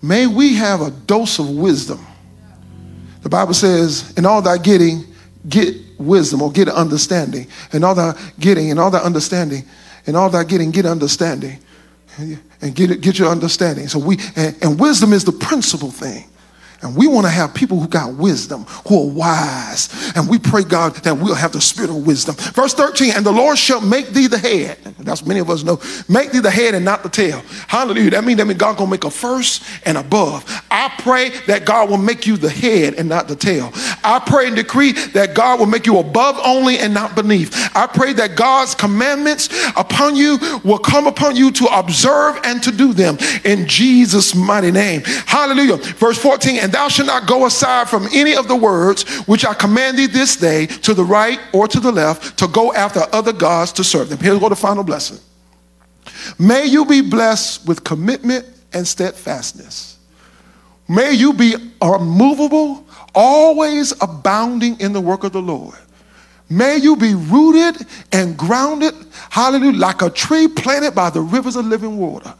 May 0.00 0.26
we 0.26 0.54
have 0.54 0.80
a 0.80 0.90
dose 0.90 1.38
of 1.38 1.50
wisdom. 1.50 2.04
The 3.22 3.28
Bible 3.28 3.54
says, 3.54 4.14
in 4.16 4.24
all 4.24 4.40
thy 4.40 4.58
getting, 4.58 5.04
get 5.48 5.74
wisdom 5.98 6.40
or 6.40 6.52
get 6.52 6.68
understanding. 6.68 7.46
And 7.72 7.84
all 7.84 7.94
thy 7.94 8.18
getting, 8.38 8.70
and 8.70 8.78
all 8.80 8.90
thy 8.90 9.00
understanding, 9.00 9.64
and 10.06 10.16
all 10.16 10.30
thy 10.30 10.44
getting, 10.44 10.70
get 10.70 10.86
understanding. 10.86 11.58
And 12.60 12.74
get, 12.74 13.00
get 13.00 13.18
your 13.18 13.28
understanding. 13.28 13.86
So 13.88 13.98
we, 13.98 14.18
and, 14.34 14.56
and 14.62 14.80
wisdom 14.80 15.12
is 15.12 15.24
the 15.24 15.32
principal 15.32 15.90
thing. 15.90 16.24
And 16.80 16.96
we 16.96 17.08
want 17.08 17.26
to 17.26 17.30
have 17.30 17.54
people 17.54 17.80
who 17.80 17.88
got 17.88 18.14
wisdom, 18.14 18.64
who 18.86 19.02
are 19.02 19.12
wise. 19.12 20.12
And 20.14 20.28
we 20.28 20.38
pray, 20.38 20.62
God, 20.62 20.94
that 20.94 21.18
we'll 21.18 21.34
have 21.34 21.52
the 21.52 21.60
spirit 21.60 21.90
of 21.90 22.06
wisdom. 22.06 22.36
Verse 22.36 22.72
13, 22.72 23.14
and 23.16 23.26
the 23.26 23.32
Lord 23.32 23.58
shall 23.58 23.80
make 23.80 24.10
thee 24.10 24.28
the 24.28 24.38
head. 24.38 24.78
That's 25.00 25.26
many 25.26 25.40
of 25.40 25.50
us 25.50 25.64
know. 25.64 25.80
Make 26.08 26.30
thee 26.30 26.38
the 26.38 26.50
head 26.50 26.74
and 26.74 26.84
not 26.84 27.02
the 27.02 27.08
tail. 27.08 27.42
Hallelujah. 27.66 28.10
That 28.10 28.24
means 28.24 28.38
that 28.38 28.46
means 28.46 28.60
God 28.60 28.76
gonna 28.76 28.90
make 28.90 29.04
a 29.04 29.10
first 29.10 29.64
and 29.84 29.98
above. 29.98 30.44
I 30.70 30.92
pray 30.98 31.30
that 31.46 31.64
God 31.64 31.90
will 31.90 31.98
make 31.98 32.26
you 32.26 32.36
the 32.36 32.48
head 32.48 32.94
and 32.94 33.08
not 33.08 33.26
the 33.26 33.36
tail. 33.36 33.72
I 34.04 34.22
pray 34.24 34.46
and 34.46 34.54
decree 34.54 34.92
that 34.92 35.34
God 35.34 35.58
will 35.58 35.66
make 35.66 35.86
you 35.86 35.98
above 35.98 36.38
only 36.44 36.78
and 36.78 36.94
not 36.94 37.16
beneath. 37.16 37.54
I 37.74 37.86
pray 37.86 38.12
that 38.14 38.36
God's 38.36 38.74
commandments 38.74 39.48
upon 39.76 40.14
you 40.14 40.38
will 40.62 40.78
come 40.78 41.06
upon 41.06 41.34
you 41.34 41.50
to 41.52 41.66
observe 41.66 42.38
and 42.44 42.62
to 42.62 42.70
do 42.70 42.92
them 42.92 43.18
in 43.44 43.66
Jesus' 43.66 44.34
mighty 44.34 44.70
name. 44.70 45.02
Hallelujah. 45.04 45.76
Verse 45.76 46.18
14, 46.18 46.67
and 46.68 46.74
thou 46.74 46.86
shalt 46.86 47.06
not 47.06 47.26
go 47.26 47.46
aside 47.46 47.88
from 47.88 48.06
any 48.12 48.36
of 48.36 48.46
the 48.46 48.54
words 48.54 49.20
which 49.20 49.46
I 49.46 49.54
command 49.54 49.96
thee 49.96 50.06
this 50.06 50.36
day 50.36 50.66
to 50.66 50.92
the 50.92 51.02
right 51.02 51.40
or 51.54 51.66
to 51.66 51.80
the 51.80 51.90
left 51.90 52.38
to 52.40 52.46
go 52.46 52.74
after 52.74 53.00
other 53.10 53.32
gods 53.32 53.72
to 53.72 53.84
serve 53.84 54.10
them. 54.10 54.18
Here's 54.18 54.38
what 54.38 54.50
the 54.50 54.56
final 54.56 54.84
blessing. 54.84 55.16
May 56.38 56.66
you 56.66 56.84
be 56.84 57.00
blessed 57.00 57.66
with 57.66 57.84
commitment 57.84 58.44
and 58.74 58.86
steadfastness. 58.86 59.96
May 60.90 61.12
you 61.12 61.32
be 61.32 61.54
unmovable, 61.80 62.84
always 63.14 63.94
abounding 64.02 64.78
in 64.78 64.92
the 64.92 65.00
work 65.00 65.24
of 65.24 65.32
the 65.32 65.40
Lord. 65.40 65.78
May 66.50 66.76
you 66.76 66.96
be 66.96 67.14
rooted 67.14 67.86
and 68.12 68.36
grounded, 68.36 68.92
hallelujah, 69.30 69.78
like 69.78 70.02
a 70.02 70.10
tree 70.10 70.48
planted 70.48 70.94
by 70.94 71.08
the 71.08 71.22
rivers 71.22 71.56
of 71.56 71.64
living 71.64 71.96
water 71.96 72.34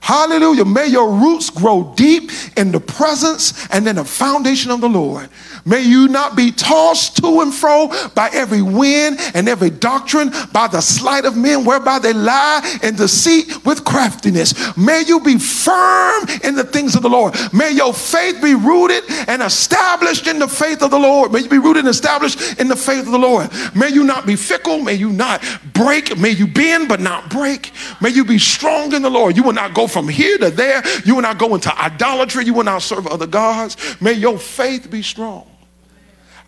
Hallelujah. 0.00 0.64
May 0.64 0.86
your 0.88 1.12
roots 1.12 1.50
grow 1.50 1.92
deep 1.94 2.30
in 2.56 2.72
the 2.72 2.80
presence 2.80 3.68
and 3.70 3.86
in 3.86 3.96
the 3.96 4.04
foundation 4.04 4.70
of 4.70 4.80
the 4.80 4.88
Lord. 4.88 5.28
May 5.64 5.82
you 5.82 6.08
not 6.08 6.36
be 6.36 6.52
tossed 6.52 7.18
to 7.18 7.40
and 7.42 7.54
fro 7.54 7.88
by 8.14 8.30
every 8.32 8.62
wind 8.62 9.18
and 9.34 9.48
every 9.48 9.70
doctrine, 9.70 10.32
by 10.52 10.68
the 10.68 10.80
sleight 10.80 11.26
of 11.26 11.36
men 11.36 11.64
whereby 11.64 11.98
they 11.98 12.14
lie 12.14 12.78
and 12.82 12.96
deceit 12.96 13.64
with 13.64 13.84
craftiness. 13.84 14.76
May 14.76 15.02
you 15.06 15.20
be 15.20 15.38
firm 15.38 16.26
in 16.42 16.54
the 16.54 16.64
things 16.64 16.94
of 16.94 17.02
the 17.02 17.10
Lord. 17.10 17.34
May 17.52 17.72
your 17.72 17.92
faith 17.92 18.42
be 18.42 18.54
rooted 18.54 19.04
and 19.28 19.42
established 19.42 20.26
in 20.26 20.38
the 20.38 20.48
faith 20.48 20.82
of 20.82 20.90
the 20.90 20.98
Lord. 20.98 21.30
May 21.30 21.40
you 21.40 21.48
be 21.48 21.58
rooted 21.58 21.84
and 21.84 21.88
established 21.88 22.58
in 22.58 22.68
the 22.68 22.76
faith 22.76 23.04
of 23.06 23.12
the 23.12 23.18
Lord. 23.18 23.50
May 23.74 23.90
you 23.90 24.04
not 24.04 24.26
be 24.26 24.36
fickle. 24.36 24.80
May 24.80 24.94
you 24.94 25.10
not 25.10 25.42
break. 25.74 26.16
May 26.18 26.30
you 26.30 26.46
bend 26.46 26.88
but 26.88 27.00
not 27.00 27.30
break. 27.30 27.72
May 28.00 28.10
you 28.10 28.24
be 28.24 28.38
strong 28.38 28.94
in 28.94 29.02
the 29.02 29.10
Lord. 29.10 29.36
You 29.36 29.42
will 29.42 29.52
not 29.52 29.74
go 29.74 29.86
from 29.90 30.08
here 30.08 30.38
to 30.38 30.50
there. 30.50 30.82
You 31.04 31.16
will 31.16 31.22
not 31.22 31.38
go 31.38 31.54
into 31.54 31.76
idolatry. 31.78 32.44
You 32.44 32.54
will 32.54 32.64
not 32.64 32.82
serve 32.82 33.06
other 33.06 33.26
gods. 33.26 33.76
May 34.00 34.12
your 34.12 34.38
faith 34.38 34.90
be 34.90 35.02
strong. 35.02 35.46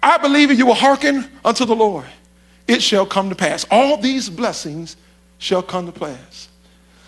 I 0.03 0.19
believe 0.19 0.51
if 0.51 0.59
you 0.59 0.67
will 0.67 0.75
hearken 0.75 1.31
unto 1.45 1.65
the 1.65 1.77
Lord, 1.77 2.07
it 2.67 2.83
shall 2.83 3.07
come 3.07 3.29
to 3.29 3.35
pass. 3.35 3.67
All 3.71 3.97
these 3.97 4.29
blessings 4.29 4.97
shall 5.39 5.63
come 5.63 5.87
to 5.87 5.93
pass. 5.93 6.49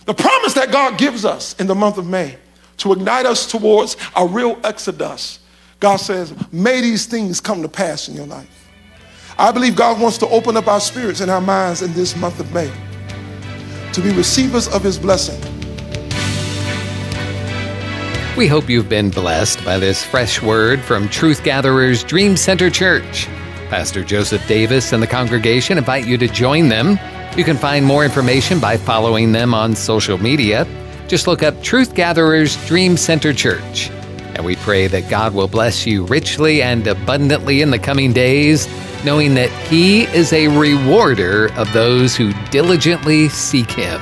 The 0.04 0.14
promise 0.14 0.54
that 0.54 0.70
God 0.70 0.98
gives 0.98 1.24
us 1.24 1.58
in 1.58 1.66
the 1.66 1.74
month 1.74 1.98
of 1.98 2.06
May 2.06 2.36
to 2.78 2.92
ignite 2.92 3.26
us 3.26 3.46
towards 3.46 3.96
a 4.16 4.26
real 4.26 4.58
exodus, 4.64 5.38
God 5.80 5.96
says, 5.96 6.34
may 6.52 6.80
these 6.80 7.06
things 7.06 7.40
come 7.40 7.62
to 7.62 7.68
pass 7.68 8.08
in 8.08 8.14
your 8.14 8.26
life. 8.26 8.70
I 9.38 9.50
believe 9.50 9.76
God 9.76 10.00
wants 10.00 10.18
to 10.18 10.28
open 10.28 10.56
up 10.56 10.68
our 10.68 10.80
spirits 10.80 11.20
and 11.20 11.30
our 11.30 11.40
minds 11.40 11.82
in 11.82 11.92
this 11.94 12.16
month 12.16 12.38
of 12.38 12.52
May 12.52 12.72
to 13.92 14.00
be 14.00 14.12
receivers 14.12 14.68
of 14.68 14.82
his 14.82 14.98
blessing. 14.98 15.40
We 18.36 18.48
hope 18.48 18.68
you've 18.68 18.88
been 18.88 19.10
blessed 19.10 19.64
by 19.64 19.78
this 19.78 20.02
fresh 20.02 20.42
word 20.42 20.80
from 20.80 21.08
Truth 21.08 21.44
Gatherers 21.44 22.02
Dream 22.02 22.36
Center 22.36 22.68
Church. 22.68 23.28
Pastor 23.70 24.02
Joseph 24.02 24.44
Davis 24.48 24.92
and 24.92 25.00
the 25.00 25.06
congregation 25.06 25.78
invite 25.78 26.04
you 26.04 26.18
to 26.18 26.26
join 26.26 26.68
them. 26.68 26.98
You 27.36 27.44
can 27.44 27.56
find 27.56 27.86
more 27.86 28.04
information 28.04 28.58
by 28.58 28.76
following 28.76 29.30
them 29.30 29.54
on 29.54 29.76
social 29.76 30.18
media. 30.18 30.66
Just 31.06 31.28
look 31.28 31.44
up 31.44 31.62
Truth 31.62 31.94
Gatherers 31.94 32.56
Dream 32.66 32.96
Center 32.96 33.32
Church. 33.32 33.88
And 34.34 34.44
we 34.44 34.56
pray 34.56 34.88
that 34.88 35.08
God 35.08 35.32
will 35.32 35.46
bless 35.46 35.86
you 35.86 36.04
richly 36.06 36.60
and 36.60 36.88
abundantly 36.88 37.62
in 37.62 37.70
the 37.70 37.78
coming 37.78 38.12
days, 38.12 38.66
knowing 39.04 39.34
that 39.34 39.50
He 39.68 40.06
is 40.06 40.32
a 40.32 40.48
rewarder 40.48 41.52
of 41.52 41.72
those 41.72 42.16
who 42.16 42.32
diligently 42.50 43.28
seek 43.28 43.70
Him. 43.70 44.00